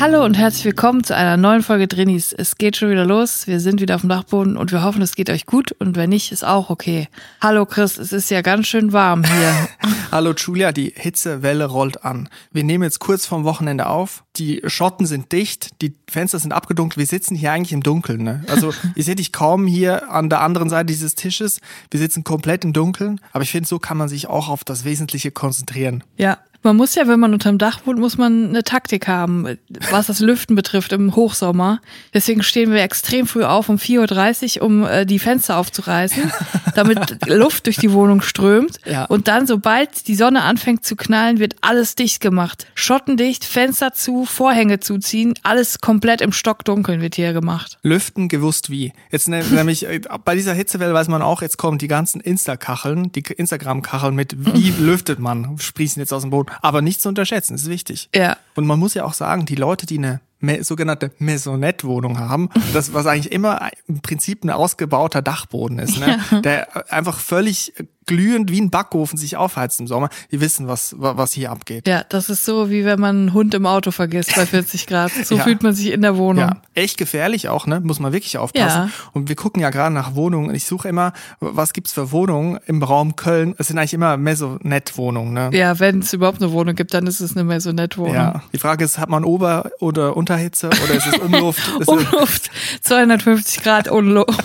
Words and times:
Hallo 0.00 0.24
und 0.24 0.38
herzlich 0.38 0.64
willkommen 0.64 1.02
zu 1.02 1.16
einer 1.16 1.36
neuen 1.36 1.60
Folge 1.60 1.88
Drinnies. 1.88 2.32
Es 2.32 2.54
geht 2.54 2.76
schon 2.76 2.88
wieder 2.88 3.04
los. 3.04 3.48
Wir 3.48 3.58
sind 3.58 3.80
wieder 3.80 3.96
auf 3.96 4.02
dem 4.02 4.10
Dachboden 4.10 4.56
und 4.56 4.70
wir 4.70 4.84
hoffen, 4.84 5.02
es 5.02 5.16
geht 5.16 5.28
euch 5.28 5.44
gut 5.44 5.72
und 5.72 5.96
wenn 5.96 6.10
nicht, 6.10 6.30
ist 6.30 6.44
auch 6.44 6.70
okay. 6.70 7.08
Hallo 7.40 7.66
Chris, 7.66 7.98
es 7.98 8.12
ist 8.12 8.30
ja 8.30 8.40
ganz 8.40 8.68
schön 8.68 8.92
warm 8.92 9.24
hier. 9.24 9.68
Hallo 10.12 10.34
Julia, 10.36 10.70
die 10.70 10.94
Hitzewelle 10.94 11.64
rollt 11.64 12.04
an. 12.04 12.28
Wir 12.52 12.62
nehmen 12.62 12.84
jetzt 12.84 13.00
kurz 13.00 13.26
vorm 13.26 13.42
Wochenende 13.42 13.88
auf. 13.88 14.22
Die 14.36 14.62
Schotten 14.66 15.04
sind 15.04 15.32
dicht, 15.32 15.82
die 15.82 15.96
Fenster 16.08 16.38
sind 16.38 16.52
abgedunkelt. 16.52 16.98
Wir 16.98 17.06
sitzen 17.06 17.34
hier 17.34 17.50
eigentlich 17.50 17.72
im 17.72 17.82
Dunkeln. 17.82 18.22
Ne? 18.22 18.44
Also 18.46 18.72
ihr 18.94 19.02
seht 19.02 19.18
dich 19.18 19.32
kaum 19.32 19.66
hier 19.66 20.12
an 20.12 20.30
der 20.30 20.42
anderen 20.42 20.70
Seite 20.70 20.86
dieses 20.86 21.16
Tisches. 21.16 21.60
Wir 21.90 21.98
sitzen 21.98 22.22
komplett 22.22 22.64
im 22.64 22.72
Dunkeln. 22.72 23.20
Aber 23.32 23.42
ich 23.42 23.50
finde, 23.50 23.68
so 23.68 23.80
kann 23.80 23.96
man 23.96 24.08
sich 24.08 24.28
auch 24.28 24.48
auf 24.48 24.62
das 24.62 24.84
Wesentliche 24.84 25.32
konzentrieren. 25.32 26.04
Ja, 26.16 26.38
man 26.62 26.76
muss 26.76 26.94
ja, 26.94 27.06
wenn 27.06 27.20
man 27.20 27.32
unterm 27.32 27.58
Dach 27.58 27.80
wohnt, 27.84 27.98
muss 27.98 28.18
man 28.18 28.48
eine 28.48 28.64
Taktik 28.64 29.06
haben, 29.06 29.58
was 29.90 30.08
das 30.08 30.20
Lüften 30.20 30.56
betrifft 30.56 30.92
im 30.92 31.14
Hochsommer. 31.14 31.80
Deswegen 32.12 32.42
stehen 32.42 32.72
wir 32.72 32.82
extrem 32.82 33.26
früh 33.26 33.44
auf 33.44 33.68
um 33.68 33.76
4.30 33.76 34.58
Uhr, 34.58 34.66
um 34.66 34.84
äh, 34.84 35.06
die 35.06 35.18
Fenster 35.18 35.56
aufzureißen, 35.56 36.32
damit 36.74 37.26
Luft 37.28 37.66
durch 37.66 37.76
die 37.76 37.92
Wohnung 37.92 38.22
strömt. 38.22 38.80
Ja. 38.84 39.04
Und 39.04 39.28
dann, 39.28 39.46
sobald 39.46 40.08
die 40.08 40.16
Sonne 40.16 40.42
anfängt 40.42 40.84
zu 40.84 40.96
knallen, 40.96 41.38
wird 41.38 41.56
alles 41.60 41.94
dicht 41.94 42.20
gemacht. 42.20 42.66
Schottendicht, 42.74 43.44
Fenster 43.44 43.92
zu, 43.92 44.24
Vorhänge 44.24 44.80
zuziehen, 44.80 45.34
alles 45.44 45.80
komplett 45.80 46.20
im 46.20 46.32
Stockdunkeln 46.32 47.00
wird 47.00 47.14
hier 47.14 47.32
gemacht. 47.32 47.78
Lüften 47.82 48.28
gewusst 48.28 48.68
wie. 48.68 48.92
Jetzt 49.12 49.28
ne- 49.28 49.44
nämlich 49.50 49.86
äh, 49.86 50.00
bei 50.24 50.34
dieser 50.34 50.54
Hitzewelle 50.54 50.92
weiß 50.92 51.08
man 51.08 51.22
auch, 51.22 51.40
jetzt 51.40 51.56
kommen 51.56 51.78
die 51.78 51.88
ganzen 51.88 52.20
Insta-Kacheln, 52.20 53.12
die 53.12 53.22
Instagram-Kacheln 53.22 54.14
mit, 54.14 54.54
wie 54.54 54.70
lüftet 54.78 55.20
man, 55.20 55.56
sprießen 55.58 56.00
jetzt 56.00 56.12
aus 56.12 56.22
dem 56.22 56.30
Boden. 56.30 56.47
Aber 56.62 56.82
nicht 56.82 57.00
zu 57.02 57.08
unterschätzen, 57.08 57.54
ist 57.54 57.68
wichtig. 57.68 58.08
Ja. 58.14 58.36
Und 58.54 58.66
man 58.66 58.78
muss 58.78 58.94
ja 58.94 59.04
auch 59.04 59.14
sagen, 59.14 59.46
die 59.46 59.54
Leute, 59.54 59.86
die 59.86 59.98
eine 59.98 60.20
me- 60.40 60.62
sogenannte 60.64 61.10
Maisonette-Wohnung 61.18 62.18
haben, 62.18 62.48
das 62.72 62.92
was 62.94 63.06
eigentlich 63.06 63.32
immer 63.32 63.70
im 63.86 64.00
Prinzip 64.00 64.44
ein 64.44 64.50
ausgebauter 64.50 65.22
Dachboden 65.22 65.78
ist, 65.78 65.98
ne? 65.98 66.18
der 66.42 66.92
einfach 66.92 67.18
völlig 67.18 67.72
glühend 68.08 68.50
wie 68.50 68.60
ein 68.60 68.70
Backofen 68.70 69.16
sich 69.16 69.36
aufheizt 69.36 69.78
im 69.78 69.86
Sommer, 69.86 70.08
die 70.32 70.40
wissen, 70.40 70.66
was, 70.66 70.96
wa- 70.98 71.16
was 71.16 71.32
hier 71.32 71.52
abgeht. 71.52 71.86
Ja, 71.86 72.02
das 72.08 72.28
ist 72.30 72.44
so, 72.44 72.70
wie 72.70 72.84
wenn 72.84 72.98
man 72.98 73.16
einen 73.16 73.32
Hund 73.34 73.54
im 73.54 73.66
Auto 73.66 73.92
vergisst 73.92 74.34
bei 74.34 74.44
40 74.46 74.88
Grad. 74.88 75.12
So 75.12 75.34
Ja. 75.38 75.44
fühlt 75.44 75.62
man 75.62 75.74
sich 75.74 75.92
in 75.92 76.02
der 76.02 76.16
Wohnung. 76.16 76.42
Ja, 76.44 76.56
echt 76.74 76.98
gefährlich 76.98 77.48
auch, 77.48 77.66
ne? 77.66 77.78
Muss 77.80 78.00
man 78.00 78.12
wirklich 78.12 78.36
aufpassen. 78.38 78.88
Ja. 78.88 78.90
Und 79.12 79.28
wir 79.28 79.36
gucken 79.36 79.62
ja 79.62 79.70
gerade 79.70 79.94
nach 79.94 80.16
Wohnungen. 80.16 80.52
Ich 80.54 80.66
suche 80.66 80.88
immer, 80.88 81.12
was 81.38 81.72
gibt's 81.72 81.92
für 81.92 82.10
Wohnungen 82.10 82.58
im 82.66 82.82
Raum 82.82 83.14
Köln? 83.14 83.54
Es 83.58 83.68
sind 83.68 83.78
eigentlich 83.78 83.94
immer 83.94 84.16
Maisonette-Wohnungen, 84.16 85.32
ne? 85.32 85.50
Ja, 85.52 85.78
wenn 85.78 86.00
es 86.00 86.12
überhaupt 86.12 86.42
eine 86.42 86.50
Wohnung 86.50 86.74
gibt, 86.74 86.94
dann 86.94 87.06
ist 87.06 87.20
es 87.20 87.36
eine 87.36 87.44
Maisonette-Wohnung. 87.44 88.14
Ja. 88.14 88.42
Die 88.52 88.58
Frage 88.58 88.84
ist, 88.84 88.98
hat 88.98 89.08
man 89.10 89.22
Ober- 89.24 89.70
oder 89.80 90.16
Unterhitze 90.16 90.68
oder 90.68 90.94
ist 90.94 91.06
es 91.06 91.18
Umluft? 91.20 91.60
Umluft, 91.86 92.50
250 92.82 93.62
Grad 93.62 93.88
Umluft. 93.90 94.42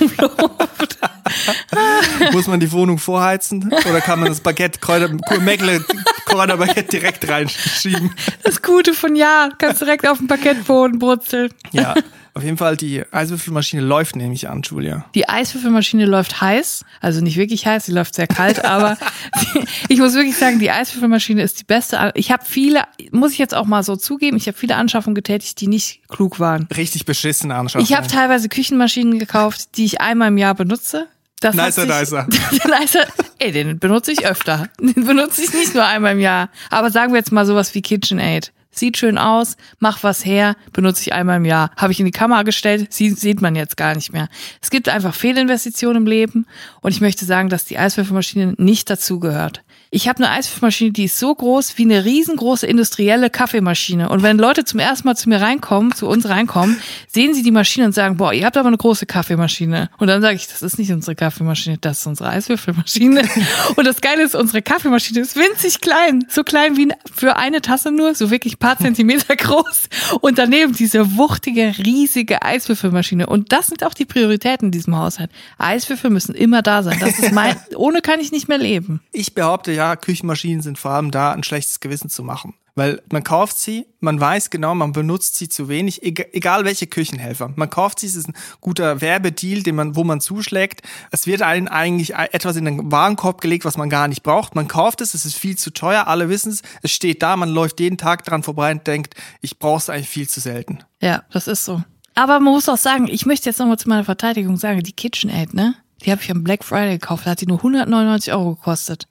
muss 2.34 2.48
man 2.48 2.60
die 2.60 2.72
Wohnung 2.72 2.98
vorheizen 2.98 3.53
oder 3.62 4.02
kann 4.02 4.20
man 4.20 4.30
das 4.30 4.42
Baguette, 4.42 4.80
Kräuter, 4.80 5.10
Meckle, 5.40 5.84
Kräuterbaguette 6.26 6.84
direkt 6.84 7.28
reinschieben? 7.28 8.12
Das 8.44 8.62
Gute 8.62 8.94
von 8.94 9.16
ja, 9.16 9.50
kannst 9.58 9.82
direkt 9.82 10.08
auf 10.08 10.18
dem 10.18 10.28
Parkettboden 10.28 11.00
brutzeln. 11.00 11.52
Ja, 11.72 11.96
auf 12.36 12.44
jeden 12.44 12.58
Fall, 12.58 12.76
die 12.78 13.04
Eiswürfelmaschine 13.12 13.84
läuft 13.84 14.16
nämlich 14.16 14.50
an, 14.50 14.64
Julia. 14.64 15.06
Die 15.14 15.30
Eiswürfelmaschine 15.30 16.06
läuft 16.08 16.42
heiß, 16.42 16.84
also 17.00 17.22
nicht 17.22 17.38
wirklich 17.38 17.68
heiß, 17.68 17.86
sie 17.86 17.92
läuft 17.92 18.16
sehr 18.16 18.26
kalt, 18.26 18.66
aber 18.66 18.98
die, 19.40 19.66
ich 19.94 20.00
muss 20.00 20.16
wirklich 20.16 20.36
sagen, 20.36 20.58
die 20.58 20.72
Eiswürfelmaschine 20.72 21.44
ist 21.44 21.60
die 21.60 21.64
beste. 21.64 22.12
Ich 22.16 22.32
habe 22.32 22.44
viele, 22.44 22.86
muss 23.12 23.34
ich 23.34 23.38
jetzt 23.38 23.54
auch 23.54 23.66
mal 23.66 23.84
so 23.84 23.96
zugeben, 23.96 24.36
ich 24.38 24.48
habe 24.48 24.58
viele 24.58 24.78
Anschaffungen 24.78 25.14
getätigt, 25.14 25.62
die 25.62 25.68
nicht 25.68 26.02
klug 26.08 26.40
waren. 26.40 26.68
Richtig 26.76 27.06
beschissene 27.06 27.54
Anschaffung. 27.54 27.86
Ich 27.86 27.96
habe 27.96 28.08
teilweise 28.08 28.50
Küchenmaschinen 28.50 29.20
gekauft, 29.20 29.78
die 29.78 29.86
ich 29.86 30.02
einmal 30.02 30.30
im 30.30 30.40
Jahr 30.40 30.56
benutze. 30.56 31.08
Das 31.44 31.56
Nicer, 31.56 31.86
nicer. 31.86 32.28
nicer. 32.80 33.06
Ey, 33.40 33.52
den 33.52 33.78
benutze 33.78 34.14
ich 34.14 34.26
öfter. 34.26 34.70
Den 34.80 35.06
benutze 35.06 35.44
ich 35.44 35.54
nicht 35.54 35.76
nur 35.76 35.86
einmal 35.86 36.14
im 36.14 36.20
Jahr. 36.20 36.50
Aber 36.70 36.90
sagen 36.90 37.12
wir 37.12 37.20
jetzt 37.20 37.34
mal 37.34 37.46
sowas 37.46 37.76
wie 37.76 37.82
KitchenAid. 37.82 38.54
Sieht 38.72 38.98
schön 38.98 39.20
aus, 39.20 39.56
mach 39.80 40.02
was 40.02 40.26
her, 40.26 40.56
benutze 40.72 41.02
ich 41.02 41.14
einmal 41.14 41.38
im 41.38 41.46
Jahr. 41.46 41.70
Habe 41.76 41.92
ich 41.92 42.00
in 42.00 42.08
die 42.08 42.12
Kamera 42.12 42.42
gestellt, 42.42 42.92
sie, 42.92 43.12
sieht 43.12 43.40
man 43.40 43.56
jetzt 43.56 43.78
gar 43.78 43.94
nicht 43.94 44.12
mehr. 44.14 44.30
Es 44.62 44.72
gibt 44.72 44.90
einfach 44.90 45.14
Fehlinvestitionen 45.14 46.04
im 46.04 46.08
Leben 46.08 46.48
und 46.82 46.92
ich 46.92 47.00
möchte 47.00 47.26
sagen, 47.26 47.50
dass 47.50 47.66
die 47.66 47.78
Eiswürfelmaschine 47.78 48.56
nicht 48.58 48.90
dazugehört. 48.90 49.64
Ich 49.96 50.08
habe 50.08 50.24
eine 50.24 50.32
Eiswürfelmaschine, 50.32 50.90
die 50.92 51.04
ist 51.04 51.20
so 51.20 51.36
groß 51.36 51.78
wie 51.78 51.84
eine 51.84 52.04
riesengroße 52.04 52.66
industrielle 52.66 53.30
Kaffeemaschine. 53.30 54.10
Und 54.10 54.24
wenn 54.24 54.40
Leute 54.40 54.66
zum 54.66 54.80
ersten 54.80 55.08
Mal 55.08 55.16
zu 55.16 55.30
mir 55.30 55.40
reinkommen, 55.40 55.94
zu 55.94 56.08
uns 56.08 56.28
reinkommen, 56.28 56.80
sehen 57.08 57.36
sie 57.36 57.44
die 57.44 57.52
Maschine 57.52 57.86
und 57.86 57.92
sagen, 57.92 58.18
boah, 58.18 58.34
ihr 58.34 58.44
habt 58.44 58.58
aber 58.58 58.70
eine 58.70 58.78
große 58.78 59.06
Kaffeemaschine. 59.06 59.92
Und 60.00 60.08
dann 60.08 60.24
sage 60.24 60.36
ich, 60.36 60.48
das 60.48 60.64
ist 60.64 60.80
nicht 60.80 60.92
unsere 60.92 61.14
Kaffeemaschine, 61.14 61.78
das 61.78 62.00
ist 62.00 62.08
unsere 62.08 62.32
Eiswürfelmaschine. 62.32 63.22
und 63.76 63.86
das 63.86 64.02
Geile 64.02 64.24
ist, 64.24 64.34
unsere 64.34 64.64
Kaffeemaschine 64.64 65.20
ist 65.20 65.36
winzig 65.36 65.80
klein. 65.80 66.26
So 66.28 66.44
klein 66.44 66.76
wie 66.76 66.92
für 67.14 67.36
eine 67.36 67.62
Tasse 67.62 67.92
nur, 67.92 68.16
so 68.16 68.32
wirklich 68.32 68.56
ein 68.56 68.60
paar 68.60 68.80
Zentimeter 68.80 69.36
groß. 69.36 69.90
Und 70.22 70.40
daneben 70.40 70.74
diese 70.74 71.18
wuchtige, 71.18 71.72
riesige 71.78 72.42
Eiswürfelmaschine. 72.42 73.28
Und 73.28 73.52
das 73.52 73.68
sind 73.68 73.84
auch 73.84 73.94
die 73.94 74.06
Prioritäten 74.06 74.70
in 74.70 74.72
diesem 74.72 74.98
Haushalt. 74.98 75.30
Eiswürfel 75.60 76.10
müssen 76.10 76.34
immer 76.34 76.64
da 76.64 76.82
sein. 76.82 76.98
Das 77.00 77.20
ist 77.20 77.32
mein, 77.32 77.56
ohne 77.76 78.02
kann 78.02 78.20
ich 78.20 78.32
nicht 78.32 78.48
mehr 78.48 78.58
leben. 78.58 79.00
Ich 79.12 79.36
behaupte 79.36 79.72
ja, 79.72 79.83
Küchenmaschinen 79.96 80.62
sind 80.62 80.78
vor 80.78 80.92
allem 80.92 81.12
da, 81.12 81.32
ein 81.32 81.44
schlechtes 81.44 81.80
Gewissen 81.80 82.10
zu 82.10 82.24
machen. 82.24 82.54
Weil 82.76 83.04
man 83.12 83.24
kauft 83.24 83.60
sie, 83.60 83.86
man 84.00 84.20
weiß 84.20 84.50
genau, 84.50 84.74
man 84.74 84.94
benutzt 84.94 85.36
sie 85.36 85.48
zu 85.48 85.70
wenig, 85.70 86.02
eg- 86.02 86.30
egal 86.34 86.66
welche 86.66 86.88
Küchenhelfer. 86.88 87.54
Man 87.56 87.70
kauft 87.70 88.00
sie, 88.00 88.08
es 88.08 88.16
ist 88.16 88.28
ein 88.30 88.34
guter 88.62 89.00
Werbedeal, 89.00 89.62
den 89.62 89.76
man, 89.76 89.96
wo 89.96 90.04
man 90.04 90.22
zuschlägt. 90.22 90.82
Es 91.12 91.28
wird 91.28 91.44
einem 91.44 91.68
eigentlich 91.68 92.16
etwas 92.16 92.56
in 92.56 92.66
den 92.66 92.92
Warenkorb 92.92 93.42
gelegt, 93.42 93.64
was 93.66 93.78
man 93.78 93.92
gar 93.92 94.08
nicht 94.08 94.24
braucht. 94.24 94.56
Man 94.56 94.68
kauft 94.68 95.02
es, 95.02 95.14
es 95.14 95.24
ist 95.24 95.36
viel 95.36 95.56
zu 95.56 95.70
teuer, 95.72 96.08
alle 96.08 96.30
wissen 96.30 96.52
es. 96.52 96.64
Es 96.82 96.90
steht 96.92 97.22
da, 97.22 97.38
man 97.38 97.50
läuft 97.50 97.80
jeden 97.80 98.00
Tag 98.00 98.24
dran 98.26 98.42
vorbei 98.42 98.72
und 98.72 98.88
denkt, 98.88 99.14
ich 99.42 99.60
brauche 99.60 99.78
es 99.78 99.90
eigentlich 99.92 100.10
viel 100.10 100.28
zu 100.28 100.40
selten. 100.40 100.80
Ja, 101.00 101.22
das 101.32 101.48
ist 101.48 101.66
so. 101.66 101.84
Aber 102.16 102.40
man 102.40 102.54
muss 102.54 102.70
auch 102.70 102.78
sagen, 102.78 103.08
ich 103.08 103.28
möchte 103.28 103.50
jetzt 103.50 103.60
nochmal 103.60 103.78
zu 103.78 103.88
meiner 103.88 104.04
Verteidigung 104.04 104.58
sagen, 104.58 104.82
die 104.82 104.94
KitchenAid, 104.94 105.54
ne? 105.54 105.76
Die 106.04 106.12
habe 106.12 106.22
ich 106.22 106.30
am 106.32 106.44
Black 106.44 106.64
Friday 106.66 106.98
gekauft, 106.98 107.26
da 107.28 107.32
hat 107.32 107.40
die 107.42 107.46
nur 107.46 107.58
199 107.60 108.34
Euro 108.34 108.56
gekostet. 108.56 109.08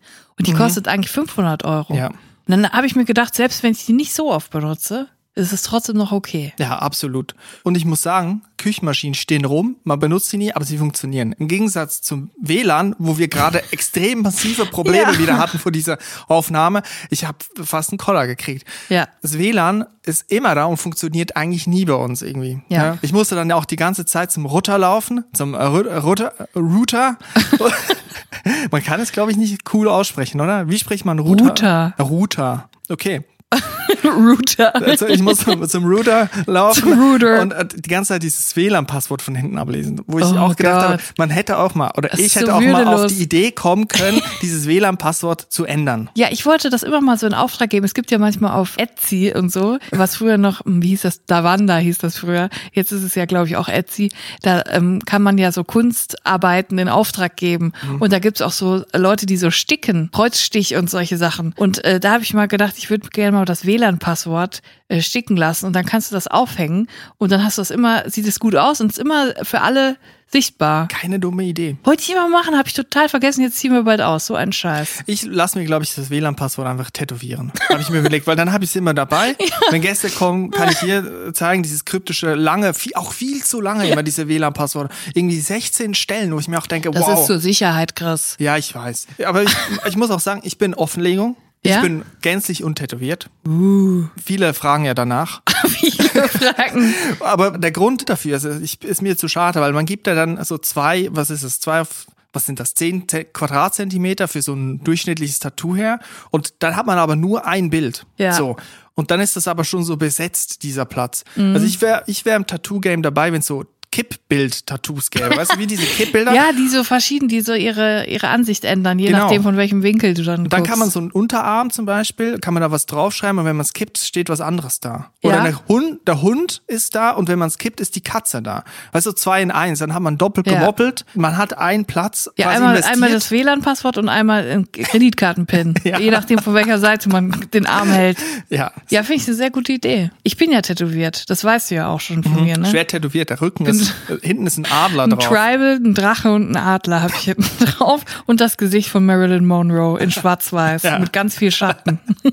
Die 0.47 0.53
kostet 0.53 0.89
eigentlich 0.89 1.11
500 1.11 1.65
Euro. 1.65 1.95
Ja. 1.95 2.09
Und 2.09 2.17
dann 2.49 2.71
habe 2.71 2.87
ich 2.87 2.97
mir 2.97 3.05
gedacht, 3.05 3.35
selbst 3.35 3.63
wenn 3.63 3.73
ich 3.73 3.87
die 3.87 3.93
nicht 3.93 4.13
so 4.13 4.33
oft 4.33 4.51
benutze, 4.51 5.09
ist 5.35 5.53
es 5.53 5.63
trotzdem 5.63 5.97
noch 5.97 6.13
okay. 6.13 6.53
Ja, 6.59 6.79
absolut. 6.79 7.35
Und 7.63 7.77
ich 7.77 7.85
muss 7.87 8.03
sagen, 8.03 8.43
Küchenmaschinen 8.59 9.15
stehen 9.15 9.45
rum, 9.47 9.77
man 9.83 9.99
benutzt 9.99 10.29
sie 10.31 10.37
nie, 10.37 10.53
aber 10.53 10.65
sie 10.65 10.77
funktionieren. 10.79 11.33
Im 11.39 11.49
Gegensatz 11.49 12.03
zum 12.03 12.31
WLAN, 12.41 12.95
wo 12.99 13.17
wir 13.19 13.29
gerade 13.29 13.63
extrem 13.73 14.23
massive 14.23 14.67
Probleme 14.67 15.13
Ja. 15.13 15.19
wieder 15.19 15.39
hatten 15.39 15.59
vor 15.59 15.73
dieser 15.73 15.97
Aufnahme. 16.29 16.83
Ich 17.09 17.25
habe 17.25 17.39
fast 17.65 17.91
einen 17.91 17.99
Koller 17.99 18.27
gekriegt. 18.27 18.67
Ja. 18.91 19.09
Das 19.23 19.39
WLAN 19.39 19.87
ist 20.05 20.31
immer 20.31 20.55
da 20.55 20.67
und 20.67 20.77
funktioniert 20.77 21.35
eigentlich 21.37 21.67
nie 21.67 21.87
bei 21.87 21.95
uns 21.95 22.21
irgendwie. 22.23 22.61
Ja. 22.69 22.99
Ich 23.03 23.13
musste 23.13 23.35
dann 23.35 23.49
ja 23.49 23.57
auch 23.57 23.65
die 23.65 23.77
ganze 23.77 24.05
Zeit 24.05 24.31
zum 24.31 24.45
Router 24.47 24.77
laufen, 24.79 25.25
zum 25.33 25.55
äh, 25.55 25.63
Router. 25.65 26.35
äh, 26.55 26.59
Router. 26.59 27.17
man 28.71 28.83
kann 28.85 29.01
es, 29.01 29.13
glaube 29.13 29.31
ich, 29.31 29.37
nicht 29.37 29.73
cool 29.73 29.89
aussprechen, 29.89 30.41
oder? 30.41 30.69
Wie 30.69 30.79
spricht 30.79 31.05
man 31.05 31.19
Router? 31.19 31.45
Router. 31.47 31.95
Router. 31.99 32.69
Okay. 32.89 33.25
Router. 34.05 34.75
Also 34.75 35.07
ich 35.07 35.23
muss 35.23 35.39
zum, 35.39 35.85
Router 35.85 36.29
laufen 36.47 36.81
Zum 36.83 37.01
Router. 37.01 37.41
und 37.43 37.53
äh, 37.53 37.65
die 37.67 37.89
ganze 37.89 38.09
Zeit 38.11 38.23
dieses 38.23 38.55
WLAN-Passwort 38.57 39.23
von 39.23 39.35
hinten 39.35 39.59
ablesen, 39.59 40.01
wo 40.07 40.19
ich 40.19 40.25
Oh 40.25 40.37
auch 40.37 40.57
gedacht 40.57 40.81
Gott. 40.81 40.91
habe, 40.93 41.03
man 41.19 41.31
hätte 41.31 41.59
auch 41.59 41.75
mal 41.75 41.91
oder 41.97 42.09
Das 42.11 42.21
ich 42.21 42.35
hätte 42.37 42.47
so 42.47 42.53
auch 42.53 42.61
mal 42.61 42.87
auf 42.87 43.07
die 43.07 43.23
Idee 43.23 43.51
kommen 43.53 43.89
können, 43.89 44.21
dieses 44.43 44.67
WLAN-Passwort 44.67 45.47
zu 45.49 45.65
ändern. 45.65 46.11
Ja, 46.15 46.29
ich 46.31 46.47
wollte 46.47 46.71
das 46.71 46.83
immer 46.83 47.01
mal 47.01 47.19
so 47.19 47.27
in 47.27 47.35
Auftrag 47.35 47.71
geben. 47.71 47.85
Es 47.85 47.95
gibt 47.95 48.11
ja 48.11 48.19
manchmal 48.19 48.53
auf 48.53 48.77
Etsy 48.77 49.33
und 49.37 49.53
so, 49.53 49.79
was 49.91 50.17
früher 50.17 50.39
noch, 50.39 50.65
hm, 50.65 50.83
wie 50.83 50.89
hieß 50.89 51.03
das, 51.03 51.25
Davanda 51.27 51.79
hieß 51.79 51.99
das 51.99 52.19
früher. 52.19 52.49
Jetzt 52.73 52.93
ist 52.93 53.03
es 53.03 53.15
ja, 53.15 53.25
glaube 53.25 53.47
ich, 53.49 53.57
auch 53.57 53.69
Etsy. 53.69 54.11
Da 54.43 54.63
ähm, 54.71 55.01
kann 55.05 55.23
man 55.23 55.39
ja 55.39 55.53
so 55.53 55.65
Kunstarbeiten 55.65 56.79
in 56.79 56.89
Auftrag 56.89 57.37
geben. 57.37 57.73
Und 58.01 58.13
da 58.13 58.19
gibt's 58.19 58.43
auch 58.43 58.53
so 58.53 58.85
Leute, 58.95 59.27
die 59.27 59.37
so 59.37 59.51
sticken, 59.51 60.11
Kreuzstich 60.13 60.75
und 60.77 60.91
solche 60.91 61.17
Sachen. 61.17 61.55
Und 61.57 61.85
äh, 61.85 62.01
da 62.01 62.13
habe 62.13 62.23
ich 62.23 62.35
mal 62.35 62.49
gedacht, 62.49 62.75
ich 62.79 62.91
würde 62.91 63.09
gerne 63.11 63.37
mal 63.39 63.45
das 63.45 63.65
WLAN 63.67 63.92
WLAN-Passwort 63.93 64.63
äh, 64.89 65.01
sticken 65.01 65.37
lassen 65.37 65.67
und 65.67 65.75
dann 65.75 65.85
kannst 65.85 66.11
du 66.11 66.15
das 66.15 66.27
aufhängen 66.27 66.89
und 67.19 67.33
dann 67.33 67.45
hast 67.45 67.59
du 67.59 67.63
das 67.63 67.71
immer, 67.71 68.09
sieht 68.09 68.27
es 68.27 68.41
gut 68.41 68.57
aus 68.57 68.81
und 68.81 68.93
ist 68.93 68.99
immer 68.99 69.33
für 69.43 69.61
alle 69.61 69.97
sichtbar. 70.31 70.89
Keine 70.89 71.19
dumme 71.21 71.43
Idee. 71.45 71.77
Wollte 71.85 72.03
ich 72.05 72.11
immer 72.11 72.27
machen, 72.27 72.57
habe 72.57 72.67
ich 72.67 72.73
total 72.73 73.11
vergessen, 73.11 73.43
jetzt 73.43 73.59
ziehen 73.59 73.71
wir 73.73 73.83
bald 73.83 74.01
aus. 74.01 74.25
So 74.27 74.35
ein 74.35 74.51
Scheiß. 74.51 75.01
Ich 75.07 75.25
lasse 75.25 75.59
mir, 75.59 75.67
glaube 75.67 75.85
ich, 75.85 75.95
das 75.95 76.09
WLAN-Passwort 76.09 76.67
einfach 76.67 76.91
tätowieren. 76.91 77.53
Habe 77.69 77.83
ich 77.83 77.91
mir 77.91 77.99
überlegt, 78.01 78.27
weil 78.27 78.37
dann 78.37 78.51
habe 78.51 78.65
ich 78.65 78.71
es 78.71 78.77
immer 78.77 78.95
dabei. 78.95 79.37
Wenn 79.71 79.83
Gäste 79.83 80.09
kommen, 80.09 80.51
kann 80.51 80.71
ich 80.71 80.79
hier 80.79 81.35
zeigen, 81.35 81.63
dieses 81.63 81.85
kryptische, 81.85 82.35
lange, 82.35 82.73
viel, 82.73 82.95
auch 82.95 83.13
viel 83.13 83.45
zu 83.45 83.61
lange 83.61 83.87
immer 83.89 84.03
diese 84.03 84.27
WLAN-Passworte. 84.27 84.95
Irgendwie 85.15 85.39
16 85.39 85.93
Stellen, 85.95 86.33
wo 86.33 86.39
ich 86.39 86.49
mir 86.49 86.59
auch 86.59 86.67
denke, 86.67 86.91
Das 86.91 87.03
wow. 87.07 87.21
ist 87.21 87.27
zur 87.27 87.39
Sicherheit, 87.39 87.95
Chris. 87.95 88.37
ja, 88.39 88.57
ich 88.57 88.75
weiß. 88.75 89.09
Aber 89.27 89.43
ich, 89.43 89.55
ich 89.87 89.97
muss 89.97 90.11
auch 90.11 90.21
sagen, 90.21 90.41
ich 90.45 90.57
bin 90.57 90.73
Offenlegung. 90.73 91.37
Ich 91.65 91.71
Ja? 91.71 91.81
bin 91.81 92.03
gänzlich 92.23 92.65
untätowiert. 92.65 93.31
Uh. 93.47 94.05
Viele 94.25 94.53
fragen 94.53 94.85
ja 94.85 94.95
danach. 94.95 95.43
Viele 95.69 96.29
Fragen. 96.29 96.93
Aber 97.21 97.53
der 97.57 97.71
Grund 97.71 98.09
dafür 98.09 98.37
ist, 98.37 98.45
ich, 98.63 98.83
ist 98.83 99.01
mir 99.01 99.17
zu 99.17 99.29
schade, 99.29 99.61
weil 99.61 99.73
man 99.73 99.87
gibt 99.87 100.07
ja 100.09 100.15
dann 100.17 100.43
so 100.45 100.59
zwei, 100.59 101.09
was 101.13 101.31
ist 101.31 101.45
es, 101.45 101.61
zwei 101.61 101.83
auf, 101.83 102.07
was 102.33 102.47
sind 102.47 102.59
das, 102.59 102.75
zehn 102.75 103.09
Ze- 103.09 103.25
Quadratzentimeter 103.27 104.27
für 104.27 104.43
so 104.43 104.55
ein 104.55 104.83
durchschnittliches 104.83 105.39
Tattoo 105.39 105.77
her. 105.77 106.01
Und 106.31 106.55
dann 106.61 106.75
hat 106.75 106.87
man 106.87 106.99
aber 106.99 107.15
nur 107.15 107.47
ein 107.47 107.71
Bild. 107.71 108.07
Ja. 108.17 108.33
So. 108.33 108.57
Und 108.95 109.13
dann 109.13 109.21
ist 109.21 109.37
das 109.37 109.47
aber 109.47 109.63
schon 109.65 109.85
so 109.85 109.97
besetzt, 109.97 110.65
dieser 110.65 110.85
Platz. 110.85 111.23
Mhm. 111.37 111.55
Also 111.55 111.65
ich 111.67 111.81
wäre 111.81 112.03
ich 112.09 112.25
wär 112.25 112.35
im 112.37 112.47
Tattoo-Game 112.47 113.03
dabei, 113.03 113.33
wenn 113.33 113.39
es 113.41 113.47
so 113.47 113.65
Kippbild-Tattoos 113.93 115.11
gäbe. 115.11 115.37
Weißt 115.37 115.55
du, 115.55 115.59
wie 115.59 115.67
diese 115.67 115.85
Kippbilder? 115.85 116.33
Ja, 116.43 116.53
die 116.53 116.69
so 116.69 116.83
verschieden, 116.83 117.29
die 117.29 117.41
so 117.43 117.53
ihre, 117.53 118.07
ihre 118.07 118.29
Ansicht 118.29 118.65
ändern, 118.65 118.99
je 118.99 119.07
Genau. 119.09 119.19
nachdem, 119.25 119.43
von 119.43 119.57
welchem 119.57 119.83
Winkel 119.83 120.15
du 120.15 120.23
dann 120.23 120.45
Und 120.45 120.53
dann 120.53 120.61
guckst. 120.61 120.71
kann 120.71 120.79
man 120.79 120.91
so 120.91 120.99
einen 121.01 121.11
Unterarm 121.11 121.71
zum 121.71 121.85
Beispiel, 121.85 122.39
kann 122.39 122.55
man 122.55 122.63
da 122.63 122.71
was 122.71 122.87
draufschreiben 122.87 123.39
und 123.39 123.45
wenn 123.45 123.57
man 123.57 123.65
es 123.65 123.73
kippt, 123.75 123.99
steht 123.99 124.29
was 124.29 124.41
anderes 124.41 124.81
da. 124.81 125.11
Oder 125.23 125.37
Ja. 125.37 125.43
der, 125.45 125.69
Hund, 125.69 126.01
der 126.07 126.23
Hund 126.23 126.63
ist 126.67 126.95
da 126.95 127.11
und 127.11 127.29
wenn 127.29 127.39
man 127.39 127.49
es 127.49 127.59
kippt, 127.59 127.81
ist 127.81 127.95
die 127.97 128.01
Katze 128.01 128.41
da. 128.43 128.65
Weißt 128.93 129.07
du, 129.07 129.13
zwei 129.13 129.43
in 129.43 129.51
eins, 129.51 129.79
dann 129.81 129.93
hat 129.95 130.03
man 130.03 130.17
doppelt 130.19 130.47
Ja. 130.47 130.59
gemoppelt, 130.61 131.05
man 131.15 131.37
hat 131.37 131.59
einen 131.59 131.85
Platz 131.85 132.31
Ja, 132.37 132.49
einmal, 132.49 132.71
investiert. 132.71 132.95
einmal 132.95 133.11
das 133.13 133.31
WLAN-Passwort 133.31 133.99
und 133.99 134.09
einmal 134.09 134.49
ein 134.51 134.73
Kreditkartenpin. 134.73 135.75
Ja. 135.85 135.99
Je 135.99 136.11
nachdem, 136.11 136.39
von 136.39 136.55
welcher 136.55 136.79
Seite 136.79 137.09
man 137.09 137.35
den 137.53 137.67
Arm 137.67 137.89
hält. 137.91 138.17
ja, 138.49 138.73
Ja, 138.89 139.03
finde 139.03 139.21
ich 139.23 139.27
eine 139.29 139.37
sehr 139.37 139.51
gute 139.51 139.73
Idee. 139.73 140.11
Ich 140.23 140.37
bin 140.37 140.51
ja 140.53 140.63
tätowiert. 140.63 141.29
Das 141.29 141.45
weißt 141.45 141.71
du 141.71 141.75
ja 141.75 141.89
auch 141.89 142.01
schon 142.01 142.23
von 142.23 142.45
mir, 142.45 142.57
ne? 142.57 142.67
Mhm. 142.67 142.71
schwer 142.71 142.87
tätowiert, 142.87 143.31
der 143.31 143.41
Rücken 143.41 143.67
ist, 143.67 143.82
hinten 144.23 144.47
ist 144.47 144.59
ein 144.59 144.67
Adler 144.71 145.05
Ein 145.05 145.11
drauf. 145.11 145.25
Tribal, 145.29 145.79
ein 145.83 145.95
Drache 145.95 146.33
und 146.33 146.51
ein 146.51 146.57
Adler 146.57 147.03
habe 147.03 147.13
ich 147.17 147.23
hinten 147.25 147.65
drauf 147.65 148.03
und 148.27 148.41
das 148.41 148.57
Gesicht 148.57 148.89
von 148.89 149.05
Marilyn 149.07 149.47
Monroe 149.47 149.99
in 149.99 150.11
schwarz-weiß 150.11 150.83
Ja. 150.83 150.99
mit 150.99 151.13
ganz 151.13 151.37
viel 151.37 151.51
Schatten. 151.51 152.01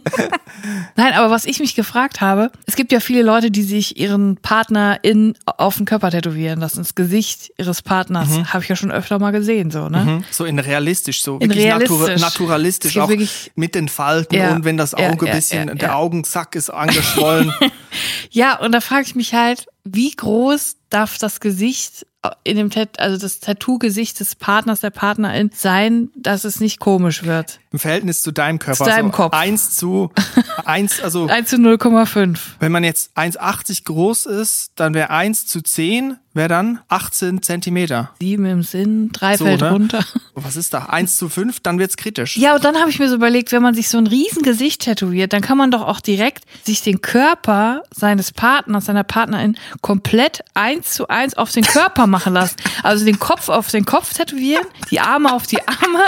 Nein, 0.96 1.14
aber 1.14 1.30
was 1.32 1.46
ich 1.46 1.60
mich 1.60 1.76
gefragt 1.76 2.22
habe, 2.22 2.52
es 2.66 2.76
gibt 2.76 2.92
ja 2.92 3.00
viele 3.00 3.22
Leute, 3.24 3.52
die 3.52 3.64
sich 3.64 3.98
ihren 4.00 4.38
Partner 4.38 5.00
in 5.04 5.36
auf 5.46 5.78
den 5.78 5.86
Körper 5.86 6.12
tätowieren 6.12 6.60
lassen, 6.60 6.80
das 6.80 6.96
Gesicht 6.96 7.52
ihres 7.58 7.82
Partners. 7.82 8.30
Habe 8.54 8.64
ich 8.64 8.70
ja 8.70 8.76
schon 8.76 8.92
öfter 8.92 9.20
mal 9.20 9.32
gesehen, 9.32 9.72
so, 9.72 9.88
ne? 9.90 10.00
Mhm. 10.04 10.24
So 10.32 10.46
in 10.46 10.60
realistisch, 10.60 11.22
so 11.24 11.36
In 11.38 11.50
wirklich 11.50 11.66
realistisch. 11.66 11.98
natura 11.98 12.16
naturalistisch, 12.18 12.98
auch 12.98 13.10
wirklich- 13.10 13.52
mit 13.56 13.76
den 13.76 13.88
Falten 13.88 14.36
Ja, 14.36 14.52
und 14.54 14.66
wenn 14.66 14.78
das 14.78 14.94
Auge 14.94 15.28
ja, 15.28 15.34
bisschen, 15.36 15.78
der. 15.78 15.96
Augensack 15.96 16.56
ist 16.56 16.70
angeschwollen. 16.70 17.54
Ja, 18.32 18.60
und 18.60 18.72
da 18.74 18.82
frage 18.82 19.04
ich 19.04 19.16
mich 19.16 19.34
halt, 19.34 19.66
wie 19.84 20.12
groß 20.12 20.76
darf 20.90 21.18
das 21.18 21.40
Gesicht 21.40 22.06
in 22.44 22.58
dem 22.58 22.70
Tat 22.70 23.00
also 23.00 23.18
das 23.18 23.40
Tattoo-Gesicht 23.40 24.20
des 24.20 24.36
Partners, 24.36 24.82
der 24.82 24.90
Partnerin 24.90 25.52
sein, 25.54 26.10
dass 26.16 26.44
es 26.44 26.60
nicht 26.60 26.80
komisch 26.80 27.24
wird? 27.24 27.60
Im 27.72 27.80
Verhältnis 27.80 28.22
zu 28.24 28.32
deinem 28.32 28.58
Körper. 28.58 28.86
Zu 28.86 28.90
deinem 28.90 29.12
so 29.12 29.18
Kopf. 29.18 29.34
Eins 29.34 29.76
zu, 29.76 30.12
eins, 30.66 31.02
also 31.02 31.28
1 31.28 31.50
zu 31.50 31.58
0,5. 31.58 32.38
Wenn 32.60 32.72
man 32.72 32.84
jetzt 32.84 33.16
1,80 33.16 33.84
groß 33.86 34.26
ist, 34.26 34.72
dann 34.76 34.96
wäre 34.96 35.12
1 35.12 35.46
zu 35.46 35.62
10, 35.62 36.18
wäre 36.34 36.48
dann 36.48 36.80
18 36.88 37.44
Zentimeter. 37.44 38.12
Sieben 38.20 38.46
im 38.46 38.64
Sinn, 38.64 39.10
drei 39.12 39.38
So, 39.38 39.46
fällt 39.46 39.62
ne? 39.62 39.72
runter. 39.72 40.06
Was 40.34 40.56
ist 40.56 40.74
da? 40.74 40.86
1 40.86 41.18
zu 41.18 41.30
5, 41.30 41.60
dann 41.60 41.78
wird's 41.80 41.98
kritisch. 41.98 42.38
Ja, 42.38 42.56
und 42.56 42.64
dann 42.64 42.78
habe 42.78 42.90
ich 42.90 42.98
mir 42.98 43.10
so 43.10 43.16
überlegt, 43.16 43.52
wenn 43.52 43.62
man 43.62 43.76
sich 43.76 43.90
so 43.90 43.98
ein 43.98 44.08
riesen 44.08 44.42
Gesicht 44.42 44.82
tätowiert, 44.82 45.34
dann 45.34 45.42
kann 45.42 45.58
man 45.58 45.70
doch 45.70 45.82
auch 45.82 46.00
direkt 46.00 46.46
sich 46.66 46.82
den 46.82 47.02
Körper 47.02 47.84
seines 47.94 48.32
Partners, 48.32 48.86
seiner 48.86 49.04
Partnerin 49.04 49.58
komplett 49.82 50.40
eins 50.54 50.94
zu 50.94 51.08
eins 51.08 51.36
auf 51.36 51.52
den 51.52 51.64
Körper 51.64 52.08
machen 52.08 52.34
lassen. 52.34 52.56
Also 52.82 53.04
den 53.04 53.20
Kopf 53.20 53.50
auf 53.50 53.70
den 53.70 53.84
Kopf 53.86 54.14
tätowieren, 54.14 54.66
die 54.90 55.02
Arme 55.02 55.34
auf 55.34 55.48
die 55.48 55.60
Arme, 55.68 56.00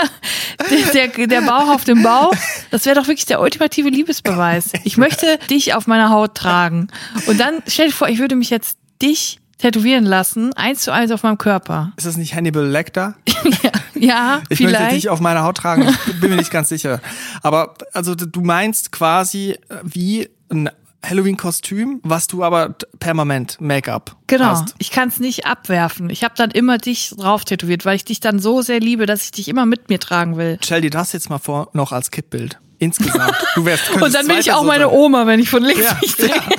der, 0.70 1.08
der, 1.08 1.26
der 1.26 1.40
Bauch 1.58 1.68
auf 1.74 1.84
Bauch. 2.02 2.32
Das 2.70 2.86
wäre 2.86 2.96
doch 2.96 3.06
wirklich 3.08 3.26
der 3.26 3.40
ultimative 3.40 3.88
Liebesbeweis. 3.88 4.70
Ich 4.84 4.96
möchte 4.96 5.38
dich 5.50 5.74
auf 5.74 5.86
meiner 5.86 6.10
Haut 6.10 6.34
tragen. 6.34 6.88
Und 7.26 7.38
dann 7.38 7.62
stell 7.66 7.88
dir 7.88 7.92
vor, 7.92 8.08
ich 8.08 8.18
würde 8.18 8.36
mich 8.36 8.50
jetzt 8.50 8.78
dich 9.00 9.38
tätowieren 9.58 10.04
lassen, 10.04 10.52
eins 10.54 10.80
zu 10.82 10.92
eins 10.92 11.10
auf 11.12 11.22
meinem 11.22 11.38
Körper. 11.38 11.92
Ist 11.96 12.06
das 12.06 12.16
nicht 12.16 12.34
Hannibal 12.34 12.66
Lecter? 12.66 13.14
Ja, 13.94 14.42
Ich 14.48 14.58
möchte 14.58 14.76
vielleicht. 14.78 14.96
dich 14.96 15.08
auf 15.10 15.20
meiner 15.20 15.44
Haut 15.44 15.58
tragen. 15.58 15.86
Ich 16.08 16.18
bin 16.20 16.30
mir 16.30 16.36
nicht 16.36 16.50
ganz 16.50 16.68
sicher. 16.70 17.00
Aber 17.42 17.74
also 17.92 18.16
du 18.16 18.40
meinst 18.40 18.90
quasi 18.90 19.50
äh, 19.68 19.76
wie 19.84 20.28
ein 20.50 20.70
Halloween-Kostüm, 21.04 22.00
was 22.02 22.26
du 22.26 22.42
aber 22.44 22.74
permanent 22.98 23.60
Make-up 23.60 24.16
Genau. 24.28 24.44
hast. 24.46 24.74
Ich 24.78 24.90
kann 24.90 25.08
es 25.08 25.18
nicht 25.20 25.46
abwerfen. 25.46 26.10
Ich 26.10 26.24
habe 26.24 26.34
dann 26.36 26.50
immer 26.50 26.78
dich 26.78 27.12
drauf 27.16 27.44
tätowiert, 27.44 27.84
weil 27.84 27.96
ich 27.96 28.04
dich 28.04 28.20
dann 28.20 28.38
so 28.38 28.62
sehr 28.62 28.80
liebe, 28.80 29.06
dass 29.06 29.22
ich 29.24 29.30
dich 29.32 29.48
immer 29.48 29.66
mit 29.66 29.88
mir 29.88 29.98
tragen 30.00 30.36
will. 30.36 30.58
Stell 30.62 30.80
dir 30.80 30.90
das 30.90 31.12
jetzt 31.12 31.28
mal 31.30 31.38
vor, 31.38 31.68
noch 31.72 31.92
als 31.92 32.10
Kippbild. 32.10 32.58
Insgesamt. 32.78 33.34
Du 33.54 33.64
wärst, 33.64 33.90
Und 33.90 34.12
dann 34.14 34.26
bin 34.26 34.38
ich 34.38 34.50
auch 34.52 34.62
Personen 34.62 34.66
meine 34.68 34.84
sein. 34.84 34.94
Oma, 34.94 35.26
wenn 35.26 35.38
ich 35.40 35.48
von 35.50 35.62
links 35.62 35.84
Ja, 35.84 35.98
mich 36.00 36.16
drehe. 36.16 36.28
ja. 36.28 36.42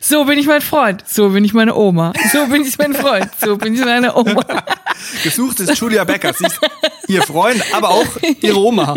So 0.00 0.24
bin 0.24 0.38
ich 0.38 0.46
mein 0.46 0.62
Freund. 0.62 1.04
So 1.06 1.30
bin 1.30 1.44
ich 1.44 1.52
meine 1.52 1.74
Oma. 1.76 2.12
So 2.32 2.46
bin 2.46 2.62
ich 2.62 2.76
mein 2.78 2.92
Freund. 2.94 3.28
So 3.40 3.56
bin 3.56 3.74
ich 3.74 3.84
meine 3.84 4.14
Oma. 4.16 4.42
Gesucht 5.22 5.60
ist 5.60 5.78
Julia 5.78 6.04
Becker. 6.04 6.32
Sie 6.32 6.44
ist 6.46 6.58
ihr 7.08 7.22
Freund, 7.22 7.62
aber 7.72 7.90
auch 7.90 8.06
ihre 8.40 8.58
Oma. 8.58 8.96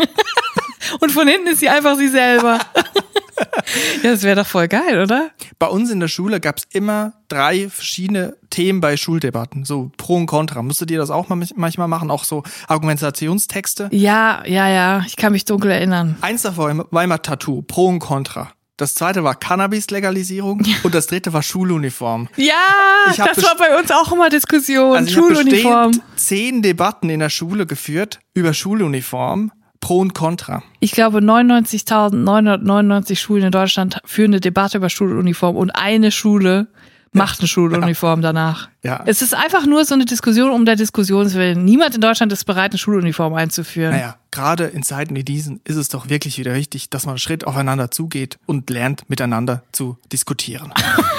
Und 0.99 1.11
von 1.11 1.27
hinten 1.27 1.47
ist 1.47 1.59
sie 1.59 1.69
einfach 1.69 1.95
sie 1.97 2.07
selber. 2.07 2.59
Ja, 4.03 4.11
das 4.11 4.23
wäre 4.23 4.35
doch 4.37 4.47
voll 4.47 4.67
geil, 4.67 5.01
oder? 5.01 5.29
Bei 5.59 5.67
uns 5.67 5.89
in 5.91 5.99
der 5.99 6.07
Schule 6.07 6.39
gab's 6.39 6.63
immer 6.71 7.13
drei 7.27 7.69
verschiedene 7.69 8.35
Themen 8.49 8.81
bei 8.81 8.97
Schuldebatten, 8.97 9.63
so 9.65 9.91
Pro 9.97 10.15
und 10.15 10.25
Contra. 10.25 10.61
Musstet 10.63 10.89
ihr 10.91 10.97
das 10.97 11.09
auch 11.11 11.29
mal 11.29 11.39
manchmal 11.55 11.87
machen, 11.87 12.09
auch 12.11 12.23
so 12.23 12.43
Argumentationstexte? 12.67 13.89
Ja, 13.91 14.43
ja, 14.45 14.67
ja. 14.69 15.03
Ich 15.07 15.15
kann 15.15 15.31
mich 15.31 15.45
dunkel 15.45 15.71
erinnern. 15.71 16.17
Eins 16.21 16.41
davon 16.43 16.83
war 16.91 17.03
immer 17.03 17.21
Tattoo, 17.21 17.61
Pro 17.61 17.87
und 17.87 17.99
Contra. 17.99 18.51
Das 18.77 18.95
zweite 18.95 19.25
war 19.25 19.35
Cannabis-Legalisierung 19.35 20.65
und 20.83 20.95
das 20.95 21.07
dritte 21.07 21.33
war 21.33 21.43
Schuluniform. 21.43 22.29
Ja, 22.37 22.53
Ich 23.11 23.17
das 23.17 23.43
war 23.43 23.57
bei 23.57 23.77
uns 23.77 23.91
auch 23.91 24.09
immer 24.13 24.29
Diskussion. 24.29 24.95
Also 24.95 25.09
ich 25.09 25.13
Schuluniform. 25.15 25.91
bestimmt 25.91 26.05
zehn 26.19 26.61
Debatten 26.61 27.09
in 27.09 27.19
der 27.19 27.29
Schule 27.29 27.65
geführt 27.65 28.19
über 28.33 28.53
Schuluniform, 28.53 29.51
Pro 29.81 29.99
und 29.99 30.13
Contra. 30.13 30.63
Ich 30.79 30.91
glaube, 30.91 31.19
99.999 31.19 33.15
Schulen 33.17 33.45
in 33.45 33.51
Deutschland 33.51 33.99
führen 34.05 34.31
eine 34.31 34.39
Debatte 34.39 34.77
über 34.77 34.89
Schuluniform 34.89 35.55
und 35.55 35.71
eine 35.71 36.11
Schule 36.11 36.67
macht 37.11 37.39
eine 37.39 37.47
Schuluniform 37.47 38.21
danach. 38.21 38.69
Ja. 38.83 39.03
Es 39.05 39.21
ist 39.21 39.33
einfach 39.33 39.65
nur 39.65 39.83
so 39.85 39.95
eine 39.95 40.05
Diskussion 40.05 40.51
um 40.51 40.65
der 40.65 40.75
Diskussionswillen. 40.75 41.63
Niemand 41.65 41.95
in 41.95 42.01
Deutschland 42.01 42.31
ist 42.31 42.45
bereit, 42.45 42.71
eine 42.71 42.77
Schuluniform 42.77 43.33
einzuführen. 43.33 43.91
Naja, 43.91 44.17
gerade 44.31 44.65
in 44.65 44.83
Zeiten 44.83 45.15
wie 45.15 45.23
diesen 45.23 45.59
ist 45.63 45.75
es 45.75 45.87
doch 45.89 46.09
wirklich 46.09 46.37
wieder 46.37 46.53
wichtig, 46.53 46.89
dass 46.89 47.05
man 47.05 47.13
einen 47.13 47.19
Schritt 47.19 47.47
aufeinander 47.47 47.89
zugeht 47.91 48.37
und 48.45 48.69
lernt, 48.69 49.09
miteinander 49.09 49.63
zu 49.71 49.97
diskutieren. 50.11 50.71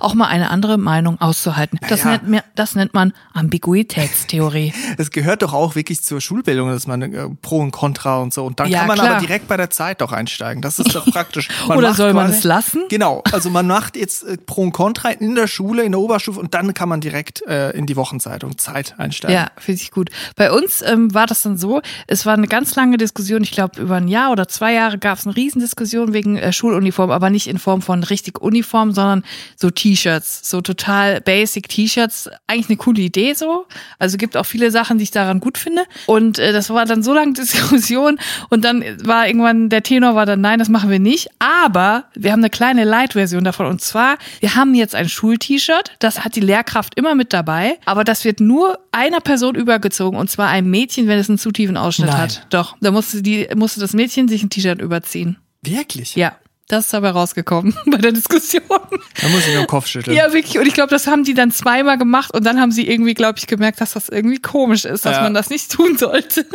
Auch 0.00 0.14
mal 0.14 0.26
eine 0.28 0.50
andere 0.50 0.78
Meinung 0.78 1.20
auszuhalten. 1.20 1.78
Das, 1.88 2.02
Ja. 2.04 2.10
nennt, 2.12 2.28
mir, 2.28 2.44
das 2.54 2.74
nennt 2.74 2.94
man 2.94 3.12
Ambiguitätstheorie. 3.32 4.72
Es 4.98 5.10
gehört 5.10 5.42
doch 5.42 5.52
auch 5.52 5.74
wirklich 5.74 6.02
zur 6.02 6.20
Schulbildung, 6.20 6.68
dass 6.70 6.86
man 6.86 7.02
äh, 7.02 7.28
Pro 7.42 7.58
und 7.60 7.70
Contra 7.72 8.18
und 8.18 8.32
so. 8.32 8.44
Und 8.44 8.60
dann 8.60 8.68
Ja, 8.68 8.80
kann 8.80 8.88
man 8.88 8.98
klar. 8.98 9.10
aber 9.12 9.20
direkt 9.20 9.48
bei 9.48 9.56
der 9.56 9.70
Zeit 9.70 10.00
doch 10.00 10.12
einsteigen. 10.12 10.62
Das 10.62 10.78
ist 10.78 10.94
doch 10.94 11.04
praktisch. 11.12 11.48
Oder 11.68 11.94
soll 11.94 12.12
man 12.12 12.26
quasi- 12.26 12.38
es 12.38 12.44
lassen? 12.44 12.82
Genau. 12.88 13.22
Also 13.34 13.50
man 13.50 13.66
macht 13.66 13.96
jetzt 13.96 14.22
äh, 14.22 14.36
Pro 14.38 14.62
und 14.62 14.72
Contra 14.72 15.10
in 15.10 15.34
der 15.34 15.48
Schule, 15.48 15.82
in 15.82 15.90
der 15.92 16.00
Oberstufe 16.00 16.38
und 16.38 16.54
dann 16.54 16.72
kann 16.72 16.88
man 16.88 17.00
direkt 17.00 17.42
äh, 17.46 17.70
in 17.70 17.86
die 17.86 17.96
Wochenzeitung 17.96 18.56
Zeit 18.58 18.94
einsteigen. 18.98 19.34
Ja, 19.36 19.48
finde 19.58 19.80
ich 19.82 19.90
gut. 19.90 20.10
Bei 20.36 20.52
uns 20.52 20.80
ähm, 20.82 21.12
war 21.12 21.26
das 21.26 21.42
dann 21.42 21.58
so, 21.58 21.82
es 22.06 22.24
war 22.24 22.34
eine 22.34 22.46
ganz 22.46 22.76
lange 22.76 22.96
Diskussion, 22.96 23.42
ich 23.42 23.50
glaube 23.50 23.80
über 23.80 23.96
ein 23.96 24.06
Jahr 24.06 24.30
oder 24.30 24.46
zwei 24.46 24.72
Jahre 24.72 24.98
gab 24.98 25.18
es 25.18 25.26
eine 25.26 25.34
Riesendiskussion 25.34 26.12
wegen 26.12 26.36
äh, 26.36 26.52
Schuluniform, 26.52 27.10
aber 27.10 27.28
nicht 27.28 27.48
in 27.48 27.58
Form 27.58 27.82
von 27.82 28.04
richtig 28.04 28.40
Uniform, 28.40 28.92
sondern 28.92 29.24
so 29.56 29.70
T-Shirts, 29.74 30.48
so 30.48 30.60
total 30.60 31.20
basic 31.20 31.68
T-Shirts. 31.68 32.30
Eigentlich 32.46 32.68
eine 32.68 32.76
coole 32.76 33.02
Idee 33.02 33.34
so. 33.34 33.66
Also 33.98 34.16
gibt 34.16 34.36
auch 34.36 34.46
viele 34.46 34.70
Sachen, 34.70 34.98
die 34.98 35.04
ich 35.04 35.10
daran 35.10 35.40
gut 35.40 35.58
finde. 35.58 35.82
Und 36.06 36.38
äh, 36.38 36.52
das 36.52 36.70
war 36.70 36.86
dann 36.86 37.02
so 37.02 37.14
lange 37.14 37.32
Diskussion 37.34 38.18
und 38.50 38.64
dann 38.64 38.84
war 39.04 39.26
irgendwann, 39.26 39.68
der 39.68 39.82
Tenor 39.82 40.14
war 40.14 40.26
dann, 40.26 40.40
nein, 40.40 40.58
das 40.58 40.68
machen 40.68 40.90
wir 40.90 40.98
nicht. 40.98 41.28
Aber 41.38 42.04
wir 42.14 42.32
haben 42.32 42.40
eine 42.40 42.50
kleine 42.50 42.84
Light-Version 42.84 43.44
davon 43.44 43.66
und 43.66 43.80
zwar, 43.80 44.16
wir 44.40 44.54
haben 44.54 44.74
jetzt 44.74 44.94
ein 44.94 45.08
Schul-T-Shirt, 45.08 45.92
das 45.98 46.24
hat 46.24 46.36
die 46.36 46.40
Lehrkraft 46.40 46.94
immer 46.96 47.14
mit 47.14 47.32
dabei, 47.32 47.78
aber 47.84 48.04
das 48.04 48.24
wird 48.24 48.40
nur 48.40 48.78
einer 48.92 49.20
Person 49.20 49.54
übergezogen 49.54 50.18
und 50.18 50.30
zwar 50.30 50.48
einem 50.48 50.70
Mädchen, 50.70 51.08
wenn 51.08 51.18
es 51.18 51.28
einen 51.28 51.38
zu 51.38 51.50
tiefen 51.50 51.76
Ausschnitt 51.76 52.10
Nein. 52.10 52.18
hat. 52.18 52.46
Doch, 52.50 52.76
da 52.80 52.90
musste 52.90 53.22
die 53.22 53.48
musste 53.56 53.80
das 53.80 53.92
Mädchen 53.92 54.28
sich 54.28 54.42
ein 54.42 54.50
T-Shirt 54.50 54.80
überziehen. 54.80 55.36
Wirklich? 55.62 56.14
Ja. 56.16 56.36
Das 56.68 56.86
ist 56.86 56.94
dabei 56.94 57.10
rausgekommen 57.10 57.74
bei 57.90 57.98
der 57.98 58.12
Diskussion. 58.12 58.62
Da 58.68 59.28
muss 59.28 59.40
ich 59.46 59.52
nur 59.52 59.64
den 59.64 59.66
Kopf 59.66 59.86
schütteln. 59.86 60.16
Ja, 60.16 60.32
wirklich. 60.32 60.58
Und 60.58 60.66
ich 60.66 60.72
glaube, 60.72 60.88
das 60.90 61.06
haben 61.06 61.22
die 61.24 61.34
dann 61.34 61.50
zweimal 61.50 61.98
gemacht 61.98 62.32
und 62.34 62.44
dann 62.46 62.58
haben 62.60 62.72
sie 62.72 62.88
irgendwie, 62.88 63.12
glaube 63.14 63.38
ich, 63.38 63.46
gemerkt, 63.46 63.80
dass 63.82 63.92
das 63.92 64.08
irgendwie 64.08 64.40
komisch 64.40 64.84
ist, 64.86 65.04
dass 65.04 65.16
Ja. 65.16 65.22
man 65.22 65.34
das 65.34 65.50
nicht 65.50 65.70
tun 65.72 65.98
sollte. 65.98 66.46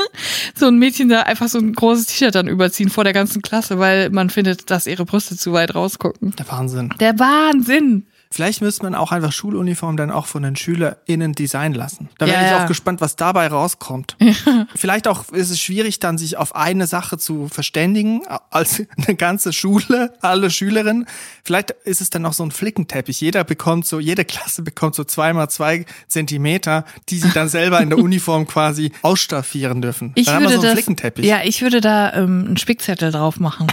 So 0.55 0.67
ein 0.67 0.77
Mädchen 0.79 1.09
da 1.09 1.21
einfach 1.21 1.47
so 1.47 1.59
ein 1.59 1.73
großes 1.73 2.07
T-Shirt 2.07 2.33
dann 2.33 2.47
überziehen 2.47 2.89
vor 2.89 3.03
der 3.03 3.13
ganzen 3.13 3.41
Klasse, 3.43 3.77
weil 3.77 4.09
man 4.09 4.29
findet, 4.31 4.71
dass 4.71 4.87
ihre 4.87 5.05
Brüste 5.05 5.37
zu 5.37 5.53
weit 5.53 5.75
rausgucken. 5.75 6.33
Der 6.37 6.47
Wahnsinn. 6.49 6.93
Der 6.99 7.19
Wahnsinn. 7.19 8.07
Vielleicht 8.31 8.61
müsste 8.61 8.83
man 8.83 8.93
auch 8.93 9.11
einfach 9.11 9.31
Schuluniform 9.31 9.97
dann 9.97 10.11
auch 10.11 10.27
von 10.27 10.43
den 10.43 10.55
SchülerInnen 10.55 11.33
designen 11.33 11.73
lassen. 11.73 12.09
Da 12.19 12.27
Ja, 12.27 12.33
wäre 12.33 12.45
ich 12.45 12.51
ja. 12.51 12.63
auch 12.63 12.67
gespannt, 12.67 13.01
was 13.01 13.15
dabei 13.15 13.47
rauskommt. 13.47 14.15
Vielleicht 14.75 15.07
auch 15.07 15.29
ist 15.29 15.49
es 15.49 15.59
schwierig, 15.59 15.99
dann 15.99 16.19
sich 16.19 16.37
auf 16.37 16.55
eine 16.55 16.85
Sache 16.85 17.17
zu 17.17 17.47
verständigen, 17.47 18.21
als 18.51 18.83
eine 19.07 19.15
ganze 19.15 19.51
Schule, 19.51 20.13
alle 20.21 20.51
Schülerinnen. 20.51 21.07
Vielleicht 21.43 21.71
ist 21.71 22.01
es 22.01 22.11
dann 22.11 22.23
auch 22.27 22.33
so 22.33 22.43
ein 22.43 22.51
Flickenteppich. 22.51 23.19
Jeder 23.19 23.43
bekommt 23.43 23.87
so, 23.87 23.99
jede 23.99 24.25
Klasse 24.25 24.61
bekommt 24.61 24.93
so 24.93 25.03
zweimal 25.03 25.49
zwei 25.49 25.85
Zentimeter, 26.07 26.85
die 27.09 27.17
sie 27.17 27.31
dann 27.31 27.49
selber 27.49 27.81
in 27.81 27.89
der 27.89 27.97
Uniform 28.09 28.45
quasi 28.45 28.91
ausstaffieren 29.01 29.81
dürfen. 29.81 30.11
Ich 30.13 30.25
dann 30.25 30.35
haben 30.35 30.41
wir 30.43 30.49
würde 30.49 30.61
so 30.61 30.67
einen 30.67 30.75
das, 30.75 30.83
Flickenteppich. 30.85 31.25
ja, 31.25 31.39
ich 31.43 31.63
würde 31.63 31.81
da 31.81 32.13
ähm, 32.13 32.45
einen 32.45 32.57
Spickzettel 32.57 33.11
drauf 33.11 33.39
machen. 33.39 33.67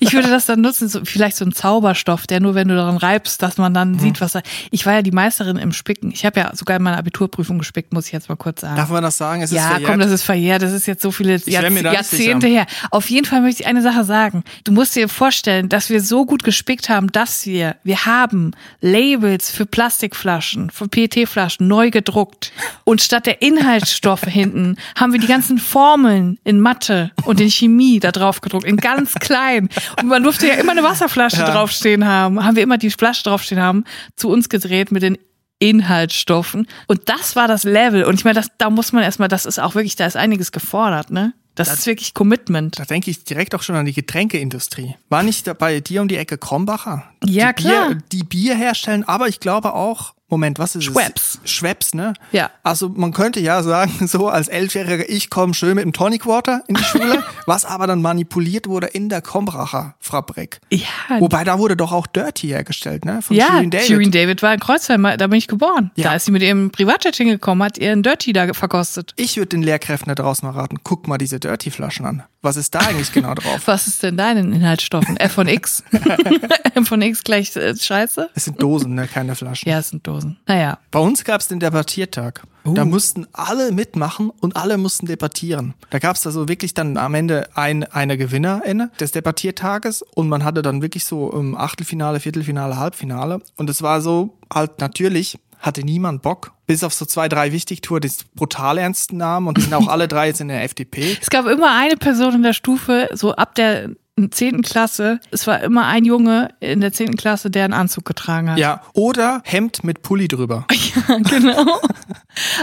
Ich 0.00 0.12
würde 0.12 0.28
das 0.28 0.46
dann 0.46 0.60
nutzen, 0.60 0.88
so, 0.88 1.00
vielleicht 1.04 1.36
so 1.36 1.44
ein 1.44 1.52
Zauberstoff, 1.52 2.26
der 2.26 2.40
nur, 2.40 2.54
wenn 2.54 2.68
du 2.68 2.74
daran 2.74 2.96
reibst, 2.96 3.42
dass 3.42 3.56
man 3.58 3.72
Mhm. 3.72 3.74
dann 3.74 3.98
sieht, 3.98 4.20
was 4.20 4.32
da. 4.32 4.42
Ich 4.70 4.86
war 4.86 4.94
ja 4.94 5.02
die 5.02 5.10
Meisterin 5.12 5.56
im 5.56 5.72
Spicken. 5.72 6.10
Ich 6.12 6.24
habe 6.26 6.40
ja 6.40 6.54
sogar 6.54 6.76
in 6.76 6.82
meiner 6.82 6.98
Abiturprüfung 6.98 7.58
gespickt, 7.58 7.92
muss 7.92 8.06
ich 8.06 8.12
jetzt 8.12 8.28
mal 8.28 8.36
kurz 8.36 8.60
sagen. 8.62 8.76
Darf 8.76 8.90
man 8.90 9.02
das 9.02 9.16
sagen? 9.16 9.42
Es 9.42 9.50
ist 9.50 9.56
ja, 9.56 9.68
verjährt. 9.68 9.90
komm, 9.90 10.00
das 10.00 10.10
ist 10.10 10.22
verjährt. 10.22 10.62
Das 10.62 10.72
ist 10.72 10.86
jetzt 10.86 11.02
so 11.02 11.10
viele 11.10 11.32
nicht 11.34 11.48
Jahrzehnte 11.48 12.46
her. 12.46 12.66
Auf 12.90 13.08
jeden 13.10 13.26
Fall 13.26 13.40
möchte 13.42 13.62
ich 13.62 13.68
eine 13.68 13.82
Sache 13.82 14.04
sagen. 14.04 14.44
Du 14.64 14.72
musst 14.72 14.94
dir 14.96 15.08
vorstellen, 15.08 15.68
dass 15.68 15.90
wir 15.90 16.00
so 16.00 16.26
gut 16.26 16.42
gespickt 16.44 16.88
haben, 16.88 17.10
dass 17.12 17.46
wir, 17.46 17.76
wir 17.84 18.04
haben 18.06 18.52
Labels 18.80 19.50
für 19.50 19.66
Plastikflaschen, 19.66 20.70
für 20.70 20.88
PET-Flaschen 20.88 21.68
neu 21.68 21.90
gedruckt. 21.90 22.52
Und 22.84 23.00
statt 23.02 23.26
der 23.26 23.42
Inhaltsstoffe 23.42 24.24
hinten 24.24 24.76
haben 24.96 25.12
wir 25.12 25.20
die 25.20 25.26
ganzen 25.26 25.58
Formeln 25.58 26.38
in 26.44 26.60
Mathe 26.60 27.10
und 27.24 27.40
in 27.40 27.50
Chemie 27.50 28.00
da 28.00 28.10
drauf 28.12 28.40
gedruckt, 28.40 28.64
in 28.64 28.76
ganz 28.76 29.14
klein. 29.14 29.51
Und 29.60 30.08
man 30.08 30.22
durfte 30.22 30.46
ja 30.48 30.54
immer 30.54 30.72
eine 30.72 30.82
Wasserflasche 30.82 31.38
Ja. 31.38 31.50
draufstehen 31.50 32.06
haben. 32.06 32.44
Haben 32.44 32.56
wir 32.56 32.62
immer 32.62 32.78
die 32.78 32.90
Flasche 32.90 33.24
draufstehen 33.24 33.60
haben, 33.60 33.84
zu 34.16 34.28
uns 34.28 34.48
gedreht 34.48 34.92
mit 34.92 35.02
den 35.02 35.18
Inhaltsstoffen. 35.58 36.66
Und 36.88 37.08
das 37.08 37.36
war 37.36 37.46
das 37.48 37.64
Level. 37.64 38.04
Und 38.04 38.14
ich 38.16 38.24
meine, 38.24 38.34
das, 38.34 38.48
da 38.58 38.68
muss 38.68 38.92
man 38.92 39.02
erstmal, 39.04 39.28
das 39.28 39.46
ist 39.46 39.60
auch 39.60 39.74
wirklich, 39.74 39.96
da 39.96 40.06
ist 40.06 40.16
einiges 40.16 40.52
gefordert, 40.52 41.10
ne? 41.10 41.34
Das, 41.54 41.72
ist 41.72 41.86
wirklich 41.86 42.14
Commitment. 42.14 42.78
Da 42.78 42.84
denke 42.84 43.10
ich 43.10 43.24
direkt 43.24 43.54
auch 43.54 43.62
schon 43.62 43.76
an 43.76 43.84
die 43.84 43.92
Getränkeindustrie. 43.92 44.96
War 45.10 45.22
nicht 45.22 45.52
bei 45.58 45.80
dir 45.80 46.00
um 46.00 46.08
die 46.08 46.16
Ecke 46.16 46.38
Krombacher? 46.38 47.11
Ja, 47.24 47.52
die 47.52 47.62
klar. 47.62 47.88
Bier, 47.88 48.02
die 48.12 48.24
Bier 48.24 48.54
herstellen, 48.54 49.04
aber 49.06 49.28
ich 49.28 49.40
glaube 49.40 49.74
auch, 49.74 50.14
Moment, 50.32 50.58
was 50.58 50.74
ist 50.76 50.84
Schweppes. 50.84 51.40
es? 51.44 51.50
Schweppes, 51.50 51.94
ne? 51.94 52.14
Ja. 52.32 52.50
Also 52.62 52.88
man 52.88 53.12
könnte 53.12 53.38
ja 53.38 53.62
sagen, 53.62 53.92
so 54.08 54.28
als 54.28 54.48
Elfjähriger, 54.48 55.06
ich 55.10 55.28
komme 55.28 55.52
schön 55.52 55.74
mit 55.74 55.84
dem 55.84 55.92
Tonic 55.92 56.26
Water 56.26 56.64
in 56.68 56.74
die 56.74 56.84
Schule, 56.84 57.22
was 57.46 57.66
aber 57.66 57.86
dann 57.86 58.00
manipuliert 58.00 58.66
wurde 58.66 58.86
in 58.86 59.10
der 59.10 59.20
Krombacher 59.20 59.94
Fabrik. 60.00 60.60
Ja, 60.70 60.86
Wobei 61.18 61.44
da 61.44 61.58
wurde 61.58 61.76
doch 61.76 61.92
auch 61.92 62.06
Dirty 62.06 62.46
hergestellt, 62.48 63.04
ne? 63.04 63.20
Von 63.20 63.36
ja, 63.36 63.48
Shirin 63.48 63.70
David. 63.70 63.86
Shirin 63.86 64.10
David 64.10 64.42
war 64.42 64.54
in 64.54 64.60
Kreuzheim, 64.60 65.02
da 65.02 65.26
bin 65.26 65.36
ich 65.36 65.48
geboren. 65.48 65.90
Ja. 65.96 66.04
Da 66.04 66.14
ist 66.14 66.24
sie 66.24 66.32
mit 66.32 66.42
ihrem 66.42 66.70
Privatjet 66.70 67.14
hingekommen, 67.14 67.62
hat 67.62 67.76
ihren 67.76 68.02
Dirty 68.02 68.32
da 68.32 68.54
verkostet. 68.54 69.12
Ich 69.16 69.36
würde 69.36 69.48
den 69.48 69.62
Lehrkräften 69.62 70.08
da 70.08 70.14
draußen 70.14 70.48
mal 70.48 70.58
raten, 70.58 70.78
guck 70.82 71.08
mal 71.08 71.18
diese 71.18 71.40
Dirty-Flaschen 71.40 72.06
an. 72.06 72.22
Was 72.42 72.56
ist 72.56 72.74
da 72.74 72.80
eigentlich 72.80 73.12
genau 73.12 73.34
drauf? 73.34 73.62
Was 73.66 73.86
ist 73.86 74.02
denn 74.02 74.16
da 74.16 74.32
in 74.32 74.36
den 74.36 74.52
Inhaltsstoffen? 74.52 75.16
F 75.16 75.32
von 75.32 75.46
X. 75.46 75.84
M 76.74 76.84
von 76.84 77.00
X 77.00 77.22
gleich 77.22 77.54
äh, 77.54 77.76
Scheiße? 77.76 78.30
Es 78.34 78.46
sind 78.46 78.60
Dosen, 78.60 78.94
ne? 78.94 79.06
Keine 79.06 79.36
Flaschen. 79.36 79.68
Ja, 79.68 79.78
es 79.78 79.90
sind 79.90 80.04
Dosen. 80.06 80.38
Naja. 80.46 80.78
Bei 80.90 80.98
uns 80.98 81.22
gab 81.22 81.40
es 81.40 81.46
den 81.46 81.60
Debattiertag. 81.60 82.42
Da 82.64 82.84
mussten 82.84 83.26
alle 83.32 83.72
mitmachen 83.72 84.30
und 84.30 84.56
alle 84.56 84.78
mussten 84.78 85.06
debattieren. 85.06 85.74
Da 85.90 85.98
gab 85.98 86.14
es 86.14 86.26
also 86.26 86.48
wirklich 86.48 86.74
dann 86.74 86.96
am 86.96 87.14
Ende 87.14 87.48
ein, 87.54 87.82
eine 87.84 88.16
Gewinnerin 88.16 88.88
des 89.00 89.10
Debattiertages 89.10 90.02
und 90.02 90.28
man 90.28 90.44
hatte 90.44 90.62
dann 90.62 90.80
wirklich 90.80 91.04
so 91.04 91.32
im 91.32 91.56
Achtelfinale, 91.56 92.20
Viertelfinale, 92.20 92.76
Halbfinale. 92.76 93.40
Und 93.56 93.68
es 93.68 93.82
war 93.82 94.00
so 94.00 94.38
halt 94.52 94.80
natürlich 94.80 95.38
hatte 95.62 95.82
niemand 95.82 96.20
Bock, 96.22 96.52
bis 96.66 96.84
auf 96.84 96.92
so 96.92 97.06
zwei, 97.06 97.28
drei 97.28 97.52
Wichtigtour, 97.52 98.00
die 98.00 98.08
es 98.08 98.24
brutal 98.34 98.76
ernst 98.78 99.12
nahmen 99.12 99.46
und 99.46 99.56
die 99.56 99.62
sind 99.62 99.74
auch 99.74 99.88
alle 99.88 100.08
drei 100.08 100.26
jetzt 100.26 100.40
in 100.40 100.48
der 100.48 100.62
FDP. 100.64 101.16
Es 101.22 101.30
gab 101.30 101.46
immer 101.46 101.74
eine 101.74 101.96
Person 101.96 102.34
in 102.34 102.42
der 102.42 102.52
Stufe, 102.52 103.08
so 103.14 103.32
ab 103.32 103.54
der 103.54 103.90
zehnten 104.30 104.60
Klasse. 104.60 105.20
Es 105.30 105.46
war 105.46 105.62
immer 105.62 105.86
ein 105.86 106.04
Junge 106.04 106.50
in 106.60 106.82
der 106.82 106.92
zehnten 106.92 107.16
Klasse, 107.16 107.50
der 107.50 107.64
einen 107.64 107.72
Anzug 107.72 108.04
getragen 108.04 108.50
hat. 108.50 108.58
Ja, 108.58 108.82
oder 108.92 109.40
Hemd 109.44 109.84
mit 109.84 110.02
Pulli 110.02 110.28
drüber. 110.28 110.66
Ja, 111.08 111.16
genau. 111.18 111.80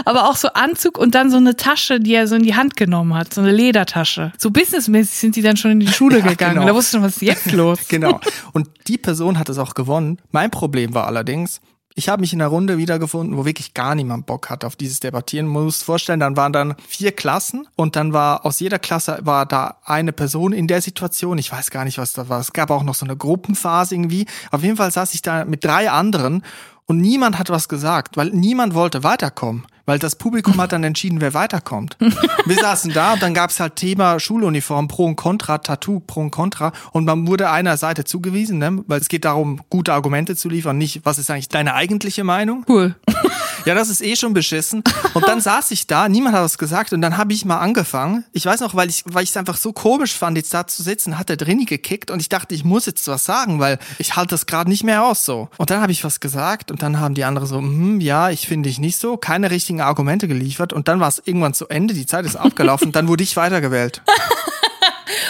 Aber 0.04 0.28
auch 0.28 0.36
so 0.36 0.48
Anzug 0.48 0.96
und 0.98 1.14
dann 1.14 1.30
so 1.30 1.36
eine 1.36 1.56
Tasche, 1.56 1.98
die 2.00 2.14
er 2.14 2.26
so 2.28 2.36
in 2.36 2.42
die 2.44 2.54
Hand 2.54 2.76
genommen 2.76 3.14
hat, 3.14 3.34
so 3.34 3.40
eine 3.40 3.50
Ledertasche. 3.52 4.32
So 4.38 4.50
businessmäßig 4.50 5.16
sind 5.18 5.36
die 5.36 5.42
dann 5.42 5.56
schon 5.56 5.72
in 5.72 5.80
die 5.80 5.88
Schule 5.92 6.18
Ja, 6.20 6.26
gegangen. 6.28 6.54
genau. 6.54 6.66
Da 6.66 6.74
wusste 6.74 6.92
schon, 6.96 7.02
was 7.02 7.16
ist 7.16 7.22
jetzt 7.22 7.50
los? 7.52 7.88
Genau. 7.88 8.20
Und 8.52 8.68
die 8.86 8.98
Person 8.98 9.38
hat 9.38 9.48
es 9.48 9.58
auch 9.58 9.74
gewonnen. 9.74 10.18
Mein 10.30 10.50
Problem 10.50 10.94
war 10.94 11.06
allerdings, 11.06 11.60
ich 11.94 12.08
habe 12.08 12.20
mich 12.20 12.32
in 12.32 12.40
einer 12.40 12.50
Runde 12.50 12.78
wiedergefunden, 12.78 13.36
wo 13.36 13.44
wirklich 13.44 13.74
gar 13.74 13.94
niemand 13.94 14.26
Bock 14.26 14.48
hat 14.48 14.64
auf 14.64 14.76
dieses 14.76 15.00
Debattieren. 15.00 15.46
Man 15.46 15.64
muss 15.64 15.82
vorstellen, 15.82 16.20
dann 16.20 16.36
waren 16.36 16.52
dann 16.52 16.74
vier 16.86 17.12
Klassen 17.12 17.66
und 17.76 17.96
dann 17.96 18.12
war 18.12 18.46
aus 18.46 18.60
jeder 18.60 18.78
Klasse 18.78 19.18
war 19.22 19.44
da 19.44 19.78
eine 19.84 20.12
Person 20.12 20.52
in 20.52 20.68
der 20.68 20.82
Situation. 20.82 21.38
Ich 21.38 21.50
weiß 21.50 21.70
gar 21.70 21.84
nicht, 21.84 21.98
was 21.98 22.12
da 22.12 22.28
war. 22.28 22.40
Es 22.40 22.52
gab 22.52 22.70
auch 22.70 22.84
noch 22.84 22.94
so 22.94 23.04
eine 23.04 23.16
Gruppenphase 23.16 23.94
irgendwie. 23.94 24.26
Auf 24.50 24.62
jeden 24.62 24.76
Fall 24.76 24.90
saß 24.90 25.14
ich 25.14 25.22
da 25.22 25.44
mit 25.44 25.64
drei 25.64 25.90
anderen 25.90 26.44
und 26.86 26.98
niemand 26.98 27.38
hat 27.38 27.50
was 27.50 27.68
gesagt, 27.68 28.16
weil 28.16 28.30
niemand 28.30 28.74
wollte 28.74 29.02
weiterkommen. 29.02 29.66
Weil 29.90 29.98
das 29.98 30.14
Publikum 30.14 30.60
hat 30.60 30.70
dann 30.70 30.84
entschieden, 30.84 31.20
wer 31.20 31.34
weiterkommt. 31.34 31.96
Wir 32.46 32.54
saßen 32.54 32.92
da 32.92 33.14
und 33.14 33.22
dann 33.22 33.34
gab 33.34 33.50
es 33.50 33.58
halt 33.58 33.74
Thema 33.74 34.20
Schuluniform, 34.20 34.86
Pro 34.86 35.04
und 35.04 35.16
Contra, 35.16 35.58
Tattoo, 35.58 35.98
Pro 35.98 36.20
und 36.20 36.30
Contra. 36.30 36.70
Und 36.92 37.06
man 37.06 37.26
wurde 37.26 37.50
einer 37.50 37.76
Seite 37.76 38.04
zugewiesen, 38.04 38.58
ne? 38.58 38.84
weil 38.86 39.00
es 39.00 39.08
geht 39.08 39.24
darum, 39.24 39.60
gute 39.68 39.92
Argumente 39.92 40.36
zu 40.36 40.48
liefern, 40.48 40.78
nicht, 40.78 41.00
was 41.02 41.18
ist 41.18 41.28
eigentlich 41.28 41.48
deine 41.48 41.74
eigentliche 41.74 42.22
Meinung? 42.22 42.64
Cool. 42.68 42.94
Ja, 43.66 43.74
das 43.74 43.90
ist 43.90 44.00
eh 44.02 44.16
schon 44.16 44.32
beschissen. 44.32 44.82
Und 45.14 45.26
dann 45.28 45.40
saß 45.40 45.70
ich 45.70 45.86
da, 45.86 46.08
niemand 46.08 46.34
hat 46.34 46.42
was 46.42 46.58
gesagt 46.58 46.92
und 46.92 47.00
dann 47.00 47.16
habe 47.16 47.32
ich 47.32 47.44
mal 47.44 47.58
angefangen. 47.58 48.24
Ich 48.32 48.46
weiß 48.46 48.60
noch, 48.60 48.74
weil 48.74 48.88
ich 48.88 49.04
weil 49.06 49.22
ich 49.22 49.30
es 49.30 49.36
einfach 49.36 49.56
so 49.56 49.72
komisch 49.72 50.14
fand, 50.14 50.36
jetzt 50.36 50.54
da 50.54 50.66
zu 50.66 50.82
sitzen, 50.82 51.18
hat 51.18 51.28
der 51.28 51.36
Drini 51.36 51.64
gekickt 51.64 52.10
und 52.10 52.20
ich 52.20 52.28
dachte, 52.28 52.54
ich 52.54 52.64
muss 52.64 52.86
jetzt 52.86 53.06
was 53.08 53.24
sagen, 53.24 53.60
weil 53.60 53.78
ich 53.98 54.16
halte 54.16 54.30
das 54.30 54.46
gerade 54.46 54.70
nicht 54.70 54.84
mehr 54.84 55.04
aus 55.04 55.24
so. 55.24 55.48
Und 55.58 55.70
dann 55.70 55.82
habe 55.82 55.92
ich 55.92 56.04
was 56.04 56.20
gesagt 56.20 56.70
und 56.70 56.82
dann 56.82 57.00
haben 57.00 57.14
die 57.14 57.24
anderen 57.24 57.48
so, 57.48 57.58
hm, 57.58 58.00
ja, 58.00 58.30
ich 58.30 58.46
finde 58.46 58.68
ich 58.68 58.78
nicht 58.78 58.96
so, 58.96 59.16
keine 59.16 59.50
richtigen 59.50 59.79
Argumente 59.84 60.28
geliefert 60.28 60.72
und 60.72 60.88
dann 60.88 61.00
war 61.00 61.08
es 61.08 61.22
irgendwann 61.24 61.54
zu 61.54 61.68
Ende, 61.68 61.94
die 61.94 62.06
Zeit 62.06 62.24
ist 62.24 62.36
abgelaufen 62.36 62.92
dann 62.92 63.08
wurde 63.08 63.22
ich 63.22 63.36
weitergewählt. 63.36 64.02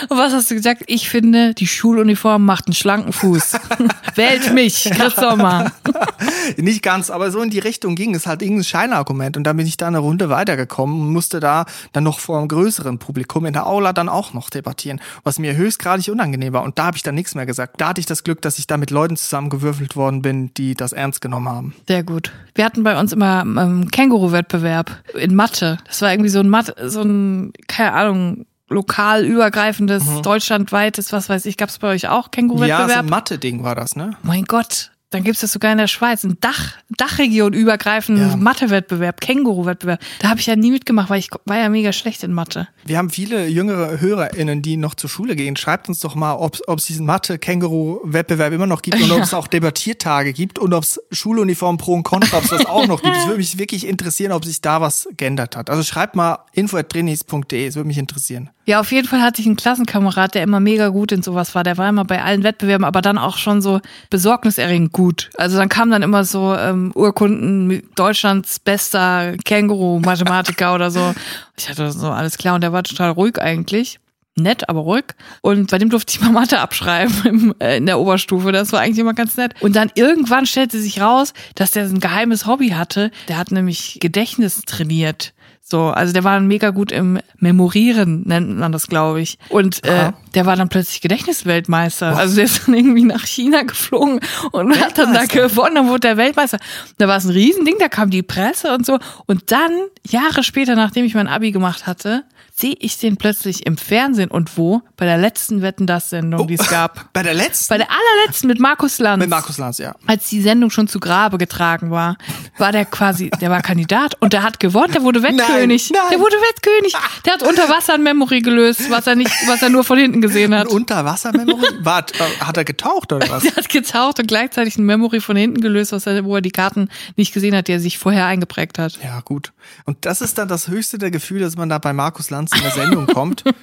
Und 0.08 0.18
was 0.18 0.32
hast 0.32 0.50
du 0.50 0.54
gesagt? 0.54 0.84
Ich 0.86 1.08
finde, 1.08 1.54
die 1.54 1.66
Schuluniform 1.66 2.44
macht 2.44 2.66
einen 2.66 2.74
schlanken 2.74 3.12
Fuß. 3.12 3.52
Wählt 4.14 4.52
mich, 4.52 4.90
Chris 4.92 5.16
Sommer. 5.16 5.72
Nicht 6.56 6.82
ganz, 6.82 7.10
aber 7.10 7.30
so 7.30 7.40
in 7.40 7.50
die 7.50 7.58
Richtung 7.58 7.94
ging 7.94 8.14
es 8.14 8.26
halt 8.26 8.42
irgendein 8.42 8.64
Scheinargument 8.64 9.36
und 9.36 9.44
dann 9.44 9.56
bin 9.56 9.66
ich 9.66 9.76
da 9.76 9.86
eine 9.86 9.98
Runde 9.98 10.28
weitergekommen 10.28 11.00
und 11.00 11.12
musste 11.12 11.40
da 11.40 11.64
dann 11.92 12.04
noch 12.04 12.18
vor 12.18 12.38
einem 12.38 12.48
größeren 12.48 12.98
Publikum 12.98 13.46
in 13.46 13.52
der 13.52 13.66
Aula 13.66 13.92
dann 13.92 14.08
auch 14.08 14.32
noch 14.32 14.50
debattieren, 14.50 15.00
was 15.24 15.38
mir 15.38 15.56
höchstgradig 15.56 16.08
unangenehm 16.10 16.52
war 16.52 16.62
und 16.62 16.78
da 16.78 16.86
habe 16.86 16.96
ich 16.96 17.02
dann 17.02 17.14
nichts 17.14 17.34
mehr 17.34 17.46
gesagt. 17.46 17.80
Da 17.80 17.88
hatte 17.88 18.00
ich 18.00 18.06
das 18.06 18.24
Glück, 18.24 18.42
dass 18.42 18.58
ich 18.58 18.66
da 18.66 18.76
mit 18.76 18.90
Leuten 18.90 19.16
zusammengewürfelt 19.16 19.96
worden 19.96 20.22
bin, 20.22 20.52
die 20.54 20.74
das 20.74 20.92
ernst 20.92 21.20
genommen 21.20 21.48
haben. 21.48 21.74
Sehr 21.86 22.02
gut. 22.02 22.32
Wir 22.54 22.64
hatten 22.64 22.82
bei 22.82 22.98
uns 22.98 23.12
immer 23.12 23.42
ähm, 23.42 23.88
Känguru-Wettbewerb 23.90 25.02
in 25.14 25.34
Mathe. 25.34 25.78
Das 25.86 26.02
war 26.02 26.12
irgendwie 26.12 26.30
so 26.30 26.40
ein 26.40 26.48
Mathe, 26.48 26.74
so 26.88 27.02
ein, 27.02 27.52
keine 27.68 27.92
Ahnung, 27.92 28.46
lokal 28.70 29.24
übergreifendes, 29.26 30.04
deutschlandweites, 30.22 31.12
was 31.12 31.28
weiß 31.28 31.44
ich, 31.46 31.56
gab 31.56 31.68
es 31.68 31.78
bei 31.78 31.88
euch 31.88 32.08
auch 32.08 32.10
Ja, 32.10 32.22
so 32.24 32.30
Känguru-Wettbewerb? 32.30 32.98
ein 32.98 33.06
Mathe-Ding 33.06 33.62
war 33.64 33.74
das, 33.74 33.96
ne? 33.96 34.16
mein 34.22 34.44
Gott, 34.44 34.92
dann 35.12 35.24
gibt's 35.24 35.40
das 35.40 35.50
sogar 35.52 35.72
in 35.72 35.78
der 35.78 35.88
Schweiz, 35.88 36.22
ein 36.22 36.36
Dach, 36.40 36.74
Dachregion 36.96 37.52
übergreifendes 37.52 38.30
Ja. 38.30 38.36
Mathe-Wettbewerb, 38.36 39.20
Känguru-Wettbewerb. 39.20 39.98
Da 40.20 40.28
habe 40.28 40.38
ich 40.38 40.46
ja 40.46 40.54
nie 40.54 40.70
mitgemacht, 40.70 41.10
weil 41.10 41.18
ich 41.18 41.30
war 41.46 41.58
ja 41.58 41.68
mega 41.68 41.92
schlecht 41.92 42.22
in 42.22 42.32
Mathe. 42.32 42.68
Wir 42.84 42.96
haben 42.96 43.10
viele 43.10 43.48
jüngere 43.48 44.00
HörerInnen, 44.00 44.62
die 44.62 44.76
noch 44.76 44.94
zur 44.94 45.10
Schule 45.10 45.34
gehen. 45.34 45.56
Schreibt 45.56 45.88
uns 45.88 45.98
doch 45.98 46.14
mal, 46.14 46.34
ob 46.34 46.60
es 46.78 46.84
diesen 46.84 47.06
Mathe-Känguru-Wettbewerb 47.06 48.52
immer 48.52 48.66
noch 48.68 48.82
gibt 48.82 49.00
und 49.02 49.10
ob 49.10 49.22
es 49.22 49.34
auch 49.34 49.48
Debattiertage 49.48 50.32
gibt 50.32 50.60
und 50.60 50.72
ob 50.74 50.84
es 50.84 51.00
Schuluniform 51.10 51.76
Pro 51.78 51.94
und 51.94 52.04
Contra, 52.04 52.38
ob 52.38 52.44
es 52.44 52.50
das 52.50 52.66
auch 52.66 52.86
noch 52.86 53.02
gibt. 53.02 53.16
Es 53.16 53.24
würde 53.26 53.38
mich 53.38 53.58
wirklich 53.58 53.86
interessieren, 53.88 54.30
ob 54.30 54.44
sich 54.44 54.60
da 54.60 54.80
was 54.80 55.08
geändert 55.16 55.56
hat. 55.56 55.70
Also 55.70 55.82
schreibt 55.82 56.14
mal 56.14 56.38
info.drinis.de, 56.52 57.66
es 57.66 57.74
würde 57.74 57.86
mich 57.88 57.98
interessieren. 57.98 58.50
Ja, 58.70 58.78
auf 58.78 58.92
jeden 58.92 59.08
Fall 59.08 59.20
hatte 59.20 59.40
ich 59.40 59.48
einen 59.48 59.56
Klassenkamerad, 59.56 60.36
der 60.36 60.44
immer 60.44 60.60
mega 60.60 60.90
gut 60.90 61.10
in 61.10 61.24
sowas 61.24 61.56
war. 61.56 61.64
Der 61.64 61.76
war 61.76 61.88
immer 61.88 62.04
bei 62.04 62.22
allen 62.22 62.44
Wettbewerben, 62.44 62.84
aber 62.84 63.02
dann 63.02 63.18
auch 63.18 63.36
schon 63.36 63.60
so 63.60 63.80
besorgniserregend 64.10 64.92
gut. 64.92 65.28
Also 65.36 65.58
dann 65.58 65.68
kamen 65.68 65.90
dann 65.90 66.02
immer 66.02 66.22
so 66.22 66.54
ähm, 66.54 66.92
Urkunden 66.94 67.82
Deutschlands 67.96 68.60
bester 68.60 69.34
Känguru-Mathematiker 69.44 70.72
oder 70.72 70.92
so. 70.92 71.16
Ich 71.58 71.68
hatte 71.68 71.90
so 71.90 72.10
alles 72.10 72.38
klar 72.38 72.54
und 72.54 72.60
der 72.60 72.72
war 72.72 72.84
total 72.84 73.10
ruhig 73.10 73.40
eigentlich. 73.42 73.98
nett, 74.36 74.68
aber 74.68 74.82
ruhig. 74.82 75.06
Und 75.42 75.68
bei 75.72 75.78
dem 75.78 75.90
durfte 75.90 76.14
ich 76.14 76.20
mal 76.20 76.30
Mathe 76.30 76.60
abschreiben 76.60 77.14
im, 77.24 77.54
äh, 77.58 77.78
in 77.78 77.86
der 77.86 77.98
Oberstufe. 77.98 78.52
Das 78.52 78.72
war 78.72 78.82
eigentlich 78.82 79.00
immer 79.00 79.14
ganz 79.14 79.36
nett. 79.36 79.52
Und 79.60 79.74
dann 79.74 79.90
irgendwann 79.96 80.46
stellte 80.46 80.78
sich 80.78 81.00
raus, 81.00 81.34
dass 81.56 81.72
der 81.72 81.86
ein 81.86 81.98
geheimes 81.98 82.46
Hobby 82.46 82.68
hatte. 82.68 83.10
Der 83.26 83.36
hat 83.36 83.50
nämlich 83.50 83.98
Gedächtnis 84.00 84.62
trainiert. 84.62 85.34
So, 85.70 85.88
also 85.88 86.12
der 86.12 86.24
war 86.24 86.40
mega 86.40 86.70
gut 86.70 86.90
im 86.90 87.20
Memorieren, 87.38 88.22
nennt 88.26 88.58
man 88.58 88.72
das, 88.72 88.88
glaube 88.88 89.20
ich. 89.20 89.38
Und 89.50 89.84
äh, 89.84 90.12
der 90.34 90.46
war 90.46 90.56
dann 90.56 90.68
plötzlich 90.68 91.00
Gedächtnisweltmeister. 91.00 92.16
Also 92.16 92.36
der 92.36 92.44
ist 92.44 92.66
dann 92.66 92.74
irgendwie 92.74 93.04
nach 93.04 93.24
China 93.24 93.62
geflogen 93.62 94.20
und 94.50 94.80
hat 94.80 94.98
dann 94.98 95.14
da 95.14 95.24
gewonnen, 95.26 95.76
dann 95.76 95.88
wurde 95.88 96.00
der 96.00 96.16
Weltmeister. 96.16 96.58
Da 96.98 97.06
war 97.06 97.16
es 97.16 97.24
ein 97.24 97.30
Riesending, 97.30 97.76
da 97.78 97.88
kam 97.88 98.10
die 98.10 98.22
Presse 98.22 98.74
und 98.74 98.84
so. 98.84 98.98
Und 99.26 99.52
dann, 99.52 99.70
Jahre 100.08 100.42
später, 100.42 100.74
nachdem 100.74 101.04
ich 101.04 101.14
mein 101.14 101.28
Abi 101.28 101.52
gemacht 101.52 101.86
hatte, 101.86 102.24
sehe 102.60 102.76
ich 102.78 102.98
den 102.98 103.16
plötzlich 103.16 103.66
im 103.66 103.76
Fernsehen 103.76 104.30
und 104.30 104.56
wo? 104.56 104.82
Bei 104.96 105.06
der 105.06 105.16
letzten 105.16 105.62
Wetten 105.62 105.86
das 105.86 106.10
Sendung, 106.10 106.46
die 106.46 106.54
es 106.54 106.68
gab. 106.68 107.10
Bei 107.12 107.22
der 107.22 107.34
letzten? 107.34 107.68
Bei 107.70 107.78
der 107.78 107.88
allerletzten 107.90 108.48
mit 108.48 108.60
Markus 108.60 108.98
Lanz. 108.98 109.20
Mit 109.20 109.30
Markus 109.30 109.58
Lanz, 109.58 109.78
ja. 109.78 109.94
Als 110.06 110.28
die 110.28 110.42
Sendung 110.42 110.70
schon 110.70 110.86
zu 110.86 111.00
Grabe 111.00 111.38
getragen 111.38 111.90
war, 111.90 112.16
war 112.58 112.72
der 112.72 112.84
quasi, 112.84 113.30
der 113.40 113.50
war 113.50 113.62
Kandidat 113.62 114.14
und 114.20 114.32
der 114.32 114.42
hat 114.42 114.60
gewonnen, 114.60 114.92
der 114.92 115.02
wurde 115.02 115.22
Wettkönig. 115.22 115.90
nein. 115.90 116.02
Der 116.10 116.20
wurde 116.20 116.36
Wettkönig. 116.36 116.94
Der 117.24 117.34
hat 117.34 117.42
unter 117.42 117.68
Wasser 117.68 117.94
ein 117.94 118.02
Memory 118.02 118.40
gelöst, 118.40 118.90
was 118.90 119.06
er 119.06 119.14
nicht, 119.14 119.32
was 119.46 119.62
er 119.62 119.70
nur 119.70 119.84
von 119.84 119.98
hinten 119.98 120.20
gesehen 120.20 120.54
hat. 120.54 120.68
Unterwassermemory? 120.68 121.66
Wart, 121.84 122.12
äh, 122.20 122.44
hat 122.44 122.56
er 122.56 122.64
getaucht 122.64 123.12
oder 123.12 123.28
was? 123.30 123.42
Der 123.42 123.56
hat 123.56 123.68
getaucht 123.68 124.20
und 124.20 124.26
gleichzeitig 124.26 124.76
ein 124.76 124.84
Memory 124.84 125.20
von 125.20 125.36
hinten 125.36 125.60
gelöst, 125.60 125.92
was 125.92 126.06
er, 126.06 126.24
wo 126.24 126.36
er 126.36 126.42
die 126.42 126.50
Karten 126.50 126.90
nicht 127.16 127.32
gesehen 127.32 127.56
hat, 127.56 127.68
die 127.68 127.72
er 127.72 127.80
sich 127.80 127.98
vorher 127.98 128.26
eingeprägt 128.26 128.78
hat. 128.78 128.98
Ja, 129.02 129.20
gut. 129.20 129.52
Und 129.84 130.04
das 130.04 130.20
ist 130.20 130.36
dann 130.38 130.48
das 130.48 130.68
höchste 130.68 130.98
der 130.98 131.10
Gefühle, 131.10 131.44
dass 131.44 131.56
man 131.56 131.68
da 131.68 131.78
bei 131.78 131.92
Markus 131.92 132.30
Lanz 132.30 132.49
in 132.54 132.62
der 132.62 132.70
Sendung 132.72 133.06
kommt. 133.06 133.44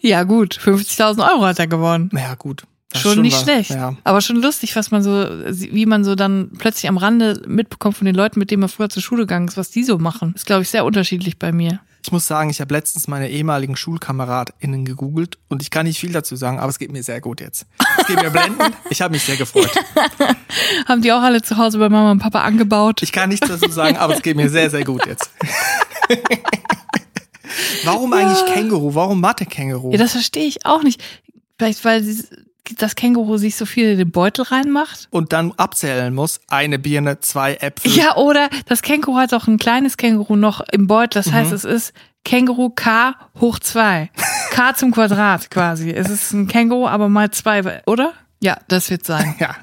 Ja, 0.00 0.24
gut, 0.24 0.58
50.000 0.58 1.22
Euro 1.34 1.44
hat 1.46 1.60
er 1.60 1.68
gewonnen. 1.68 2.10
Ja, 2.12 2.34
gut. 2.34 2.64
Ist 2.92 3.00
Schon, 3.00 3.22
nicht 3.22 3.36
was. 3.36 3.42
schlecht. 3.42 3.70
Ja. 3.70 3.94
Aber 4.02 4.20
schon 4.20 4.36
lustig, 4.36 4.74
was 4.74 4.90
man 4.90 5.02
so, 5.04 5.10
wie 5.10 5.86
man 5.86 6.02
so 6.02 6.16
dann 6.16 6.50
plötzlich 6.58 6.88
am 6.88 6.96
Rande 6.96 7.40
mitbekommt 7.46 7.96
von 7.96 8.04
den 8.04 8.14
Leuten, 8.16 8.40
mit 8.40 8.50
denen 8.50 8.60
man 8.60 8.68
früher 8.68 8.88
zur 8.88 9.02
Schule 9.02 9.22
gegangen 9.22 9.46
ist, 9.46 9.56
was 9.56 9.70
die 9.70 9.84
so 9.84 9.98
machen. 9.98 10.32
Ist, 10.34 10.46
glaube 10.46 10.62
ich, 10.62 10.68
sehr 10.68 10.84
unterschiedlich 10.84 11.38
bei 11.38 11.52
mir. 11.52 11.78
Ich 12.04 12.10
muss 12.10 12.26
sagen, 12.26 12.50
ich 12.50 12.60
habe 12.60 12.74
letztens 12.74 13.06
meine 13.06 13.30
ehemaligen 13.30 13.76
SchulkameradInnen 13.76 14.84
gegoogelt 14.84 15.38
und 15.48 15.62
ich 15.62 15.70
kann 15.70 15.86
nicht 15.86 16.00
viel 16.00 16.10
dazu 16.10 16.34
sagen, 16.34 16.58
aber 16.58 16.70
es 16.70 16.80
geht 16.80 16.90
mir 16.90 17.04
sehr 17.04 17.20
gut 17.20 17.40
jetzt. 17.40 17.66
Es 18.00 18.06
geht 18.08 18.20
mir 18.20 18.30
blendend. 18.30 18.60
Ich 18.90 19.00
habe 19.00 19.12
mich 19.12 19.22
sehr 19.22 19.36
gefreut. 19.36 19.70
Haben 20.88 21.02
die 21.02 21.12
auch 21.12 21.22
alle 21.22 21.42
zu 21.42 21.56
Hause 21.56 21.78
bei 21.78 21.88
Mama 21.88 22.10
und 22.10 22.18
Papa 22.18 22.40
angebaut? 22.42 23.02
Ich 23.02 23.12
kann 23.12 23.28
nichts 23.28 23.48
dazu 23.48 23.70
sagen, 23.70 23.96
aber 23.96 24.16
es 24.16 24.22
geht 24.22 24.36
mir 24.36 24.50
sehr, 24.50 24.68
sehr 24.68 24.84
gut 24.84 25.06
jetzt. 25.06 25.30
Warum 27.84 28.12
eigentlich 28.12 28.44
Känguru? 28.46 28.94
Warum 28.94 29.20
Mathe-Känguru? 29.20 29.92
Ja, 29.92 29.98
das 29.98 30.12
verstehe 30.12 30.46
ich 30.46 30.64
auch 30.66 30.82
nicht. 30.82 31.02
Vielleicht, 31.58 31.84
weil 31.84 32.04
das 32.78 32.94
Känguru 32.94 33.36
sich 33.38 33.56
so 33.56 33.66
viel 33.66 33.90
in 33.92 33.98
den 33.98 34.10
Beutel 34.10 34.44
reinmacht? 34.44 35.08
Und 35.10 35.32
dann 35.32 35.52
abzählen 35.56 36.14
muss, 36.14 36.40
eine 36.48 36.78
Birne, 36.78 37.20
zwei 37.20 37.54
Äpfel. 37.54 37.90
Ja, 37.92 38.16
oder 38.16 38.48
das 38.66 38.82
Känguru 38.82 39.16
hat 39.16 39.34
auch 39.34 39.46
ein 39.48 39.58
kleines 39.58 39.96
Känguru 39.96 40.36
noch 40.36 40.60
im 40.72 40.86
Beutel. 40.86 41.22
Das 41.22 41.26
Mhm. 41.26 41.32
heißt, 41.34 41.52
es 41.52 41.64
ist 41.64 41.92
Känguru 42.24 42.70
K 42.70 43.14
hoch 43.40 43.58
zwei. 43.58 44.10
K 44.52 44.74
zum 44.74 44.92
Quadrat 44.92 45.50
quasi. 45.50 45.90
Es 45.90 46.08
ist 46.08 46.32
ein 46.32 46.46
Känguru, 46.46 46.86
aber 46.86 47.08
mal 47.08 47.30
zwei, 47.32 47.82
oder? 47.86 48.12
Ja, 48.40 48.56
das 48.68 48.90
wird 48.90 49.04
sein. 49.04 49.34
Ja. 49.40 49.56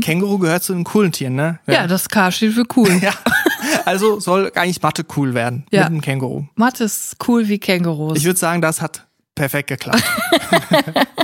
Känguru 0.00 0.38
gehört 0.38 0.62
zu 0.62 0.72
den 0.72 0.84
coolen 0.84 1.10
Tieren, 1.12 1.34
ne? 1.34 1.58
Ja, 1.66 1.86
das 1.88 2.08
K 2.08 2.30
steht 2.30 2.52
für 2.54 2.64
cool. 2.76 2.88
Ja. 3.02 3.12
Also 3.84 4.20
soll 4.20 4.50
eigentlich 4.54 4.82
Mathe 4.82 5.04
cool 5.16 5.34
werden 5.34 5.66
Ja. 5.70 5.84
mit 5.84 5.92
dem 5.92 6.00
Känguru. 6.02 6.46
Mathe 6.54 6.84
ist 6.84 7.16
cool 7.28 7.48
wie 7.48 7.58
Kängurus. 7.58 8.18
Ich 8.18 8.24
würde 8.24 8.38
sagen, 8.38 8.60
das 8.62 8.80
hat 8.80 9.06
perfekt 9.34 9.68
geklappt. 9.68 10.02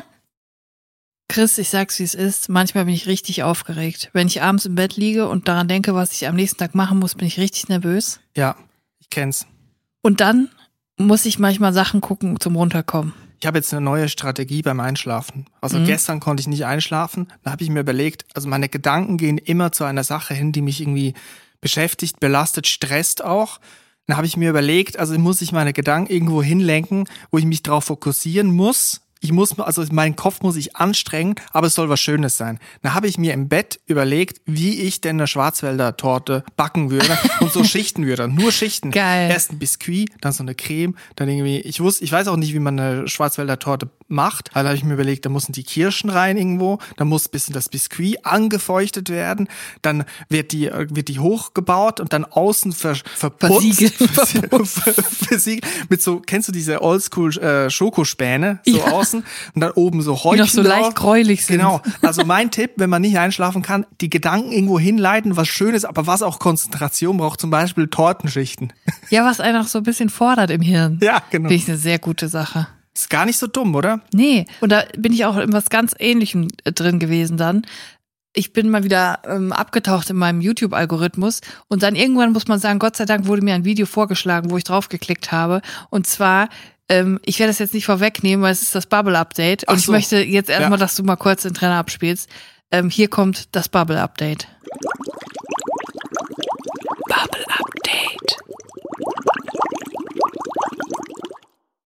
Chris, 1.29 1.59
ich 1.59 1.69
sag's 1.69 1.99
wie 1.99 2.05
es 2.05 2.15
ist. 2.15 2.49
Manchmal 2.49 2.85
bin 2.85 2.95
ich 2.95 3.07
richtig 3.07 3.43
aufgeregt. 3.43 4.11
Wenn 4.13 4.27
ich 4.29 4.43
abends 4.43 4.65
im 4.65 4.75
Bett 4.77 4.97
liege 4.97 5.29
und 5.29 5.49
daran 5.49 5.69
denke, 5.69 5.95
was 5.95 6.13
ich 6.13 6.27
am 6.29 6.37
nächsten 6.37 6.59
Tag 6.59 6.75
machen 6.75 6.99
muss, 6.99 7.15
bin 7.15 7.27
ich 7.27 7.39
richtig 7.39 7.69
nervös. 7.69 8.21
Ja, 8.37 8.57
ich 9.01 9.11
kenn's. 9.11 9.47
Und 10.03 10.21
dann 10.21 10.49
muss 10.97 11.27
ich 11.27 11.39
manchmal 11.39 11.73
Sachen 11.73 12.01
gucken 12.01 12.39
zum 12.41 12.57
Runterkommen. 12.57 13.13
Ich 13.41 13.47
habe 13.47 13.59
jetzt 13.59 13.73
eine 13.75 13.83
neue 13.83 14.09
Strategie 14.09 14.63
beim 14.63 14.81
Einschlafen. 14.81 15.47
Also 15.61 15.79
Mhm. 15.79 15.85
gestern 15.85 16.21
konnte 16.21 16.41
ich 16.41 16.47
nicht 16.47 16.65
einschlafen. 16.65 17.31
Da 17.43 17.51
habe 17.51 17.63
ich 17.65 17.69
mir 17.71 17.81
überlegt, 17.81 18.25
also 18.35 18.49
meine 18.49 18.69
Gedanken 18.71 19.19
gehen 19.19 19.37
immer 19.37 19.73
zu 19.73 19.85
einer 19.85 20.05
Sache 20.05 20.33
hin, 20.33 20.53
die 20.53 20.63
mich 20.63 20.81
irgendwie 20.81 21.13
beschäftigt, 21.61 22.21
belastet, 22.21 22.67
stresst 22.67 23.25
auch. 23.25 23.59
Dann 24.07 24.17
habe 24.17 24.27
ich 24.27 24.37
mir 24.37 24.51
überlegt, 24.51 24.99
also 24.99 25.19
muss 25.19 25.43
ich 25.43 25.53
meine 25.53 25.73
Gedanken 25.73 26.13
irgendwo 26.13 26.43
hinlenken, 26.43 27.09
wo 27.31 27.39
ich 27.39 27.45
mich 27.45 27.63
darauf 27.63 27.85
fokussieren 27.85 28.55
muss. 28.55 29.01
Ich 29.27 29.33
muss, 29.33 29.59
also 29.59 29.83
mein 29.91 30.15
Kopf 30.15 30.41
muss 30.43 30.55
ich 30.55 30.77
anstrengen, 30.77 31.35
aber 31.53 31.67
es 31.67 31.75
soll 31.75 31.89
was 31.89 31.99
Schönes 31.99 32.37
sein. 32.37 32.61
Dann 32.83 32.95
habe 32.95 33.09
ich 33.09 33.19
mir 33.19 33.33
im 33.33 33.49
Bett 33.49 33.81
überlegt, 33.87 34.41
wie 34.47 34.81
ich 34.83 35.01
denn 35.01 35.17
eine 35.17 35.27
Schwarzwälder 35.27 35.97
Torte 35.97 36.45
backen 36.57 36.93
würde 36.93 37.19
und 37.41 37.51
so 37.53 37.65
schichten 37.65 38.07
würde. 38.07 38.29
Nur 38.29 38.53
Schichten. 38.53 38.93
Geil. 38.93 39.29
Erst 39.29 39.51
ein 39.51 39.59
Biskuit, 39.59 40.11
dann 40.21 40.31
so 40.31 40.45
eine 40.45 40.55
Creme, 40.55 40.95
dann 41.17 41.29
irgendwie, 41.29 41.59
ich 41.59 41.81
wusste, 41.81 42.05
ich 42.05 42.13
weiß 42.13 42.29
auch 42.29 42.37
nicht, 42.37 42.55
wie 42.55 42.61
man 42.61 42.79
eine 42.79 43.09
Schwarzwälder 43.09 43.59
Torte 43.59 43.91
macht. 44.07 44.55
Also 44.55 44.69
habe 44.69 44.77
ich 44.77 44.85
mir 44.85 44.95
überlegt, 44.95 45.27
da 45.27 45.29
müssen 45.29 45.51
die 45.51 45.65
Kirschen 45.65 46.09
rein 46.09 46.37
irgendwo, 46.37 46.79
dann 46.97 47.09
muss 47.09 47.27
ein 47.27 47.33
bisschen 47.33 47.53
das 47.53 47.69
Biskuit 47.69 48.25
angefeuchtet 48.25 49.11
werden, 49.11 49.49
dann 49.83 50.05
wird 50.29 50.53
die, 50.53 50.67
äh, 50.67 50.87
wird 50.89 51.09
die 51.09 51.19
hochgebaut 51.19 51.99
und 51.99 52.13
dann 52.13 52.25
außen 52.25 52.71
ver, 52.71 52.95
verputzt. 52.95 53.53
Versiegelt. 53.53 53.95
Versiegelt. 54.69 55.65
Mit 55.89 56.01
so, 56.01 56.21
kennst 56.21 56.47
du 56.49 56.53
diese 56.53 56.81
Oldschool 56.83 57.37
äh, 57.39 57.71
Schokospäne, 57.71 58.61
so 58.65 58.77
Ja. 58.79 58.85
außen 58.93 59.16
und 59.55 59.61
dann 59.61 59.71
oben 59.73 60.03
so 60.03 60.15
Die 60.15 60.21
Häutchen 60.25 60.45
noch 60.45 60.49
so 60.49 60.63
drauf. 60.63 60.73
leicht 60.73 60.97
gräulich 60.97 61.47
sind. 61.47 61.59
Genau. 61.59 61.81
Also 62.03 62.25
mein 62.25 62.51
Tipp, 62.51 62.73
wenn 62.77 62.91
man 62.91 63.03
nicht 63.03 63.19
einschlafen 63.19 63.63
kann, 63.63 63.87
die 64.01 64.11
Gedanken 64.11 64.53
irgendwo 64.53 64.79
hinleiten, 64.79 65.37
was 65.37 65.49
Schönes, 65.49 65.85
aber 65.85 66.07
was 66.07 66.23
auch 66.23 66.39
Konzentration 66.39 67.17
braucht, 67.17 67.41
zum 67.41 67.51
Beispiel 67.51 67.89
Tortenschichten. 67.89 68.73
Ja, 69.11 69.25
was 69.25 69.39
einen 69.41 69.63
auch 69.63 69.69
so 69.69 69.79
ein 69.79 69.85
bisschen 69.85 70.09
fordert 70.09 70.51
im 70.51 70.63
Hirn. 70.63 70.99
Ja, 71.01 71.23
genau. 71.31 71.49
Finde 71.49 71.55
ich 71.55 71.69
eine 71.69 71.77
sehr 71.79 71.99
gute 72.01 72.29
Sache. 72.29 72.67
Ist 72.95 73.09
gar 73.11 73.25
nicht 73.27 73.39
so 73.39 73.47
dumm, 73.47 73.75
oder? 73.75 74.01
Nee, 74.13 74.47
und 74.61 74.73
da 74.73 74.85
bin 74.97 75.13
ich 75.13 75.25
auch 75.27 75.37
in 75.37 75.53
was 75.53 75.69
ganz 75.69 75.95
Ähnlichem 75.99 76.49
äh, 76.65 76.73
drin 76.73 76.99
gewesen 76.99 77.37
dann. 77.37 77.63
Ich 78.35 78.53
bin 78.53 78.69
mal 78.69 78.85
wieder 78.85 79.21
ähm, 79.27 79.53
abgetaucht 79.53 80.11
in 80.11 80.17
meinem 80.17 80.41
YouTube-Algorithmus 80.41 81.41
und 81.69 81.83
dann 81.83 81.95
irgendwann 81.95 82.33
muss 82.33 82.49
man 82.49 82.59
sagen, 82.59 82.79
Gott 82.79 82.97
sei 82.97 83.05
Dank 83.05 83.27
wurde 83.27 83.43
mir 83.43 83.55
ein 83.55 83.65
Video 83.65 83.87
vorgeschlagen, 83.87 84.51
wo 84.51 84.57
ich 84.57 84.65
draufgeklickt 84.65 85.31
habe. 85.33 85.63
Und 85.91 86.07
zwar, 86.07 86.49
ähm, 86.89 87.19
ich 87.25 87.39
werde 87.39 87.51
das 87.51 87.59
jetzt 87.59 87.75
nicht 87.75 87.87
vorwegnehmen, 87.87 88.43
weil 88.43 88.53
es 88.53 88.63
ist 88.63 88.75
das 88.75 88.87
Bubble-Update. 88.87 89.65
Und 89.65 89.75
Ach 89.75 89.79
ich 89.79 89.87
so. 89.87 89.93
möchte 89.93 90.19
jetzt 90.19 90.49
erstmal, 90.51 90.73
Ja. 90.73 90.77
dass 90.77 90.95
du 90.97 91.03
mal 91.03 91.17
kurz 91.17 91.43
den 91.43 91.55
Trainer 91.55 91.77
abspielst. 91.77 92.29
Ähm, 92.71 92.91
hier 92.91 93.09
kommt 93.09 93.55
das 93.55 93.69
Bubble-Update. 93.69 94.49
Bubble-Update. 97.09 98.37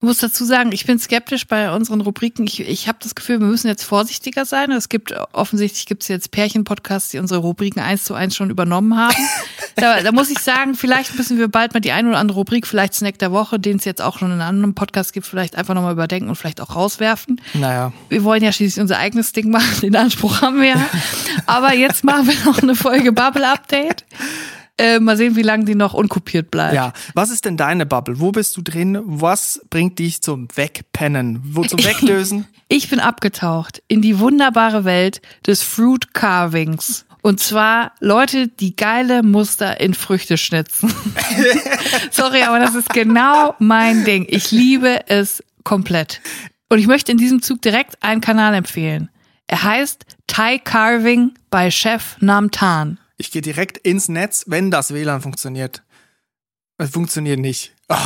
Ich 0.02 0.06
muss 0.06 0.16
dazu 0.18 0.46
sagen, 0.46 0.72
ich 0.72 0.86
bin 0.86 0.98
skeptisch 0.98 1.46
bei 1.46 1.70
unseren 1.74 2.00
Rubriken. 2.00 2.46
Ich, 2.46 2.60
ich 2.60 2.88
habe 2.88 2.98
das 3.02 3.14
Gefühl, 3.14 3.38
wir 3.38 3.46
müssen 3.46 3.68
jetzt 3.68 3.84
vorsichtiger 3.84 4.46
sein. 4.46 4.70
Es 4.70 4.88
gibt 4.88 5.14
offensichtlich 5.32 5.84
gibt 5.84 6.02
es 6.02 6.08
jetzt 6.08 6.30
Pärchen-Podcasts, 6.30 7.10
die 7.10 7.18
unsere 7.18 7.40
Rubriken 7.40 7.80
eins 7.80 8.04
zu 8.04 8.14
eins 8.14 8.34
schon 8.34 8.48
übernommen 8.50 8.96
haben. 8.96 9.14
da, 9.80 10.02
da 10.02 10.12
muss 10.12 10.30
ich 10.30 10.38
sagen, 10.38 10.74
vielleicht 10.74 11.16
müssen 11.16 11.38
wir 11.38 11.48
bald 11.48 11.74
mal 11.74 11.80
die 11.80 11.92
eine 11.92 12.08
oder 12.08 12.18
andere 12.18 12.38
Rubrik, 12.38 12.66
vielleicht 12.66 12.94
Snack 12.94 13.18
der 13.18 13.32
Woche, 13.32 13.58
den 13.58 13.76
es 13.76 13.84
jetzt 13.84 14.02
auch 14.02 14.18
schon 14.18 14.28
in 14.28 14.40
einem 14.40 14.48
anderen 14.48 14.74
Podcast 14.74 15.12
gibt, 15.12 15.26
vielleicht 15.26 15.56
einfach 15.56 15.74
nochmal 15.74 15.92
überdenken 15.92 16.28
und 16.28 16.36
vielleicht 16.36 16.60
auch 16.60 16.74
rauswerfen. 16.76 17.40
Naja. 17.54 17.92
Wir 18.08 18.24
wollen 18.24 18.42
ja 18.42 18.52
schließlich 18.52 18.80
unser 18.80 18.98
eigenes 18.98 19.32
Ding 19.32 19.50
machen, 19.50 19.80
den 19.82 19.96
Anspruch 19.96 20.42
haben 20.42 20.60
wir 20.60 20.68
ja. 20.68 20.86
Aber 21.46 21.74
jetzt 21.74 22.04
machen 22.04 22.28
wir 22.28 22.34
noch 22.44 22.62
eine 22.62 22.74
Folge 22.74 23.12
Bubble 23.12 23.48
Update. 23.48 24.04
Äh, 24.80 24.98
mal 24.98 25.16
sehen, 25.18 25.36
wie 25.36 25.42
lange 25.42 25.66
die 25.66 25.74
noch 25.74 25.92
unkopiert 25.92 26.50
bleibt. 26.50 26.74
Ja. 26.74 26.94
Was 27.12 27.28
ist 27.28 27.44
denn 27.44 27.58
deine 27.58 27.84
Bubble? 27.84 28.18
Wo 28.18 28.32
bist 28.32 28.56
du 28.56 28.62
drin? 28.62 28.98
Was 29.04 29.60
bringt 29.68 29.98
dich 29.98 30.22
zum 30.22 30.48
Wegpennen? 30.54 31.40
Wo 31.44 31.64
zum 31.64 31.82
Weglösen? 31.84 32.46
Ich 32.72 32.88
bin 32.88 33.00
abgetaucht 33.00 33.82
in 33.88 34.00
die 34.00 34.20
wunderbare 34.20 34.84
Welt 34.84 35.20
des 35.44 35.60
Fruit 35.60 36.14
Carvings. 36.14 37.04
Und 37.22 37.40
zwar 37.40 37.92
Leute, 38.00 38.48
die 38.48 38.76
geile 38.76 39.22
Muster 39.22 39.80
in 39.80 39.94
Früchte 39.94 40.38
schnitzen. 40.38 40.92
Sorry, 42.10 42.42
aber 42.42 42.58
das 42.58 42.74
ist 42.74 42.90
genau 42.90 43.54
mein 43.58 44.04
Ding. 44.04 44.26
Ich 44.28 44.50
liebe 44.50 45.08
es 45.08 45.42
komplett. 45.64 46.20
Und 46.68 46.78
ich 46.78 46.86
möchte 46.86 47.12
in 47.12 47.18
diesem 47.18 47.42
Zug 47.42 47.60
direkt 47.62 48.02
einen 48.02 48.20
Kanal 48.20 48.54
empfehlen. 48.54 49.10
Er 49.46 49.62
heißt 49.64 50.04
Thai 50.26 50.58
Carving 50.58 51.34
bei 51.50 51.70
Chef 51.70 52.16
Namtan. 52.20 52.98
Ich 53.16 53.30
gehe 53.30 53.42
direkt 53.42 53.76
ins 53.78 54.08
Netz, 54.08 54.44
wenn 54.46 54.70
das 54.70 54.94
WLAN 54.94 55.20
funktioniert. 55.20 55.82
Es 56.78 56.90
funktioniert 56.90 57.38
nicht. 57.38 57.74
Oh, 57.88 57.96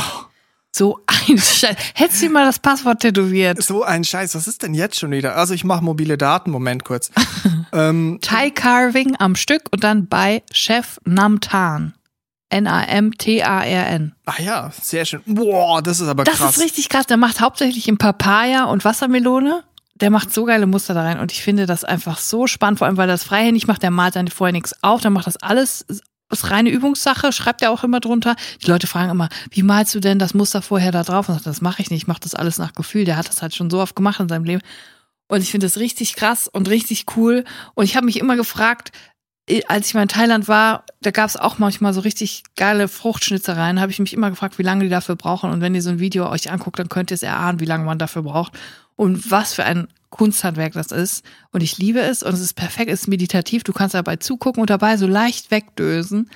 So 0.77 0.99
ein 1.07 1.37
Scheiß. 1.37 1.77
Hättest 1.93 2.21
du 2.21 2.29
mal 2.29 2.45
das 2.45 2.59
Passwort 2.59 2.99
tätowiert? 2.99 3.63
so 3.63 3.83
ein 3.83 4.03
Scheiß. 4.03 4.35
Was 4.35 4.45
ist 4.45 4.61
denn 4.61 4.73
jetzt 4.73 4.99
schon 4.99 5.11
wieder? 5.11 5.37
Also 5.37 5.53
ich 5.53 5.63
mache 5.63 5.81
mobile 5.81 6.17
Daten. 6.17 6.51
Moment 6.51 6.83
kurz. 6.83 7.11
ähm, 7.71 8.19
Thai 8.21 8.49
Carving 8.49 9.15
am 9.17 9.37
Stück 9.37 9.63
und 9.71 9.85
dann 9.85 10.07
bei 10.07 10.43
Chef 10.51 10.99
Namtan. 11.05 11.93
N-A-M-T-A-R-N. 12.49 14.15
Ach 14.25 14.39
ja, 14.39 14.71
sehr 14.81 15.05
schön. 15.05 15.21
Boah, 15.25 15.81
das 15.81 16.01
ist 16.01 16.07
aber 16.09 16.25
Das 16.25 16.37
krass. 16.39 16.57
ist 16.57 16.63
richtig 16.63 16.89
krass. 16.89 17.05
Der 17.07 17.17
macht 17.17 17.39
hauptsächlich 17.39 17.87
in 17.87 17.97
Papaya 17.97 18.65
und 18.65 18.83
Wassermelone. 18.83 19.63
Der 19.95 20.09
macht 20.09 20.33
so 20.33 20.43
geile 20.43 20.67
Muster 20.67 20.93
da 20.93 21.03
rein 21.03 21.19
und 21.19 21.31
ich 21.31 21.41
finde 21.41 21.65
das 21.67 21.85
einfach 21.85 22.17
so 22.19 22.47
spannend, 22.47 22.79
vor 22.79 22.87
allem 22.87 22.97
weil 22.97 23.07
er 23.07 23.13
das 23.13 23.23
freihändig 23.23 23.65
macht. 23.67 23.81
Der 23.81 23.91
malt 23.91 24.17
dann 24.17 24.27
vorher 24.27 24.51
nichts 24.51 24.75
auf, 24.83 24.99
dann 24.99 25.13
macht 25.13 25.25
das 25.27 25.37
alles 25.37 25.85
ist 26.31 26.49
reine 26.49 26.69
Übungssache, 26.69 27.31
schreibt 27.31 27.61
er 27.61 27.71
auch 27.71 27.83
immer 27.83 27.99
drunter. 27.99 28.35
Die 28.61 28.67
Leute 28.67 28.87
fragen 28.87 29.11
immer, 29.11 29.29
wie 29.51 29.63
malst 29.63 29.93
du 29.95 29.99
denn 29.99 30.19
das 30.19 30.33
Muster 30.33 30.61
vorher 30.61 30.91
da 30.91 31.03
drauf? 31.03 31.29
Und 31.29 31.35
sage, 31.35 31.45
das 31.45 31.61
mache 31.61 31.81
ich 31.81 31.89
nicht, 31.89 32.03
ich 32.03 32.07
mache 32.07 32.21
das 32.21 32.35
alles 32.35 32.57
nach 32.57 32.73
Gefühl. 32.73 33.05
Der 33.05 33.17
hat 33.17 33.27
das 33.27 33.41
halt 33.41 33.55
schon 33.55 33.69
so 33.69 33.79
oft 33.79 33.95
gemacht 33.95 34.19
in 34.19 34.29
seinem 34.29 34.45
Leben. 34.45 34.61
Und 35.27 35.41
ich 35.41 35.51
finde 35.51 35.67
das 35.67 35.77
richtig 35.77 36.15
krass 36.15 36.47
und 36.47 36.69
richtig 36.69 37.05
cool. 37.15 37.43
Und 37.73 37.85
ich 37.85 37.95
habe 37.95 38.05
mich 38.05 38.19
immer 38.19 38.35
gefragt, 38.35 38.91
äh, 39.47 39.63
als 39.67 39.87
ich 39.87 39.93
mal 39.93 40.03
in 40.03 40.07
Thailand 40.07 40.47
war, 40.47 40.85
da 41.01 41.11
gab 41.11 41.29
es 41.29 41.37
auch 41.37 41.57
manchmal 41.57 41.93
so 41.93 42.01
richtig 42.01 42.43
geile 42.55 42.87
Fruchtschnitzereien, 42.87 43.79
habe 43.79 43.91
ich 43.91 43.99
mich 43.99 44.13
immer 44.13 44.29
gefragt, 44.29 44.57
wie 44.57 44.63
lange 44.63 44.83
die 44.83 44.89
dafür 44.89 45.15
brauchen. 45.15 45.51
Und 45.51 45.61
wenn 45.61 45.75
ihr 45.75 45.81
so 45.81 45.89
ein 45.89 45.99
Video 45.99 46.29
euch 46.29 46.51
anguckt, 46.51 46.79
dann 46.79 46.89
könnt 46.89 47.11
ihr 47.11 47.15
es 47.15 47.23
erahnen, 47.23 47.59
wie 47.59 47.65
lange 47.65 47.85
man 47.85 47.99
dafür 47.99 48.23
braucht. 48.23 48.53
Und 48.95 49.29
was 49.29 49.53
für 49.53 49.63
ein 49.63 49.87
Kunsthandwerk 50.15 50.73
das 50.73 50.91
ist. 50.91 51.25
Und 51.51 51.61
ich 51.61 51.77
liebe 51.77 51.99
es 51.99 52.23
und 52.23 52.33
es 52.33 52.39
ist 52.39 52.53
perfekt, 52.53 52.89
es 52.89 53.01
ist 53.01 53.07
meditativ. 53.07 53.63
Du 53.63 53.73
kannst 53.73 53.95
dabei 53.95 54.15
zugucken 54.15 54.61
und 54.61 54.69
dabei 54.69 54.95
so 54.95 55.07
leicht 55.07 55.51
wegdösen. 55.51 56.29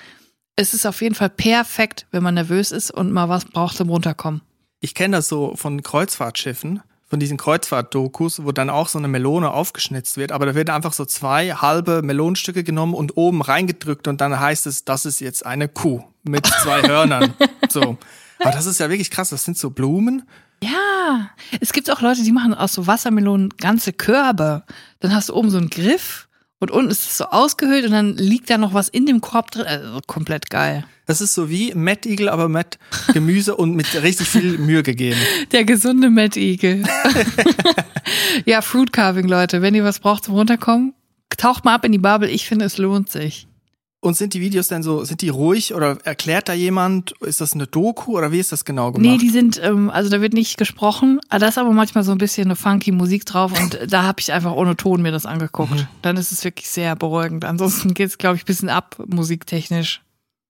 Es 0.58 0.74
ist 0.74 0.86
auf 0.86 1.02
jeden 1.02 1.15
Fall 1.15 1.30
perfekt, 1.30 2.06
wenn 2.12 2.22
man 2.22 2.34
nervös 2.34 2.72
ist 2.72 2.92
und 2.92 3.13
mal 3.13 3.30
was 3.30 3.46
braucht 3.46 3.78
zum 3.78 3.89
Runterkommen. 3.89 4.42
Ich 4.82 4.94
kenne 4.94 5.18
das 5.18 5.30
so 5.30 5.56
von 5.56 5.82
Kreuzfahrtschiffen, 5.82 6.82
von 7.06 7.20
diesen 7.22 7.38
Kreuzfahrt-Dokus, 7.38 8.44
wo 8.44 8.52
dann 8.52 8.70
auch 8.70 8.89
so 8.89 8.98
eine 8.98 9.08
Melone 9.08 9.52
aufgeschnitzt 9.52 10.18
wird, 10.18 10.34
aber 10.34 10.46
da 10.46 10.56
werden 10.56 10.72
einfach 10.72 10.94
so 10.94 11.06
zwei 11.06 11.52
halbe 11.52 12.02
Melonenstücke 12.02 12.65
genommen 12.65 12.94
und 12.94 13.15
oben 13.15 13.42
reingedrückt 13.42 14.10
und 14.10 14.20
dann 14.20 14.38
heißt 14.38 14.68
es, 14.68 14.84
das 14.84 15.06
ist 15.06 15.22
jetzt 15.22 15.46
eine 15.46 15.70
Kuh 15.70 16.04
mit 16.24 16.46
zwei 16.46 16.82
Hörnern. 16.88 17.34
So. 17.70 17.98
Aber 18.39 18.52
das 18.52 18.65
ist 18.65 18.80
ja 18.80 18.89
wirklich 18.89 19.12
krass. 19.12 19.30
Das 19.30 19.44
sind 19.44 19.58
so 19.58 19.70
Blumen. 19.70 20.24
Ja, 20.62 21.30
es 21.60 21.74
gibt 21.74 21.89
auch 21.89 22.02
Leute, 22.02 22.24
die 22.24 22.32
machen 22.32 22.54
aus 22.54 22.74
so 22.74 22.88
Wassermelonen 22.88 23.50
ganze 23.58 23.93
Körbe. 23.93 24.63
Dann 25.00 25.13
hast 25.13 25.30
du 25.30 25.34
oben 25.34 25.50
so 25.50 25.58
einen 25.58 25.69
Griff 25.69 26.28
und 26.60 26.72
unten 26.72 26.91
ist 26.91 27.06
es 27.06 27.17
so 27.17 27.26
ausgehöhlt 27.26 27.86
und 27.86 27.91
dann 27.91 28.15
liegt 28.17 28.50
da 28.50 28.58
noch 28.58 28.74
was 28.74 28.89
in 28.89 29.06
dem 29.06 29.22
Korb 29.22 29.52
drin. 29.52 29.65
Also 29.65 30.00
komplett 30.06 30.50
geil. 30.50 30.86
Das 31.06 31.22
ist 31.22 31.34
so 31.34 31.50
wie 31.50 31.74
Mettigel, 31.74 32.30
aber 32.30 32.50
mit 32.50 32.78
Gemüse 33.13 33.56
und 33.56 33.76
mit 33.76 33.93
richtig 34.04 34.28
viel 34.28 34.58
Mühe 34.60 34.84
gegeben. 34.84 35.19
Der 35.52 35.63
gesunde 35.63 36.10
Mettigel. 36.10 36.84
ja, 38.45 38.62
Fruit 38.62 38.93
Carving, 38.93 39.28
Leute. 39.28 39.62
Wenn 39.62 39.74
ihr 39.74 39.84
was 39.84 40.00
braucht 40.00 40.26
zum 40.26 40.36
Runterkommen, 40.36 40.93
taucht 41.38 41.65
mal 41.65 41.74
ab 41.74 41.86
in 41.86 41.93
die 41.93 41.98
Bubble. 41.98 42.30
Ich 42.30 42.45
finde, 42.48 42.65
es 42.65 42.78
lohnt 42.78 43.10
sich. 43.10 43.49
Und 44.02 44.16
sind 44.16 44.34
die 44.34 44.40
Videos 44.40 44.70
denn 44.70 44.82
so, 44.82 45.04
sind 45.04 45.22
die 45.22 45.28
ruhig 45.28 45.74
oder 45.74 45.98
erklärt 46.06 46.48
da 46.48 46.54
jemand? 46.54 47.12
Ist 47.20 47.42
das 47.42 47.54
eine 47.54 47.68
Doku 47.68 48.18
oder 48.18 48.32
wie 48.32 48.40
ist 48.40 48.54
das 48.54 48.64
genau 48.64 48.94
gemacht? 48.94 49.12
Nee, 49.12 49.18
die 49.18 49.30
sind, 49.30 49.60
ähm, 49.62 49.90
also 49.90 50.10
da 50.10 50.22
wird 50.22 50.32
nicht 50.32 50.58
gesprochen, 50.58 51.20
da 51.30 51.46
ist 51.46 51.58
aber 51.58 51.72
manchmal 51.72 52.06
so 52.06 52.14
ein 52.14 52.18
bisschen 52.18 52.46
eine 52.46 52.56
funky 52.56 52.94
Musik 52.94 53.26
drauf 53.26 53.52
und 53.60 53.78
da 53.92 54.04
habe 54.04 54.22
ich 54.22 54.32
einfach 54.32 54.54
ohne 54.54 54.78
Ton 54.78 55.02
mir 55.02 55.12
das 55.12 55.26
angeguckt. 55.26 55.72
Mhm. 55.72 55.88
Dann 56.02 56.16
ist 56.16 56.32
es 56.32 56.46
wirklich 56.46 56.70
sehr 56.70 56.96
beruhigend. 56.96 57.44
Ansonsten 57.44 57.94
geht 57.94 58.08
es, 58.08 58.18
glaube 58.18 58.38
ich, 58.38 58.44
ein 58.44 58.46
bisschen 58.46 58.70
ab, 58.70 58.96
musiktechnisch. 59.06 60.02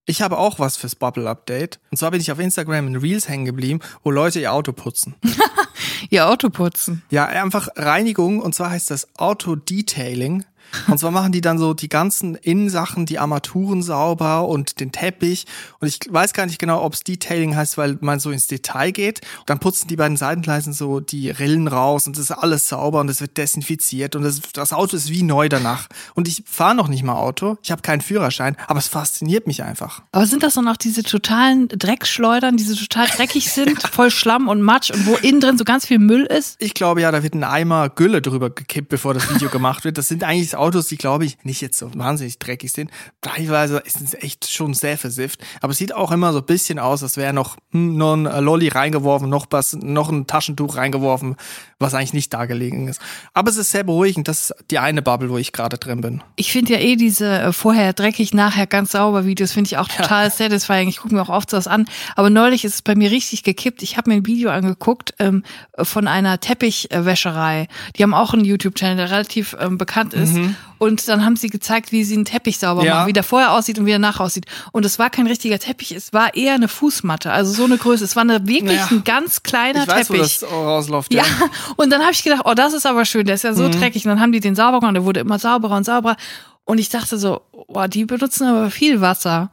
Ich 0.05 0.21
habe 0.21 0.37
auch 0.37 0.59
was 0.59 0.77
fürs 0.77 0.95
Bubble-Update. 0.95 1.79
Und 1.91 1.97
zwar 1.97 2.11
bin 2.11 2.21
ich 2.21 2.31
auf 2.31 2.39
Instagram 2.39 2.87
in 2.87 2.95
Reels 2.95 3.29
hängen 3.29 3.45
geblieben, 3.45 3.79
wo 4.03 4.11
Leute 4.11 4.39
ihr 4.39 4.53
Auto 4.53 4.73
putzen. 4.73 5.15
ihr 6.09 6.27
Auto 6.27 6.49
putzen? 6.49 7.03
Ja, 7.09 7.25
einfach 7.25 7.67
Reinigung. 7.75 8.39
Und 8.39 8.53
zwar 8.53 8.71
heißt 8.71 8.89
das 8.89 9.07
Auto-Detailing. 9.17 10.45
Und 10.87 10.99
zwar 10.99 11.11
machen 11.11 11.31
die 11.31 11.41
dann 11.41 11.57
so 11.57 11.73
die 11.73 11.89
ganzen 11.89 12.35
Innensachen, 12.35 13.05
die 13.05 13.19
Armaturen 13.19 13.81
sauber 13.81 14.47
und 14.47 14.79
den 14.79 14.91
Teppich. 14.91 15.45
Und 15.79 15.87
ich 15.87 15.99
weiß 16.09 16.33
gar 16.33 16.45
nicht 16.45 16.59
genau, 16.59 16.83
ob 16.83 16.93
es 16.93 17.03
Detailing 17.03 17.55
heißt, 17.55 17.77
weil 17.77 17.97
man 18.01 18.19
so 18.19 18.31
ins 18.31 18.47
Detail 18.47 18.91
geht. 18.91 19.21
Und 19.39 19.49
dann 19.49 19.59
putzen 19.59 19.87
die 19.87 19.95
bei 19.95 20.07
den 20.07 20.17
Seitengleisen 20.17 20.73
so 20.73 20.99
die 20.99 21.29
Rillen 21.29 21.67
raus 21.67 22.07
und 22.07 22.17
es 22.17 22.23
ist 22.23 22.31
alles 22.31 22.67
sauber 22.67 22.99
und 22.99 23.09
es 23.09 23.21
wird 23.21 23.37
desinfiziert 23.37 24.15
und 24.15 24.23
das, 24.23 24.41
das 24.53 24.73
Auto 24.73 24.95
ist 24.95 25.09
wie 25.09 25.23
neu 25.23 25.49
danach. 25.49 25.87
Und 26.15 26.27
ich 26.27 26.43
fahre 26.45 26.75
noch 26.75 26.87
nicht 26.87 27.03
mal 27.03 27.15
Auto, 27.15 27.57
ich 27.63 27.71
habe 27.71 27.81
keinen 27.81 28.01
Führerschein, 28.01 28.55
aber 28.67 28.79
es 28.79 28.87
fasziniert 28.87 29.47
mich 29.47 29.63
einfach. 29.63 30.01
Aber 30.11 30.25
sind 30.25 30.43
das 30.43 30.55
dann 30.55 30.67
auch 30.67 30.77
diese 30.77 31.03
totalen 31.03 31.67
Dreckschleudern, 31.67 32.57
die 32.57 32.63
so 32.63 32.75
total 32.75 33.07
dreckig 33.07 33.51
sind, 33.51 33.81
voll 33.81 34.11
Schlamm 34.11 34.47
und 34.47 34.61
Matsch 34.61 34.91
und 34.91 35.05
wo 35.05 35.15
innen 35.15 35.41
drin 35.41 35.57
so 35.57 35.63
ganz 35.63 35.85
viel 35.85 35.99
Müll 35.99 36.25
ist? 36.25 36.55
Ich 36.59 36.73
glaube 36.73 37.01
ja, 37.01 37.11
da 37.11 37.23
wird 37.23 37.33
ein 37.33 37.43
Eimer 37.43 37.89
Gülle 37.89 38.21
drüber 38.21 38.49
gekippt, 38.49 38.89
bevor 38.89 39.13
das 39.13 39.33
Video 39.33 39.49
gemacht 39.51 39.83
wird. 39.83 39.97
Das 39.97 40.07
sind 40.07 40.23
eigentlich 40.23 40.55
Autos, 40.59 40.87
die 40.87 40.97
glaube 40.97 41.25
ich 41.25 41.37
nicht 41.43 41.61
jetzt 41.61 41.77
so 41.77 41.93
wahnsinnig 41.95 42.39
dreckig 42.39 42.71
sind. 42.71 42.91
Teilweise 43.21 43.79
ist 43.79 44.01
es 44.01 44.13
echt 44.13 44.49
schon 44.49 44.73
sehr 44.73 44.97
versifft. 44.97 45.41
Aber 45.61 45.71
es 45.71 45.77
sieht 45.77 45.93
auch 45.93 46.11
immer 46.11 46.33
so 46.33 46.39
ein 46.39 46.45
bisschen 46.45 46.79
aus, 46.79 47.03
als 47.03 47.17
wäre 47.17 47.33
noch, 47.33 47.57
hm, 47.71 47.97
noch 47.97 48.13
ein 48.13 48.43
Lolli 48.43 48.67
reingeworfen, 48.67 49.29
noch 49.29 49.47
was, 49.49 49.73
noch 49.73 50.11
ein 50.11 50.27
Taschentuch 50.27 50.75
reingeworfen, 50.75 51.35
was 51.79 51.93
eigentlich 51.93 52.13
nicht 52.13 52.33
da 52.33 52.45
gelegen 52.45 52.87
ist. 52.87 53.01
Aber 53.33 53.49
es 53.49 53.57
ist 53.57 53.71
sehr 53.71 53.83
beruhigend. 53.83 54.27
Das 54.27 54.49
ist 54.49 54.55
die 54.69 54.79
eine 54.79 55.01
Bubble, 55.01 55.29
wo 55.29 55.37
ich 55.37 55.51
gerade 55.51 55.77
drin 55.77 56.01
bin. 56.01 56.23
Ich 56.35 56.51
finde 56.51 56.73
ja 56.73 56.79
eh 56.79 56.95
diese 56.95 57.39
äh, 57.39 57.53
vorher 57.53 57.93
dreckig, 57.93 58.33
nachher 58.33 58.67
ganz 58.67 58.91
sauber 58.91 59.25
Videos, 59.25 59.51
finde 59.51 59.67
ich 59.67 59.77
auch 59.77 59.87
total 59.87 60.25
ja. 60.25 60.29
satisfying. 60.29 60.89
Ich 60.89 60.97
gucke 60.97 61.15
mir 61.15 61.21
auch 61.21 61.29
oft 61.29 61.49
sowas 61.49 61.67
an. 61.67 61.87
Aber 62.15 62.29
neulich 62.29 62.65
ist 62.65 62.75
es 62.75 62.81
bei 62.81 62.95
mir 62.95 63.11
richtig 63.11 63.43
gekippt. 63.43 63.81
Ich 63.81 63.97
habe 63.97 64.09
mir 64.09 64.17
ein 64.17 64.25
Video 64.25 64.49
angeguckt 64.49 65.13
ähm, 65.19 65.43
von 65.77 66.07
einer 66.07 66.39
Teppichwäscherei. 66.39 67.67
Die 67.95 68.03
haben 68.03 68.13
auch 68.13 68.33
einen 68.33 68.45
YouTube-Channel, 68.45 68.97
der 68.97 69.11
relativ 69.11 69.55
ähm, 69.59 69.77
bekannt 69.77 70.13
ist. 70.13 70.33
Mhm. 70.33 70.48
Und 70.77 71.07
dann 71.07 71.25
haben 71.25 71.35
sie 71.35 71.49
gezeigt, 71.49 71.91
wie 71.91 72.03
sie 72.03 72.15
einen 72.15 72.25
Teppich 72.25 72.57
sauber 72.57 72.83
ja. 72.83 72.95
machen, 72.95 73.07
wie 73.07 73.13
der 73.13 73.23
vorher 73.23 73.51
aussieht 73.51 73.79
und 73.79 73.85
wie 73.85 73.91
er 73.91 73.99
nachher 73.99 74.23
aussieht. 74.23 74.45
Und 74.71 74.85
es 74.85 74.97
war 74.97 75.09
kein 75.09 75.27
richtiger 75.27 75.59
Teppich, 75.59 75.91
es 75.91 76.13
war 76.13 76.35
eher 76.35 76.53
eine 76.53 76.67
Fußmatte, 76.67 77.31
also 77.31 77.51
so 77.51 77.65
eine 77.65 77.77
Größe. 77.77 78.03
Es 78.03 78.15
war 78.15 78.21
eine, 78.21 78.47
wirklich 78.47 78.77
ja. 78.77 78.87
ein 78.89 79.03
ganz 79.03 79.43
kleiner 79.43 79.83
ich 79.83 79.87
weiß, 79.87 80.07
Teppich. 80.07 80.41
Wo 80.41 80.45
das 80.45 80.51
rausläuft, 80.51 81.13
ja. 81.13 81.23
ja. 81.23 81.49
Und 81.75 81.89
dann 81.89 82.01
habe 82.01 82.13
ich 82.13 82.23
gedacht, 82.23 82.43
oh, 82.45 82.53
das 82.53 82.73
ist 82.73 82.85
aber 82.85 83.05
schön, 83.05 83.25
der 83.25 83.35
ist 83.35 83.43
ja 83.43 83.53
so 83.53 83.63
mhm. 83.63 83.71
dreckig. 83.71 84.05
Und 84.05 84.09
dann 84.09 84.19
haben 84.21 84.31
die 84.31 84.39
den 84.39 84.55
sauber 84.55 84.79
gemacht, 84.79 84.95
der 84.95 85.05
wurde 85.05 85.19
immer 85.19 85.39
sauberer 85.39 85.75
und 85.75 85.83
sauberer. 85.83 86.15
Und 86.63 86.77
ich 86.77 86.89
dachte 86.89 87.17
so, 87.17 87.41
oh, 87.51 87.87
die 87.87 88.05
benutzen 88.05 88.47
aber 88.47 88.69
viel 88.69 89.01
Wasser. 89.01 89.51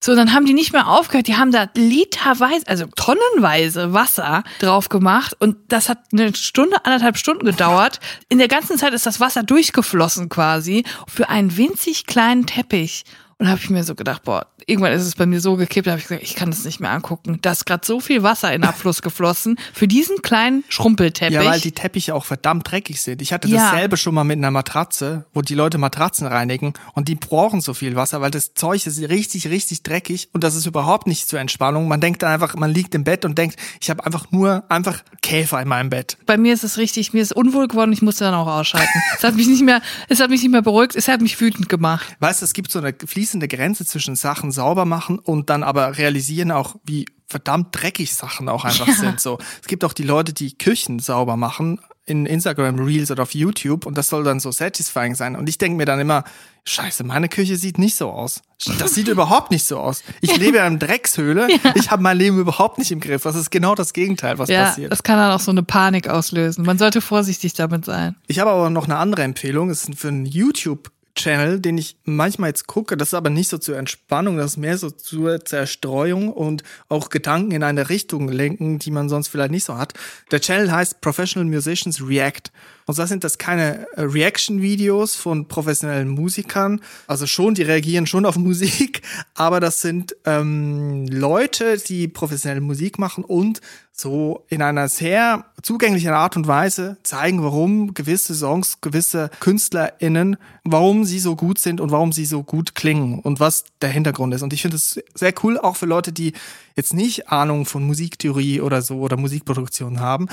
So, 0.00 0.14
dann 0.14 0.32
haben 0.32 0.46
die 0.46 0.54
nicht 0.54 0.72
mehr 0.72 0.88
aufgehört. 0.88 1.26
Die 1.26 1.36
haben 1.36 1.50
da 1.50 1.68
literweise, 1.74 2.66
also 2.68 2.86
tonnenweise 2.94 3.92
Wasser 3.92 4.44
drauf 4.60 4.88
gemacht. 4.88 5.34
Und 5.38 5.56
das 5.68 5.88
hat 5.88 5.98
eine 6.12 6.34
Stunde, 6.34 6.84
anderthalb 6.84 7.16
Stunden 7.16 7.44
gedauert. 7.44 7.98
In 8.28 8.38
der 8.38 8.48
ganzen 8.48 8.78
Zeit 8.78 8.92
ist 8.94 9.06
das 9.06 9.18
Wasser 9.18 9.42
durchgeflossen 9.42 10.28
quasi 10.28 10.84
für 11.08 11.28
einen 11.28 11.56
winzig 11.56 12.06
kleinen 12.06 12.46
Teppich. 12.46 13.04
Und 13.38 13.48
habe 13.48 13.60
ich 13.62 13.70
mir 13.70 13.84
so 13.84 13.94
gedacht, 13.94 14.24
boah, 14.24 14.46
irgendwann 14.68 14.92
ist 14.92 15.02
es 15.02 15.14
bei 15.14 15.26
mir 15.26 15.40
so 15.40 15.56
gekippt, 15.56 15.86
da 15.86 15.92
habe 15.92 16.00
ich 16.00 16.08
gesagt, 16.08 16.22
ich 16.22 16.34
kann 16.34 16.50
das 16.50 16.64
nicht 16.64 16.78
mehr 16.78 16.90
angucken. 16.90 17.38
Da 17.42 17.52
ist 17.52 17.64
gerade 17.64 17.84
so 17.84 18.00
viel 18.00 18.22
Wasser 18.22 18.52
in 18.52 18.64
Abfluss 18.64 19.02
geflossen 19.02 19.58
für 19.72 19.88
diesen 19.88 20.20
kleinen 20.22 20.62
Schrumpelteppich. 20.68 21.34
Ja, 21.34 21.44
weil 21.44 21.60
die 21.60 21.72
Teppiche 21.72 22.14
auch 22.14 22.24
verdammt 22.24 22.70
dreckig 22.70 23.00
sind. 23.00 23.22
Ich 23.22 23.32
hatte 23.32 23.48
ja. 23.48 23.70
dasselbe 23.70 23.96
schon 23.96 24.14
mal 24.14 24.24
mit 24.24 24.36
einer 24.36 24.50
Matratze, 24.50 25.24
wo 25.32 25.40
die 25.40 25.54
Leute 25.54 25.78
Matratzen 25.78 26.26
reinigen 26.26 26.74
und 26.92 27.08
die 27.08 27.14
brauchen 27.14 27.60
so 27.60 27.72
viel 27.72 27.96
Wasser, 27.96 28.20
weil 28.20 28.30
das 28.30 28.54
Zeug 28.54 28.86
ist 28.86 29.00
richtig, 29.00 29.48
richtig 29.48 29.82
dreckig 29.82 30.28
und 30.32 30.44
das 30.44 30.54
ist 30.54 30.66
überhaupt 30.66 31.06
nicht 31.06 31.28
zur 31.28 31.40
Entspannung. 31.40 31.88
Man 31.88 32.00
denkt 32.00 32.22
dann 32.22 32.32
einfach, 32.32 32.54
man 32.54 32.70
liegt 32.70 32.94
im 32.94 33.04
Bett 33.04 33.24
und 33.24 33.38
denkt, 33.38 33.58
ich 33.80 33.88
habe 33.88 34.04
einfach 34.04 34.30
nur 34.30 34.64
einfach 34.68 35.02
Käfer 35.22 35.62
in 35.62 35.68
meinem 35.68 35.88
Bett. 35.88 36.18
Bei 36.26 36.36
mir 36.36 36.52
ist 36.52 36.64
es 36.64 36.76
richtig, 36.76 37.14
mir 37.14 37.22
ist 37.22 37.32
unwohl 37.32 37.68
geworden, 37.68 37.92
ich 37.92 38.02
musste 38.02 38.24
dann 38.24 38.34
auch 38.34 38.46
ausschalten. 38.46 39.02
es 39.16 39.24
hat 39.24 39.34
mich 39.34 39.46
nicht 39.46 39.64
mehr, 39.64 39.80
es 40.08 40.20
hat 40.20 40.28
mich 40.28 40.42
nicht 40.42 40.52
mehr 40.52 40.62
beruhigt, 40.62 40.94
es 40.94 41.08
hat 41.08 41.22
mich 41.22 41.40
wütend 41.40 41.68
gemacht. 41.68 42.16
Weißt 42.20 42.42
du, 42.42 42.44
es 42.44 42.52
gibt 42.52 42.70
so 42.70 42.78
eine 42.78 42.94
fließende 42.94 43.48
Grenze 43.48 43.86
zwischen 43.86 44.14
Sachen 44.14 44.52
sauber 44.58 44.84
machen 44.84 45.20
und 45.20 45.50
dann 45.50 45.62
aber 45.62 45.98
realisieren 45.98 46.50
auch, 46.50 46.74
wie 46.84 47.06
verdammt 47.28 47.68
dreckig 47.70 48.14
Sachen 48.14 48.48
auch 48.48 48.64
einfach 48.64 48.88
ja. 48.88 48.94
sind. 48.94 49.20
So, 49.20 49.38
es 49.62 49.68
gibt 49.68 49.84
auch 49.84 49.92
die 49.92 50.02
Leute, 50.02 50.32
die 50.32 50.58
Küchen 50.58 50.98
sauber 50.98 51.36
machen 51.36 51.80
in 52.06 52.26
Instagram 52.26 52.78
Reels 52.78 53.10
oder 53.10 53.22
auf 53.22 53.34
YouTube 53.34 53.86
und 53.86 53.96
das 53.96 54.08
soll 54.08 54.24
dann 54.24 54.40
so 54.40 54.50
satisfying 54.50 55.14
sein. 55.14 55.36
Und 55.36 55.48
ich 55.48 55.58
denke 55.58 55.76
mir 55.76 55.84
dann 55.84 56.00
immer, 56.00 56.24
Scheiße, 56.64 57.04
meine 57.04 57.28
Küche 57.28 57.56
sieht 57.56 57.78
nicht 57.78 57.96
so 57.96 58.10
aus. 58.10 58.42
Das 58.78 58.94
sieht 58.94 59.08
überhaupt 59.16 59.50
nicht 59.50 59.64
so 59.64 59.78
aus. 59.78 60.02
Ich 60.20 60.36
lebe 60.36 60.58
in 60.58 60.62
einer 60.64 60.78
Dreckshöhle. 60.78 61.48
Ja. 61.50 61.72
Ich 61.76 61.90
habe 61.90 62.02
mein 62.02 62.18
Leben 62.18 62.38
überhaupt 62.38 62.78
nicht 62.78 62.90
im 62.90 63.00
Griff. 63.00 63.22
Das 63.22 63.36
ist 63.36 63.50
genau 63.50 63.74
das 63.74 63.92
Gegenteil, 63.92 64.38
was 64.38 64.48
ja, 64.48 64.64
passiert. 64.64 64.90
Das 64.90 65.02
kann 65.02 65.18
dann 65.18 65.30
auch 65.32 65.40
so 65.40 65.50
eine 65.50 65.62
Panik 65.62 66.08
auslösen. 66.08 66.64
Man 66.64 66.78
sollte 66.78 67.00
vorsichtig 67.00 67.52
damit 67.52 67.84
sein. 67.84 68.16
Ich 68.26 68.38
habe 68.38 68.50
aber 68.50 68.70
noch 68.70 68.84
eine 68.84 68.96
andere 68.96 69.22
Empfehlung. 69.22 69.70
Es 69.70 69.84
ist 69.84 69.98
für 69.98 70.08
einen 70.08 70.26
YouTube 70.26 70.90
Channel, 71.18 71.60
den 71.60 71.76
ich 71.76 71.96
manchmal 72.04 72.50
jetzt 72.50 72.66
gucke. 72.66 72.96
Das 72.96 73.08
ist 73.08 73.14
aber 73.14 73.30
nicht 73.30 73.48
so 73.48 73.58
zur 73.58 73.76
Entspannung, 73.76 74.36
das 74.36 74.52
ist 74.52 74.56
mehr 74.56 74.78
so 74.78 74.90
zur 74.90 75.44
Zerstreuung 75.44 76.32
und 76.32 76.62
auch 76.88 77.10
Gedanken 77.10 77.50
in 77.50 77.62
eine 77.62 77.88
Richtung 77.88 78.28
lenken, 78.28 78.78
die 78.78 78.90
man 78.90 79.08
sonst 79.08 79.28
vielleicht 79.28 79.50
nicht 79.50 79.64
so 79.64 79.76
hat. 79.76 79.94
Der 80.30 80.40
Channel 80.40 80.72
heißt 80.72 81.00
Professional 81.00 81.48
Musicians 81.48 82.00
React. 82.00 82.50
Und 82.88 82.94
zwar 82.94 83.06
sind 83.06 83.22
das 83.22 83.36
keine 83.36 83.86
äh, 83.98 84.00
Reaction-Videos 84.00 85.14
von 85.14 85.46
professionellen 85.46 86.08
Musikern. 86.08 86.80
Also 87.06 87.26
schon, 87.26 87.52
die 87.52 87.62
reagieren 87.62 88.06
schon 88.06 88.24
auf 88.24 88.36
Musik, 88.38 89.02
aber 89.34 89.60
das 89.60 89.82
sind 89.82 90.16
ähm, 90.24 91.06
Leute, 91.06 91.76
die 91.76 92.08
professionelle 92.08 92.62
Musik 92.62 92.98
machen 92.98 93.24
und 93.24 93.60
so 93.92 94.46
in 94.48 94.62
einer 94.62 94.88
sehr 94.88 95.44
zugänglichen 95.60 96.12
Art 96.12 96.38
und 96.38 96.46
Weise 96.46 96.96
zeigen, 97.02 97.42
warum 97.42 97.92
gewisse 97.92 98.34
Songs, 98.34 98.80
gewisse 98.80 99.28
KünstlerInnen, 99.40 100.38
warum 100.64 101.04
sie 101.04 101.18
so 101.18 101.36
gut 101.36 101.58
sind 101.58 101.82
und 101.82 101.90
warum 101.90 102.12
sie 102.12 102.24
so 102.24 102.42
gut 102.42 102.74
klingen 102.74 103.18
und 103.18 103.38
was 103.38 103.64
der 103.82 103.90
Hintergrund 103.90 104.32
ist. 104.32 104.40
Und 104.40 104.54
ich 104.54 104.62
finde 104.62 104.78
es 104.78 104.98
sehr 105.14 105.34
cool, 105.42 105.58
auch 105.58 105.76
für 105.76 105.84
Leute, 105.84 106.10
die 106.10 106.32
jetzt 106.74 106.94
nicht 106.94 107.28
Ahnung 107.28 107.66
von 107.66 107.82
Musiktheorie 107.82 108.62
oder 108.62 108.80
so 108.80 109.00
oder 109.00 109.18
Musikproduktion 109.18 110.00
haben. 110.00 110.28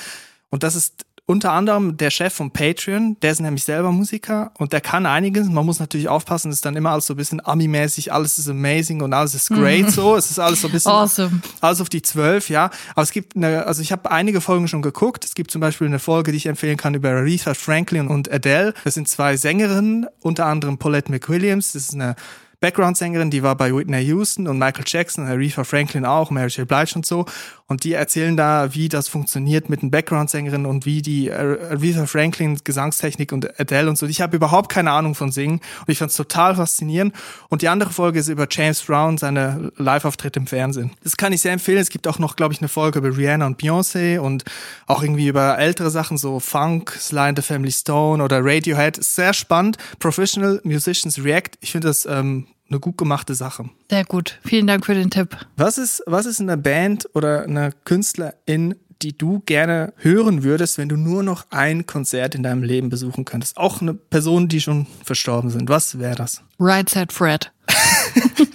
Und 0.49 0.63
das 0.63 0.75
ist 0.75 1.05
unter 1.27 1.53
anderem 1.53 1.97
der 1.97 2.11
Chef 2.11 2.33
von 2.33 2.51
Patreon, 2.51 3.17
der 3.21 3.31
ist 3.31 3.41
nämlich 3.41 3.63
selber 3.63 3.91
Musiker 3.91 4.51
und 4.59 4.73
der 4.73 4.81
kann 4.81 5.07
einiges. 5.07 5.47
Man 5.47 5.65
muss 5.65 5.79
natürlich 5.79 6.07
aufpassen, 6.07 6.49
es 6.49 6.57
ist 6.57 6.65
dann 6.65 6.75
immer 6.75 6.91
alles 6.91 7.07
so 7.07 7.15
ein 7.15 7.17
bisschen 7.17 7.43
Ami-mäßig, 7.43 8.13
alles 8.13 8.37
ist 8.37 8.47
amazing 8.47 9.01
und 9.01 9.11
alles 9.11 9.33
ist 9.33 9.49
great, 9.49 9.87
mhm. 9.87 9.89
so. 9.89 10.15
Es 10.15 10.29
ist 10.29 10.37
alles 10.37 10.61
so 10.61 10.67
ein 10.67 10.71
bisschen, 10.71 10.91
awesome. 10.91 11.41
alles 11.61 11.81
auf 11.81 11.89
die 11.89 12.03
zwölf, 12.03 12.49
ja. 12.49 12.69
Aber 12.91 13.01
es 13.01 13.11
gibt 13.11 13.35
eine, 13.35 13.65
also 13.65 13.81
ich 13.81 13.91
habe 13.91 14.11
einige 14.11 14.39
Folgen 14.39 14.67
schon 14.67 14.83
geguckt. 14.83 15.25
Es 15.25 15.33
gibt 15.33 15.49
zum 15.49 15.61
Beispiel 15.61 15.87
eine 15.87 15.99
Folge, 15.99 16.31
die 16.31 16.37
ich 16.37 16.45
empfehlen 16.45 16.77
kann 16.77 16.93
über 16.93 17.09
Aretha 17.09 17.55
Franklin 17.55 18.07
und 18.07 18.31
Adele. 18.31 18.75
Das 18.83 18.93
sind 18.93 19.07
zwei 19.07 19.35
Sängerinnen, 19.35 20.05
unter 20.21 20.45
anderem 20.45 20.77
Paulette 20.77 21.11
McWilliams. 21.11 21.71
Das 21.71 21.83
ist 21.83 21.95
eine 21.95 22.15
Background-Sängerin, 22.59 23.29
die 23.29 23.43
war 23.43 23.55
bei 23.55 23.71
Whitney 23.75 24.01
Houston 24.01 24.47
und 24.47 24.57
Michael 24.57 24.85
Jackson, 24.87 25.27
Aretha 25.27 25.63
Franklin 25.63 26.05
auch, 26.05 26.31
Mary 26.31 26.47
J. 26.49 26.67
Blige 26.67 26.93
und 26.95 27.05
so. 27.05 27.25
Und 27.67 27.83
die 27.83 27.93
erzählen 27.93 28.37
da, 28.37 28.75
wie 28.75 28.89
das 28.89 29.07
funktioniert 29.07 29.69
mit 29.69 29.81
den 29.81 29.89
Background-Sängerinnen 29.89 30.67
und 30.67 30.85
wie 30.85 31.01
die 31.01 31.31
Aretha 31.31 32.05
Franklin 32.05 32.59
Gesangstechnik 32.63 33.31
und 33.31 33.59
Adele 33.59 33.89
und 33.89 33.97
so. 33.97 34.05
Ich 34.05 34.21
habe 34.21 34.35
überhaupt 34.35 34.71
keine 34.71 34.91
Ahnung 34.91 35.15
von 35.15 35.31
Singen 35.31 35.61
und 35.79 35.89
ich 35.89 35.97
fand 35.97 36.11
es 36.11 36.17
total 36.17 36.55
faszinierend. 36.55 37.15
Und 37.49 37.63
die 37.63 37.67
andere 37.67 37.89
Folge 37.89 38.19
ist 38.19 38.27
über 38.27 38.47
James 38.51 38.83
Brown, 38.83 39.17
seine 39.17 39.71
Live-Auftritte 39.77 40.39
im 40.39 40.45
Fernsehen. 40.45 40.91
Das 41.03 41.17
kann 41.17 41.33
ich 41.33 41.41
sehr 41.41 41.53
empfehlen. 41.53 41.79
Es 41.79 41.89
gibt 41.89 42.07
auch 42.07 42.19
noch, 42.19 42.35
glaube 42.35 42.53
ich, 42.53 42.61
eine 42.61 42.67
Folge 42.67 42.99
über 42.99 43.17
Rihanna 43.17 43.47
und 43.47 43.59
Beyoncé 43.59 44.19
und 44.19 44.43
auch 44.85 45.01
irgendwie 45.01 45.27
über 45.27 45.57
ältere 45.57 45.89
Sachen, 45.89 46.19
so 46.19 46.39
Funk, 46.39 46.91
Sly 46.91 47.29
and 47.29 47.39
the 47.39 47.41
Family 47.41 47.71
Stone 47.71 48.23
oder 48.23 48.45
Radiohead. 48.45 49.03
Sehr 49.03 49.33
spannend. 49.33 49.77
Professional 49.97 50.61
Musicians 50.63 51.23
React. 51.23 51.57
Ich 51.61 51.71
finde 51.71 51.87
das 51.87 52.05
ähm, 52.05 52.45
eine 52.69 52.79
gut 52.79 52.97
gemachte 52.97 53.35
Sache. 53.35 53.69
Sehr 53.89 54.05
gut. 54.05 54.39
Vielen 54.43 54.67
Dank 54.67 54.85
für 54.85 54.95
den 54.95 55.09
Tipp. 55.09 55.37
Was 55.57 55.77
ist, 55.77 56.03
was 56.05 56.25
ist 56.25 56.41
eine 56.41 56.57
Band 56.57 57.07
oder 57.13 57.43
eine 57.43 57.71
Künstlerin, 57.85 58.75
die 59.01 59.17
du 59.17 59.41
gerne 59.45 59.93
hören 59.97 60.43
würdest, 60.43 60.77
wenn 60.77 60.89
du 60.89 60.95
nur 60.95 61.21
noch 61.21 61.45
ein 61.51 61.85
Konzert 61.85 62.33
in 62.33 62.43
deinem 62.43 62.63
Leben 62.63 62.89
besuchen 62.89 63.25
könntest? 63.25 63.57
Auch 63.57 63.81
eine 63.81 63.93
Person, 63.93 64.47
die 64.47 64.61
schon 64.61 64.87
verstorben 65.03 65.49
sind. 65.49 65.69
Was 65.69 65.99
wäre 65.99 66.15
das? 66.15 66.41
Right 66.59 66.89
Said 66.89 67.11
Fred. 67.11 67.51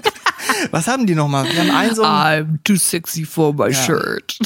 Was 0.70 0.86
haben 0.86 1.06
die 1.06 1.14
nochmal? 1.14 1.44
Wir 1.50 1.60
haben 1.60 1.70
einen 1.70 1.94
so 1.94 2.04
I'm 2.04 2.58
too 2.64 2.76
sexy 2.76 3.24
for 3.24 3.52
my 3.52 3.70
ja. 3.70 3.74
shirt. 3.74 4.38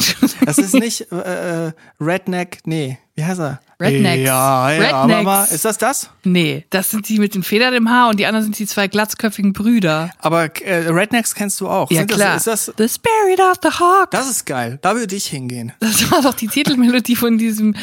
Das 0.44 0.58
ist 0.58 0.74
nicht 0.74 1.10
äh, 1.12 1.66
äh, 1.66 1.72
Redneck, 2.00 2.58
nee, 2.64 2.98
wie 3.14 3.24
heißt 3.24 3.40
er? 3.40 3.60
Rednecks. 3.80 4.24
Ja, 4.24 4.70
ja, 4.70 5.02
Rednecks. 5.02 5.20
aber 5.20 5.48
ist 5.50 5.64
das 5.64 5.78
das? 5.78 6.10
Nee, 6.22 6.64
das 6.70 6.90
sind 6.90 7.08
die 7.08 7.18
mit 7.18 7.34
den 7.34 7.42
Federn 7.42 7.74
im 7.74 7.88
Haar 7.90 8.10
und 8.10 8.18
die 8.18 8.26
anderen 8.26 8.44
sind 8.44 8.58
die 8.58 8.66
zwei 8.66 8.88
glatzköpfigen 8.88 9.52
Brüder. 9.52 10.10
Aber 10.18 10.44
äh, 10.62 10.88
Rednecks 10.88 11.34
kennst 11.34 11.60
du 11.60 11.68
auch. 11.68 11.90
Ja, 11.90 12.00
sind 12.00 12.12
klar. 12.12 12.34
Das, 12.34 12.46
ist 12.46 12.68
das, 12.68 12.74
the 12.76 12.88
Spirit 12.88 13.40
of 13.40 13.58
the 13.62 13.70
Hawk. 13.78 14.10
Das 14.10 14.30
ist 14.30 14.46
geil. 14.46 14.78
Da 14.82 14.96
würde 14.96 15.14
ich 15.14 15.26
hingehen. 15.26 15.72
Das 15.80 16.10
war 16.10 16.22
doch 16.22 16.34
die 16.34 16.48
Titelmelodie 16.48 17.16
von 17.16 17.38
diesem 17.38 17.74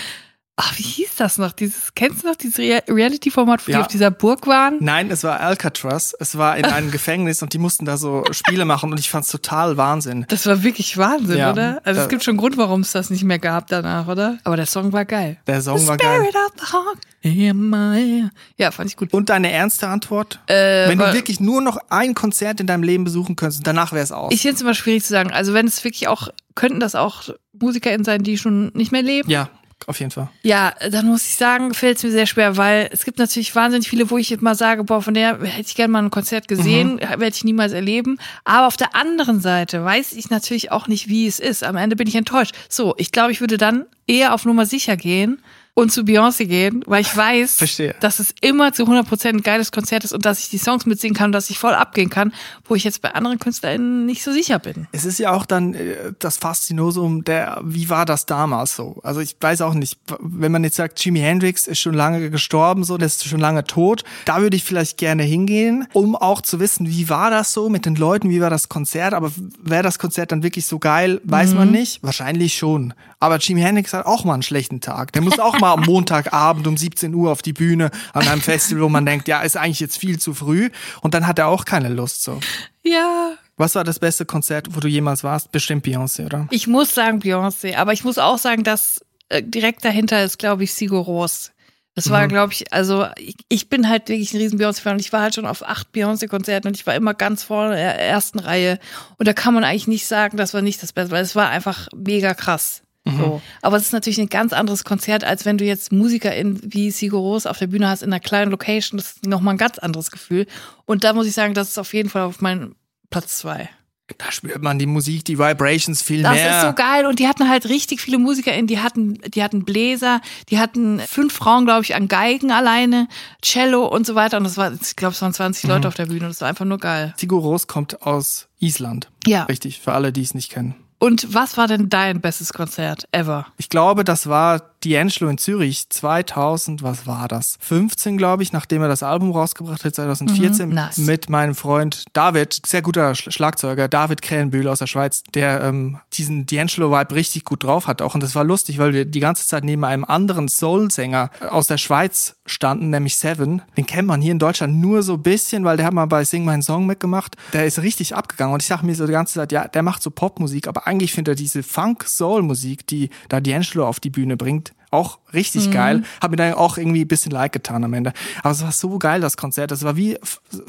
Ach, 0.63 0.77
wie 0.77 0.83
hieß 0.83 1.15
das 1.15 1.39
noch? 1.39 1.53
Dieses, 1.53 1.95
kennst 1.95 2.21
du 2.21 2.27
noch 2.27 2.35
dieses 2.35 2.59
Reality-Format, 2.59 3.67
wo 3.67 3.71
ja. 3.71 3.77
die 3.79 3.81
auf 3.81 3.87
dieser 3.87 4.11
Burg 4.11 4.45
waren? 4.45 4.77
Nein, 4.79 5.09
es 5.09 5.23
war 5.23 5.39
Alcatraz. 5.39 6.13
Es 6.19 6.37
war 6.37 6.55
in 6.55 6.65
einem 6.65 6.91
Gefängnis 6.91 7.41
und 7.41 7.53
die 7.53 7.57
mussten 7.57 7.85
da 7.85 7.97
so 7.97 8.23
Spiele 8.29 8.65
machen 8.65 8.91
und 8.91 8.99
ich 8.99 9.09
fand's 9.09 9.29
total 9.29 9.77
Wahnsinn. 9.77 10.25
Das 10.27 10.45
war 10.45 10.61
wirklich 10.61 10.99
Wahnsinn, 10.99 11.39
ja, 11.39 11.51
oder? 11.51 11.81
Also 11.83 12.01
es 12.01 12.09
gibt 12.09 12.23
schon 12.23 12.33
einen 12.33 12.39
Grund, 12.39 12.57
warum 12.57 12.81
es 12.81 12.91
das 12.91 13.09
nicht 13.09 13.23
mehr 13.23 13.39
gab 13.39 13.69
danach, 13.69 14.07
oder? 14.07 14.37
Aber 14.43 14.55
der 14.55 14.67
Song 14.67 14.93
war 14.93 15.03
geil. 15.05 15.37
Der 15.47 15.63
Song 15.63 15.79
the 15.79 15.87
war 15.87 15.97
geil. 15.97 16.29
Of 16.29 16.51
the 16.59 16.73
Hawk. 16.73 18.31
Ja, 18.57 18.69
fand 18.69 18.91
ich 18.91 18.97
gut. 18.97 19.13
Und 19.13 19.29
deine 19.29 19.51
ernste 19.51 19.87
Antwort? 19.87 20.39
Äh, 20.45 20.89
wenn 20.89 20.99
du 20.99 21.11
wirklich 21.11 21.39
nur 21.39 21.61
noch 21.61 21.79
ein 21.89 22.13
Konzert 22.13 22.59
in 22.59 22.67
deinem 22.67 22.83
Leben 22.83 23.03
besuchen 23.03 23.35
könntest, 23.35 23.65
danach 23.65 23.93
wäre 23.93 24.03
es 24.03 24.11
aus. 24.11 24.31
Ich 24.31 24.43
finde 24.43 24.55
es 24.55 24.61
immer 24.61 24.75
schwierig 24.75 25.03
zu 25.03 25.09
sagen. 25.09 25.31
Also 25.31 25.55
wenn 25.55 25.65
es 25.65 25.83
wirklich 25.83 26.07
auch, 26.07 26.27
könnten 26.53 26.79
das 26.79 26.93
auch 26.93 27.29
MusikerInnen 27.59 28.05
sein, 28.05 28.21
die 28.21 28.37
schon 28.37 28.71
nicht 28.75 28.91
mehr 28.91 29.01
leben? 29.01 29.27
Ja 29.27 29.49
auf 29.87 29.99
jeden 29.99 30.11
Fall. 30.11 30.29
Ja, 30.43 30.73
dann 30.89 31.07
muss 31.07 31.25
ich 31.25 31.35
sagen, 31.35 31.73
fällt 31.73 31.97
es 31.97 32.03
mir 32.03 32.11
sehr 32.11 32.25
schwer, 32.25 32.57
weil 32.57 32.89
es 32.91 33.05
gibt 33.05 33.17
natürlich 33.17 33.55
wahnsinnig 33.55 33.89
viele, 33.89 34.09
wo 34.09 34.17
ich 34.17 34.29
jetzt 34.29 34.41
mal 34.41 34.55
sage, 34.55 34.83
boah, 34.83 35.01
von 35.01 35.13
der 35.13 35.39
hätte 35.41 35.67
ich 35.67 35.75
gerne 35.75 35.91
mal 35.91 36.03
ein 36.03 36.11
Konzert 36.11 36.47
gesehen, 36.47 36.95
mhm. 36.95 36.99
werde 36.99 37.35
ich 37.35 37.43
niemals 37.43 37.71
erleben. 37.71 38.17
Aber 38.43 38.67
auf 38.67 38.77
der 38.77 38.95
anderen 38.95 39.41
Seite 39.41 39.83
weiß 39.83 40.13
ich 40.13 40.29
natürlich 40.29 40.71
auch 40.71 40.87
nicht, 40.87 41.07
wie 41.07 41.27
es 41.27 41.39
ist. 41.39 41.63
Am 41.63 41.75
Ende 41.75 41.95
bin 41.95 42.07
ich 42.07 42.15
enttäuscht. 42.15 42.55
So, 42.69 42.95
ich 42.97 43.11
glaube, 43.11 43.31
ich 43.31 43.41
würde 43.41 43.57
dann 43.57 43.85
eher 44.07 44.33
auf 44.33 44.45
Nummer 44.45 44.65
sicher 44.65 44.97
gehen 44.97 45.41
und 45.73 45.91
zu 45.91 46.01
Beyoncé 46.01 46.45
gehen, 46.45 46.83
weil 46.85 47.01
ich 47.01 47.15
weiß, 47.15 47.55
Verstehe. 47.55 47.95
dass 48.01 48.19
es 48.19 48.33
immer 48.41 48.73
zu 48.73 48.83
100% 48.83 49.27
ein 49.27 49.41
geiles 49.41 49.71
Konzert 49.71 50.03
ist 50.03 50.11
und 50.11 50.25
dass 50.25 50.39
ich 50.39 50.49
die 50.49 50.57
Songs 50.57 50.85
mitsingen 50.85 51.15
kann 51.15 51.27
und 51.27 51.31
dass 51.31 51.49
ich 51.49 51.59
voll 51.59 51.73
abgehen 51.73 52.09
kann, 52.09 52.33
wo 52.65 52.75
ich 52.75 52.83
jetzt 52.83 53.01
bei 53.01 53.13
anderen 53.13 53.39
KünstlerInnen 53.39 54.05
nicht 54.05 54.23
so 54.23 54.31
sicher 54.31 54.59
bin. 54.59 54.87
Es 54.91 55.05
ist 55.05 55.17
ja 55.17 55.31
auch 55.31 55.45
dann 55.45 55.73
äh, 55.73 56.13
das 56.19 56.37
Faszinosum 56.37 57.23
der, 57.23 57.61
wie 57.63 57.89
war 57.89 58.05
das 58.05 58.25
damals 58.25 58.75
so? 58.75 58.99
Also 59.03 59.21
ich 59.21 59.37
weiß 59.39 59.61
auch 59.61 59.73
nicht, 59.73 59.97
wenn 60.19 60.51
man 60.51 60.63
jetzt 60.63 60.75
sagt, 60.75 61.03
Jimi 61.03 61.19
Hendrix 61.19 61.67
ist 61.67 61.79
schon 61.79 61.93
lange 61.93 62.29
gestorben, 62.29 62.83
so, 62.83 62.97
der 62.97 63.07
ist 63.07 63.27
schon 63.27 63.39
lange 63.39 63.63
tot, 63.63 64.03
da 64.25 64.41
würde 64.41 64.57
ich 64.57 64.63
vielleicht 64.63 64.97
gerne 64.97 65.23
hingehen, 65.23 65.87
um 65.93 66.15
auch 66.15 66.41
zu 66.41 66.59
wissen, 66.59 66.89
wie 66.89 67.09
war 67.09 67.31
das 67.31 67.53
so 67.53 67.69
mit 67.69 67.85
den 67.85 67.95
Leuten, 67.95 68.29
wie 68.29 68.41
war 68.41 68.49
das 68.49 68.67
Konzert, 68.67 69.13
aber 69.13 69.31
wäre 69.61 69.83
das 69.83 69.99
Konzert 69.99 70.31
dann 70.31 70.43
wirklich 70.43 70.65
so 70.65 70.79
geil, 70.79 71.21
weiß 71.23 71.51
mhm. 71.51 71.57
man 71.57 71.71
nicht. 71.71 72.03
Wahrscheinlich 72.03 72.55
schon. 72.55 72.93
Aber 73.19 73.37
Jimi 73.37 73.61
Hendrix 73.61 73.93
hat 73.93 74.07
auch 74.07 74.25
mal 74.25 74.33
einen 74.33 74.43
schlechten 74.43 74.81
Tag. 74.81 75.13
Der 75.13 75.21
muss 75.21 75.37
auch 75.37 75.59
mal 75.61 75.73
am 75.73 75.81
Montagabend 75.81 76.67
um 76.67 76.75
17 76.75 77.13
Uhr 77.13 77.31
auf 77.31 77.41
die 77.41 77.53
Bühne 77.53 77.91
an 78.13 78.27
einem 78.27 78.41
Festival, 78.41 78.83
wo 78.83 78.89
man 78.89 79.05
denkt, 79.05 79.27
ja, 79.29 79.41
ist 79.41 79.55
eigentlich 79.55 79.79
jetzt 79.79 79.97
viel 79.97 80.19
zu 80.19 80.33
früh. 80.33 80.69
Und 81.01 81.13
dann 81.13 81.25
hat 81.25 81.39
er 81.39 81.47
auch 81.47 81.63
keine 81.63 81.89
Lust 81.89 82.23
so. 82.23 82.39
Ja. 82.83 83.33
Was 83.55 83.75
war 83.75 83.83
das 83.83 83.99
beste 83.99 84.25
Konzert, 84.25 84.75
wo 84.75 84.79
du 84.79 84.87
jemals 84.87 85.23
warst? 85.23 85.51
Bestimmt 85.51 85.85
Beyoncé, 85.85 86.25
oder? 86.25 86.47
Ich 86.51 86.67
muss 86.67 86.93
sagen 86.93 87.19
Beyoncé, 87.19 87.77
aber 87.77 87.93
ich 87.93 88.03
muss 88.03 88.17
auch 88.17 88.37
sagen, 88.37 88.63
dass 88.63 89.05
äh, 89.29 89.41
direkt 89.43 89.85
dahinter 89.85 90.23
ist, 90.23 90.39
glaube 90.39 90.63
ich, 90.63 90.73
Sigur 90.73 91.03
Ros. 91.03 91.51
Das 91.93 92.09
war, 92.09 92.23
mhm. 92.23 92.29
glaube 92.29 92.53
ich, 92.53 92.71
also 92.71 93.07
ich, 93.17 93.35
ich, 93.49 93.69
bin 93.69 93.89
halt 93.89 94.07
wirklich 94.07 94.33
ein 94.33 94.37
riesen 94.37 94.57
Beyoncé-Fan 94.57 94.93
und 94.93 95.01
ich 95.01 95.11
war 95.11 95.21
halt 95.21 95.35
schon 95.35 95.45
auf 95.45 95.67
acht 95.67 95.91
Beyoncé-Konzerten 95.91 96.69
und 96.69 96.75
ich 96.75 96.87
war 96.87 96.95
immer 96.95 97.13
ganz 97.13 97.43
vorne 97.43 97.73
in 97.73 97.81
der 97.81 97.99
ersten 97.99 98.39
Reihe. 98.39 98.79
Und 99.17 99.27
da 99.27 99.33
kann 99.33 99.53
man 99.53 99.65
eigentlich 99.65 99.87
nicht 99.87 100.07
sagen, 100.07 100.37
das 100.37 100.53
war 100.53 100.61
nicht 100.61 100.81
das 100.81 100.93
Beste, 100.93 101.11
weil 101.11 101.23
es 101.23 101.35
war 101.35 101.49
einfach 101.49 101.89
mega 101.93 102.33
krass. 102.33 102.81
Mhm. 103.03 103.17
So. 103.17 103.41
Aber 103.61 103.77
es 103.77 103.83
ist 103.83 103.93
natürlich 103.93 104.19
ein 104.19 104.29
ganz 104.29 104.53
anderes 104.53 104.83
Konzert, 104.83 105.23
als 105.23 105.45
wenn 105.45 105.57
du 105.57 105.65
jetzt 105.65 105.91
Musiker 105.91 106.35
in, 106.35 106.59
wie 106.63 106.91
Sigoros 106.91 107.45
auf 107.45 107.57
der 107.57 107.67
Bühne 107.67 107.89
hast 107.89 108.03
in 108.03 108.11
einer 108.11 108.19
kleinen 108.19 108.51
Location. 108.51 108.97
Das 108.97 109.13
ist 109.13 109.25
nochmal 109.25 109.55
ein 109.55 109.57
ganz 109.57 109.79
anderes 109.79 110.11
Gefühl. 110.11 110.45
Und 110.85 111.03
da 111.03 111.13
muss 111.13 111.27
ich 111.27 111.33
sagen, 111.33 111.53
das 111.53 111.69
ist 111.69 111.77
auf 111.77 111.93
jeden 111.93 112.09
Fall 112.09 112.23
auf 112.23 112.41
meinem 112.41 112.75
Platz 113.09 113.39
zwei. 113.39 113.69
Da 114.17 114.31
spürt 114.31 114.61
man 114.61 114.77
die 114.77 114.85
Musik, 114.85 115.25
die 115.25 115.39
Vibrations 115.39 116.01
viel 116.01 116.21
das 116.21 116.33
mehr. 116.33 116.47
Das 116.47 116.63
ist 116.63 116.69
so 116.69 116.73
geil. 116.73 117.05
Und 117.05 117.19
die 117.19 117.27
hatten 117.27 117.49
halt 117.49 117.69
richtig 117.69 118.01
viele 118.01 118.17
Musiker 118.17 118.53
in. 118.53 118.67
Die 118.67 118.79
hatten, 118.79 119.19
die 119.33 119.43
hatten 119.43 119.63
Bläser, 119.63 120.21
die 120.49 120.59
hatten 120.59 120.99
fünf 120.99 121.33
Frauen, 121.33 121.65
glaube 121.65 121.83
ich, 121.83 121.95
an 121.95 122.07
Geigen 122.07 122.51
alleine, 122.51 123.07
Cello 123.41 123.85
und 123.85 124.05
so 124.05 124.15
weiter. 124.15 124.37
Und 124.37 124.43
das 124.43 124.57
war, 124.57 124.73
ich 124.73 124.95
glaube, 124.95 125.13
es 125.13 125.21
waren 125.21 125.33
20 125.33 125.63
mhm. 125.63 125.69
Leute 125.69 125.87
auf 125.87 125.95
der 125.95 126.07
Bühne. 126.07 126.27
Das 126.27 126.41
war 126.41 126.49
einfach 126.49 126.65
nur 126.65 126.77
geil. 126.77 127.13
Sigur 127.17 127.41
kommt 127.67 128.01
aus 128.01 128.49
Island. 128.59 129.09
Ja. 129.25 129.43
Richtig, 129.43 129.79
für 129.79 129.93
alle, 129.93 130.11
die 130.11 130.23
es 130.23 130.33
nicht 130.33 130.51
kennen. 130.51 130.75
Und 131.03 131.33
was 131.33 131.57
war 131.57 131.67
denn 131.67 131.89
dein 131.89 132.21
bestes 132.21 132.53
Konzert 132.53 133.07
ever? 133.11 133.47
Ich 133.57 133.69
glaube, 133.69 134.03
das 134.03 134.27
war 134.27 134.61
D'Angelo 134.83 135.29
in 135.31 135.39
Zürich 135.39 135.89
2000, 135.89 136.83
was 136.83 137.07
war 137.07 137.27
das? 137.27 137.57
15, 137.59 138.17
glaube 138.17 138.43
ich, 138.43 138.53
nachdem 138.53 138.83
er 138.83 138.87
das 138.87 139.01
Album 139.01 139.31
rausgebracht 139.31 139.83
hat, 139.83 139.95
2014, 139.95 140.69
mhm, 140.69 140.75
nice. 140.75 140.97
mit 140.99 141.27
meinem 141.27 141.55
Freund 141.55 142.05
David, 142.13 142.61
sehr 142.67 142.83
guter 142.83 143.15
Schlagzeuger, 143.15 143.87
David 143.87 144.21
Krähenbühl 144.21 144.67
aus 144.67 144.77
der 144.77 144.85
Schweiz, 144.85 145.23
der 145.33 145.63
ähm, 145.63 145.97
diesen 146.13 146.45
D'Angelo-Vibe 146.45 147.15
richtig 147.15 147.45
gut 147.45 147.63
drauf 147.63 147.87
hat 147.87 148.03
auch. 148.03 148.13
Und 148.13 148.21
das 148.21 148.35
war 148.35 148.43
lustig, 148.43 148.77
weil 148.77 148.93
wir 148.93 149.05
die 149.05 149.19
ganze 149.19 149.47
Zeit 149.47 149.63
neben 149.63 149.83
einem 149.83 150.05
anderen 150.05 150.49
Soul-Sänger 150.49 151.31
aus 151.49 151.65
der 151.65 151.79
Schweiz 151.79 152.35
standen, 152.51 152.89
nämlich 152.89 153.15
Seven. 153.15 153.61
Den 153.77 153.85
kennt 153.85 154.07
man 154.07 154.21
hier 154.21 154.31
in 154.31 154.39
Deutschland 154.39 154.75
nur 154.75 155.03
so 155.03 155.17
bisschen, 155.17 155.63
weil 155.63 155.77
der 155.77 155.85
hat 155.85 155.93
mal 155.93 156.05
bei 156.05 156.23
Sing 156.23 156.45
My 156.45 156.61
Song 156.61 156.85
mitgemacht. 156.85 157.35
Der 157.53 157.65
ist 157.65 157.79
richtig 157.81 158.15
abgegangen. 158.15 158.53
Und 158.53 158.61
ich 158.61 158.67
sag 158.67 158.83
mir 158.83 158.95
so 158.95 159.05
die 159.05 159.13
ganze 159.13 159.35
Zeit, 159.35 159.51
ja, 159.51 159.67
der 159.67 159.83
macht 159.83 160.03
so 160.03 160.11
Popmusik, 160.11 160.67
aber 160.67 160.87
eigentlich 160.87 161.13
findet 161.13 161.33
er 161.33 161.35
diese 161.35 161.63
Funk-Soul-Musik, 161.63 162.85
die 162.87 163.09
da 163.29 163.37
D'Angelo 163.37 163.83
auf 163.83 163.99
die 163.99 164.09
Bühne 164.09 164.37
bringt, 164.37 164.73
auch 164.91 165.19
richtig 165.33 165.67
mhm. 165.67 165.71
geil. 165.71 166.03
Hat 166.21 166.31
mir 166.31 166.37
dann 166.37 166.53
auch 166.53 166.77
irgendwie 166.77 167.01
ein 167.01 167.07
bisschen 167.07 167.31
leid 167.31 167.53
getan 167.53 167.83
am 167.83 167.93
Ende. 167.93 168.13
Aber 168.43 168.51
es 168.51 168.61
war 168.61 168.71
so 168.71 168.99
geil, 168.99 169.21
das 169.21 169.37
Konzert. 169.37 169.71
Das 169.71 169.83
war 169.83 169.95
wie 169.95 170.17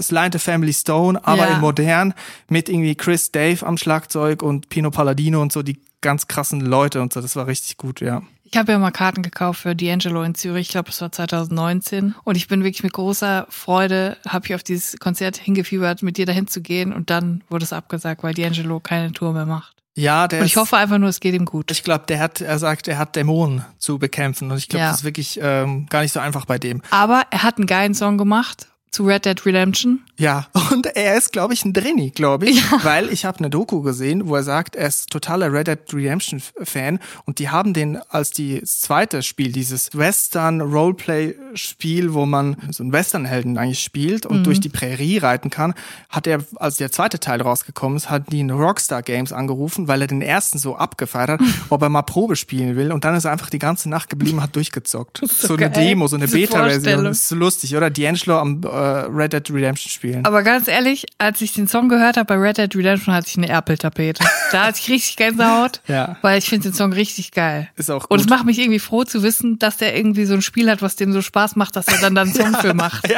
Sly 0.00 0.28
the 0.32 0.38
Family 0.38 0.72
Stone, 0.72 1.26
aber 1.26 1.48
ja. 1.48 1.54
in 1.54 1.60
modern 1.60 2.14
mit 2.48 2.68
irgendwie 2.68 2.94
Chris 2.94 3.32
Dave 3.32 3.66
am 3.66 3.76
Schlagzeug 3.76 4.42
und 4.42 4.68
Pino 4.68 4.90
Palladino 4.90 5.42
und 5.42 5.52
so 5.52 5.62
die 5.62 5.80
ganz 6.00 6.28
krassen 6.28 6.60
Leute 6.60 7.02
und 7.02 7.12
so. 7.12 7.20
Das 7.20 7.34
war 7.36 7.46
richtig 7.46 7.76
gut, 7.76 8.00
ja. 8.00 8.22
Ich 8.52 8.58
habe 8.58 8.70
ja 8.72 8.78
mal 8.78 8.90
Karten 8.90 9.22
gekauft 9.22 9.60
für 9.62 9.70
D'Angelo 9.70 10.22
in 10.26 10.34
Zürich, 10.34 10.66
ich 10.66 10.72
glaube, 10.72 10.90
das 10.90 11.00
war 11.00 11.10
2019. 11.10 12.14
Und 12.22 12.36
ich 12.36 12.48
bin 12.48 12.62
wirklich 12.64 12.82
mit 12.82 12.92
großer 12.92 13.46
Freude, 13.48 14.18
habe 14.28 14.44
ich 14.46 14.54
auf 14.54 14.62
dieses 14.62 14.98
Konzert 14.98 15.38
hingefiebert, 15.38 16.02
mit 16.02 16.18
dir 16.18 16.26
dahin 16.26 16.46
zu 16.46 16.60
gehen. 16.60 16.92
Und 16.92 17.08
dann 17.08 17.42
wurde 17.48 17.64
es 17.64 17.72
abgesagt, 17.72 18.22
weil 18.22 18.34
D'Angelo 18.34 18.78
keine 18.80 19.12
Tour 19.12 19.32
mehr 19.32 19.46
macht. 19.46 19.74
Ja, 19.94 20.28
der 20.28 20.40
Und 20.40 20.46
ich 20.46 20.52
ist, 20.52 20.58
hoffe 20.58 20.76
einfach 20.76 20.98
nur, 20.98 21.08
es 21.08 21.20
geht 21.20 21.34
ihm 21.34 21.46
gut. 21.46 21.70
ich 21.70 21.82
glaube, 21.82 22.04
der 22.08 22.18
hat, 22.18 22.42
er 22.42 22.58
sagt, 22.58 22.88
er 22.88 22.98
hat 22.98 23.16
Dämonen 23.16 23.64
zu 23.78 23.98
bekämpfen 23.98 24.50
und 24.50 24.58
ich 24.58 24.68
glaube, 24.68 24.82
Ja. 24.84 24.88
das 24.90 24.98
ist 24.98 25.04
wirklich 25.04 25.38
ähm, 25.42 25.86
gar 25.88 26.02
nicht 26.02 26.12
so 26.12 26.20
einfach 26.20 26.44
bei 26.44 26.58
dem. 26.58 26.82
Aber 26.90 27.22
er 27.30 27.42
hat 27.42 27.56
einen 27.56 27.66
geilen 27.66 27.94
Song 27.94 28.18
gemacht 28.18 28.68
zu 28.92 29.06
Red 29.06 29.24
Dead 29.24 29.46
Redemption. 29.46 30.00
Ja, 30.18 30.46
und 30.70 30.86
er 30.86 31.16
ist, 31.16 31.32
glaube 31.32 31.54
ich, 31.54 31.64
ein 31.64 31.72
Drenny, 31.72 32.10
glaube 32.10 32.46
ich, 32.46 32.62
weil 32.84 33.08
ich 33.08 33.24
habe 33.24 33.38
eine 33.38 33.50
Doku 33.50 33.80
gesehen, 33.80 34.28
wo 34.28 34.36
er 34.36 34.42
sagt, 34.42 34.76
er 34.76 34.86
ist 34.86 35.10
totaler 35.10 35.52
Red 35.52 35.66
Dead 35.66 35.78
Redemption 35.92 36.42
Fan 36.62 37.00
und 37.24 37.38
die 37.38 37.48
haben 37.48 37.72
den 37.72 37.98
als 38.10 38.30
die 38.30 38.60
das 38.60 38.80
zweite 38.80 39.22
Spiel, 39.22 39.50
dieses 39.50 39.96
Western 39.96 40.60
Roleplay 40.60 41.34
Spiel, 41.54 42.12
wo 42.12 42.26
man 42.26 42.56
so 42.70 42.82
einen 42.82 42.92
Westernhelden 42.92 43.56
eigentlich 43.56 43.82
spielt 43.82 44.26
und 44.26 44.44
durch 44.44 44.60
die 44.60 44.68
Prärie 44.68 45.18
reiten 45.18 45.50
kann, 45.50 45.74
hat 46.10 46.26
er, 46.26 46.44
als 46.56 46.76
der 46.76 46.92
zweite 46.92 47.18
Teil 47.18 47.40
rausgekommen 47.40 47.96
ist, 47.96 48.10
hat 48.10 48.30
die 48.30 48.40
in 48.40 48.50
Rockstar 48.50 49.02
Games 49.02 49.32
angerufen, 49.32 49.88
weil 49.88 50.02
er 50.02 50.06
den 50.06 50.22
ersten 50.22 50.58
so 50.58 50.76
abgefeiert 50.76 51.30
hat, 51.30 51.40
ob 51.70 51.80
er 51.82 51.88
mal 51.88 52.02
Probe 52.02 52.36
spielen 52.36 52.76
will 52.76 52.92
und 52.92 53.04
dann 53.04 53.14
ist 53.14 53.24
er 53.24 53.32
einfach 53.32 53.48
die 53.48 53.58
ganze 53.58 53.88
Nacht 53.88 54.10
geblieben 54.10 54.38
und 54.38 54.44
hat 54.44 54.54
durchgezockt. 54.54 55.22
so 55.26 55.48
So 55.48 55.54
eine 55.54 55.70
Demo, 55.70 56.06
so 56.06 56.16
eine 56.16 56.28
Beta-Version. 56.28 57.06
Ist 57.06 57.28
so 57.28 57.36
lustig, 57.36 57.74
oder? 57.74 57.86
D'Angelo 57.86 58.38
am 58.38 58.60
äh, 58.62 58.81
Red 58.82 59.32
Dead 59.32 59.50
Redemption 59.50 59.90
spielen. 59.90 60.24
Aber 60.24 60.42
ganz 60.42 60.68
ehrlich, 60.68 61.06
als 61.18 61.40
ich 61.40 61.52
den 61.52 61.68
Song 61.68 61.88
gehört 61.88 62.16
habe 62.16 62.26
bei 62.26 62.36
Red 62.36 62.58
Dead 62.58 62.74
Redemption, 62.76 63.14
hatte 63.14 63.28
ich 63.28 63.36
eine 63.36 63.48
Erpeltapete. 63.48 64.24
Da 64.50 64.64
hatte 64.66 64.78
ich 64.80 64.88
richtig 64.90 65.16
Gänsehaut, 65.16 65.80
Ja. 65.88 66.16
weil 66.22 66.38
ich 66.38 66.48
finde 66.48 66.68
den 66.70 66.74
Song 66.74 66.92
richtig 66.92 67.32
geil. 67.32 67.68
Ist 67.76 67.90
auch 67.90 68.06
Und 68.08 68.18
es 68.20 68.26
gut. 68.26 68.30
macht 68.30 68.44
mich 68.46 68.58
irgendwie 68.58 68.78
froh 68.78 69.04
zu 69.04 69.22
wissen, 69.22 69.58
dass 69.58 69.76
der 69.78 69.96
irgendwie 69.96 70.24
so 70.24 70.34
ein 70.34 70.42
Spiel 70.42 70.70
hat, 70.70 70.82
was 70.82 70.96
dem 70.96 71.12
so 71.12 71.22
Spaß 71.22 71.56
macht, 71.56 71.76
dass 71.76 71.88
er 71.88 71.98
dann 71.98 72.14
da 72.14 72.22
einen 72.22 72.34
Song 72.34 72.54
für 72.60 72.74
macht. 72.74 73.08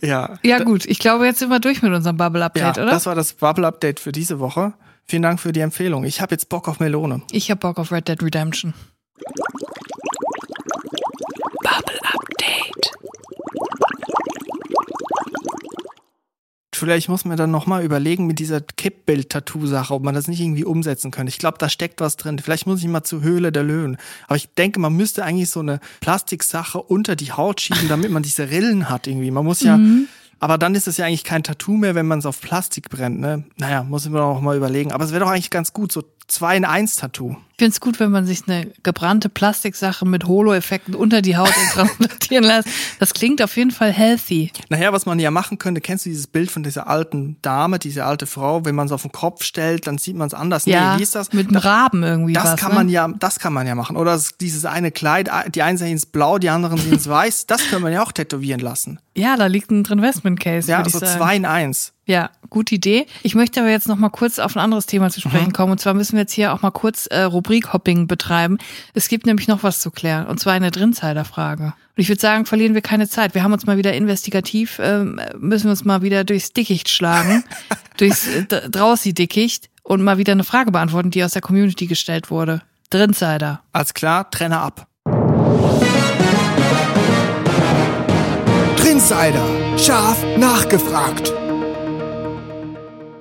Ja. 0.00 0.38
Ja 0.42 0.62
gut, 0.62 0.84
ich 0.86 0.98
glaube, 0.98 1.26
jetzt 1.26 1.40
sind 1.40 1.48
wir 1.50 1.58
durch 1.60 1.82
mit 1.82 1.92
unserem 1.92 2.16
Ja, 2.16 2.28
Bubble-Update, 2.28 2.78
oder? 2.78 2.86
das 2.90 3.06
war 3.06 3.14
das 3.14 3.32
Bubble-Update 3.32 3.98
für 4.00 4.12
diese 4.12 4.38
Woche. 4.38 4.74
Vielen 5.04 5.22
Dank 5.22 5.40
für 5.40 5.52
die 5.52 5.60
Empfehlung. 5.60 6.04
Ich 6.04 6.20
habe 6.20 6.34
jetzt 6.34 6.48
Bock 6.48 6.68
auf 6.68 6.80
Melone. 6.80 7.22
Ich 7.32 7.50
hab 7.50 7.60
Bock 7.60 7.78
auf 7.78 7.90
Red 7.90 8.08
Dead 8.08 8.22
Redemption. 8.22 8.74
Vielleicht 16.78 17.08
muss 17.08 17.24
man 17.24 17.36
dann 17.36 17.50
nochmal 17.50 17.84
überlegen 17.84 18.26
mit 18.26 18.38
dieser 18.38 18.60
Kippbild-Tattoo-Sache, 18.60 19.92
ob 19.94 20.02
man 20.02 20.14
das 20.14 20.28
nicht 20.28 20.40
irgendwie 20.40 20.64
umsetzen 20.64 21.10
könnte. 21.10 21.30
Ich 21.30 21.38
glaube, 21.38 21.58
da 21.58 21.68
steckt 21.68 22.00
was 22.00 22.16
drin. 22.16 22.38
Vielleicht 22.38 22.66
muss 22.66 22.80
ich 22.80 22.88
mal 22.88 23.02
zur 23.04 23.22
Höhle 23.22 23.52
der 23.52 23.62
Löwen. 23.64 23.96
Aber 24.26 24.36
ich 24.36 24.48
denke, 24.54 24.78
man 24.80 24.94
müsste 24.94 25.24
eigentlich 25.24 25.50
so 25.50 25.60
eine 25.60 25.80
Plastiksache 26.00 26.80
unter 26.80 27.16
die 27.16 27.32
Haut 27.32 27.60
schieben, 27.60 27.86
damit 27.88 28.10
man 28.10 28.22
diese 28.22 28.50
Rillen 28.50 28.88
hat 28.88 29.06
irgendwie. 29.06 29.30
Man 29.30 29.44
muss 29.44 29.60
ja, 29.62 29.76
Mhm. 29.76 30.06
aber 30.40 30.58
dann 30.58 30.74
ist 30.74 30.88
es 30.88 30.96
ja 30.96 31.06
eigentlich 31.06 31.24
kein 31.24 31.42
Tattoo 31.42 31.76
mehr, 31.76 31.94
wenn 31.94 32.06
man 32.06 32.18
es 32.20 32.26
auf 32.26 32.40
Plastik 32.40 32.88
brennt. 32.90 33.20
Ne? 33.20 33.44
Naja, 33.56 33.82
muss 33.82 34.04
ich 34.06 34.10
mir 34.10 34.22
auch 34.22 34.40
mal 34.40 34.56
überlegen. 34.56 34.92
Aber 34.92 35.04
es 35.04 35.10
wäre 35.12 35.24
doch 35.24 35.30
eigentlich 35.30 35.50
ganz 35.50 35.72
gut, 35.72 35.92
so 35.92 36.02
zwei 36.28 36.56
in 36.56 36.64
eins 36.64 36.96
Tattoo. 36.96 37.36
Ich 37.52 37.58
finde 37.64 37.72
es 37.72 37.80
gut, 37.80 37.98
wenn 37.98 38.12
man 38.12 38.24
sich 38.24 38.42
eine 38.46 38.70
gebrannte 38.84 39.28
Plastiksache 39.28 40.06
mit 40.06 40.26
Holo-Effekten 40.26 40.94
unter 40.94 41.22
die 41.22 41.36
Haut 41.36 41.52
transplantieren 41.72 42.44
lässt. 42.44 42.68
Das 43.00 43.14
klingt 43.14 43.42
auf 43.42 43.56
jeden 43.56 43.72
Fall 43.72 43.90
healthy. 43.92 44.52
Nachher, 44.68 44.92
was 44.92 45.06
man 45.06 45.18
ja 45.18 45.32
machen 45.32 45.58
könnte, 45.58 45.80
kennst 45.80 46.06
du 46.06 46.10
dieses 46.10 46.28
Bild 46.28 46.52
von 46.52 46.62
dieser 46.62 46.86
alten 46.86 47.36
Dame, 47.42 47.80
diese 47.80 48.04
alte 48.04 48.26
Frau, 48.26 48.64
wenn 48.64 48.76
man 48.76 48.86
es 48.86 48.92
auf 48.92 49.02
den 49.02 49.10
Kopf 49.10 49.42
stellt, 49.42 49.88
dann 49.88 49.98
sieht 49.98 50.14
man 50.16 50.28
es 50.28 50.34
anders. 50.34 50.66
Ja, 50.66 50.92
nee, 50.92 50.98
wie 51.00 51.02
ist 51.02 51.16
das? 51.16 51.32
mit 51.32 51.48
einem 51.48 51.56
Raben 51.56 52.02
irgendwie 52.04 52.34
Das 52.34 52.44
was. 52.44 52.60
kann 52.60 52.70
ne? 52.70 52.74
man 52.76 52.88
ja, 52.88 53.08
das 53.18 53.40
kann 53.40 53.52
man 53.52 53.66
ja 53.66 53.74
machen. 53.74 53.96
Oder 53.96 54.20
dieses 54.40 54.64
eine 54.64 54.92
Kleid, 54.92 55.28
die 55.52 55.62
einen 55.62 55.78
sehen 55.78 55.96
es 55.96 56.06
blau, 56.06 56.38
die 56.38 56.50
anderen 56.50 56.78
sehen 56.78 56.94
es 56.94 57.08
weiß. 57.08 57.46
Das 57.46 57.68
können 57.70 57.82
wir 57.84 57.90
ja 57.90 58.02
auch 58.04 58.12
tätowieren 58.12 58.60
lassen. 58.60 59.00
Ja, 59.16 59.36
da 59.36 59.46
liegt 59.46 59.72
ein 59.72 59.84
Investment 59.84 60.38
Case, 60.38 60.70
Ja, 60.70 60.84
so 60.88 60.98
sagen. 61.00 61.18
zwei 61.18 61.34
in 61.36 61.44
eins. 61.44 61.92
Ja, 62.08 62.30
gute 62.48 62.74
Idee. 62.74 63.06
Ich 63.22 63.34
möchte 63.34 63.60
aber 63.60 63.68
jetzt 63.68 63.86
noch 63.86 63.98
mal 63.98 64.08
kurz 64.08 64.38
auf 64.38 64.56
ein 64.56 64.60
anderes 64.60 64.86
Thema 64.86 65.10
zu 65.10 65.20
Mhm. 65.20 65.30
sprechen 65.30 65.52
kommen. 65.52 65.72
Und 65.72 65.78
zwar 65.78 65.92
müssen 65.92 66.14
wir 66.14 66.20
jetzt 66.20 66.32
hier 66.32 66.54
auch 66.54 66.62
mal 66.62 66.70
kurz 66.70 67.04
äh, 67.06 67.20
Rubrik-Hopping 67.20 68.06
betreiben. 68.06 68.56
Es 68.94 69.08
gibt 69.08 69.26
nämlich 69.26 69.46
noch 69.46 69.62
was 69.62 69.80
zu 69.80 69.90
klären. 69.90 70.26
Und 70.26 70.40
zwar 70.40 70.54
eine 70.54 70.70
Drinsider-Frage. 70.70 71.64
Und 71.64 71.74
ich 71.96 72.08
würde 72.08 72.20
sagen, 72.20 72.46
verlieren 72.46 72.72
wir 72.72 72.80
keine 72.80 73.08
Zeit. 73.10 73.34
Wir 73.34 73.42
haben 73.42 73.52
uns 73.52 73.66
mal 73.66 73.76
wieder 73.76 73.92
investigativ, 73.92 74.78
ähm, 74.82 75.20
müssen 75.38 75.64
wir 75.64 75.70
uns 75.72 75.84
mal 75.84 76.00
wieder 76.00 76.24
durchs 76.24 76.54
Dickicht 76.54 76.88
schlagen. 76.88 77.44
durchs 77.98 78.26
äh, 78.26 78.44
D- 78.44 78.68
Draußi-Dickicht. 78.70 79.68
Und 79.82 80.02
mal 80.02 80.16
wieder 80.16 80.32
eine 80.32 80.44
Frage 80.44 80.70
beantworten, 80.72 81.10
die 81.10 81.22
aus 81.22 81.32
der 81.32 81.42
Community 81.42 81.86
gestellt 81.86 82.30
wurde. 82.30 82.62
Drinsider. 82.88 83.60
Als 83.74 83.92
klar, 83.92 84.30
Trenner 84.30 84.62
ab. 84.62 84.86
Trinsider, 88.78 89.44
scharf 89.78 90.24
nachgefragt. 90.38 91.32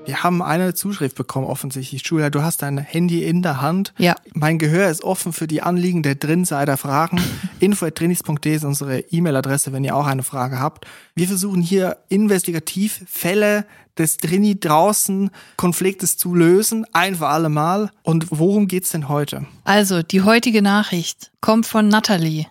Wir 0.08 0.24
haben 0.24 0.42
eine 0.42 0.74
Zuschrift 0.74 1.18
bekommen, 1.18 1.48
offensichtlich. 1.48 2.02
Julia, 2.06 2.30
du 2.30 2.42
hast 2.42 2.62
dein 2.62 2.78
Handy 2.78 3.26
in 3.26 3.42
der 3.42 3.60
Hand. 3.60 3.94
Ja. 3.98 4.16
Mein 4.34 4.58
Gehör 4.58 4.90
ist 4.90 5.04
offen 5.04 5.34
für 5.34 5.48
die 5.48 5.62
Anliegen 5.62 6.02
der 6.02 6.16
Drinsider-Fragen. 6.16 7.20
info.drinis.de 7.60 8.56
ist 8.56 8.64
unsere 8.64 9.02
E-Mail-Adresse, 9.02 9.74
wenn 9.74 9.84
ihr 9.84 9.98
auch 9.98 10.08
eine 10.08 10.24
Frage 10.24 10.62
habt. 10.62 10.86
Wir 11.14 11.28
versuchen 11.28 11.62
hier 11.62 11.98
investigativ 12.08 13.04
Fälle 13.06 13.66
des 13.98 14.16
Drini 14.16 14.58
draußen 14.58 15.30
Konfliktes 15.58 16.16
zu 16.16 16.34
lösen, 16.34 16.86
ein 16.94 17.18
für 17.18 17.28
alle 17.28 17.50
Mal. 17.50 17.92
Und 18.04 18.28
worum 18.30 18.70
geht's 18.70 18.92
denn 18.92 19.10
heute? 19.10 19.46
Also, 19.66 20.04
die 20.04 20.22
heutige 20.22 20.62
Nachricht 20.62 21.32
kommt 21.42 21.66
von 21.66 21.90
Natalie. 21.90 22.46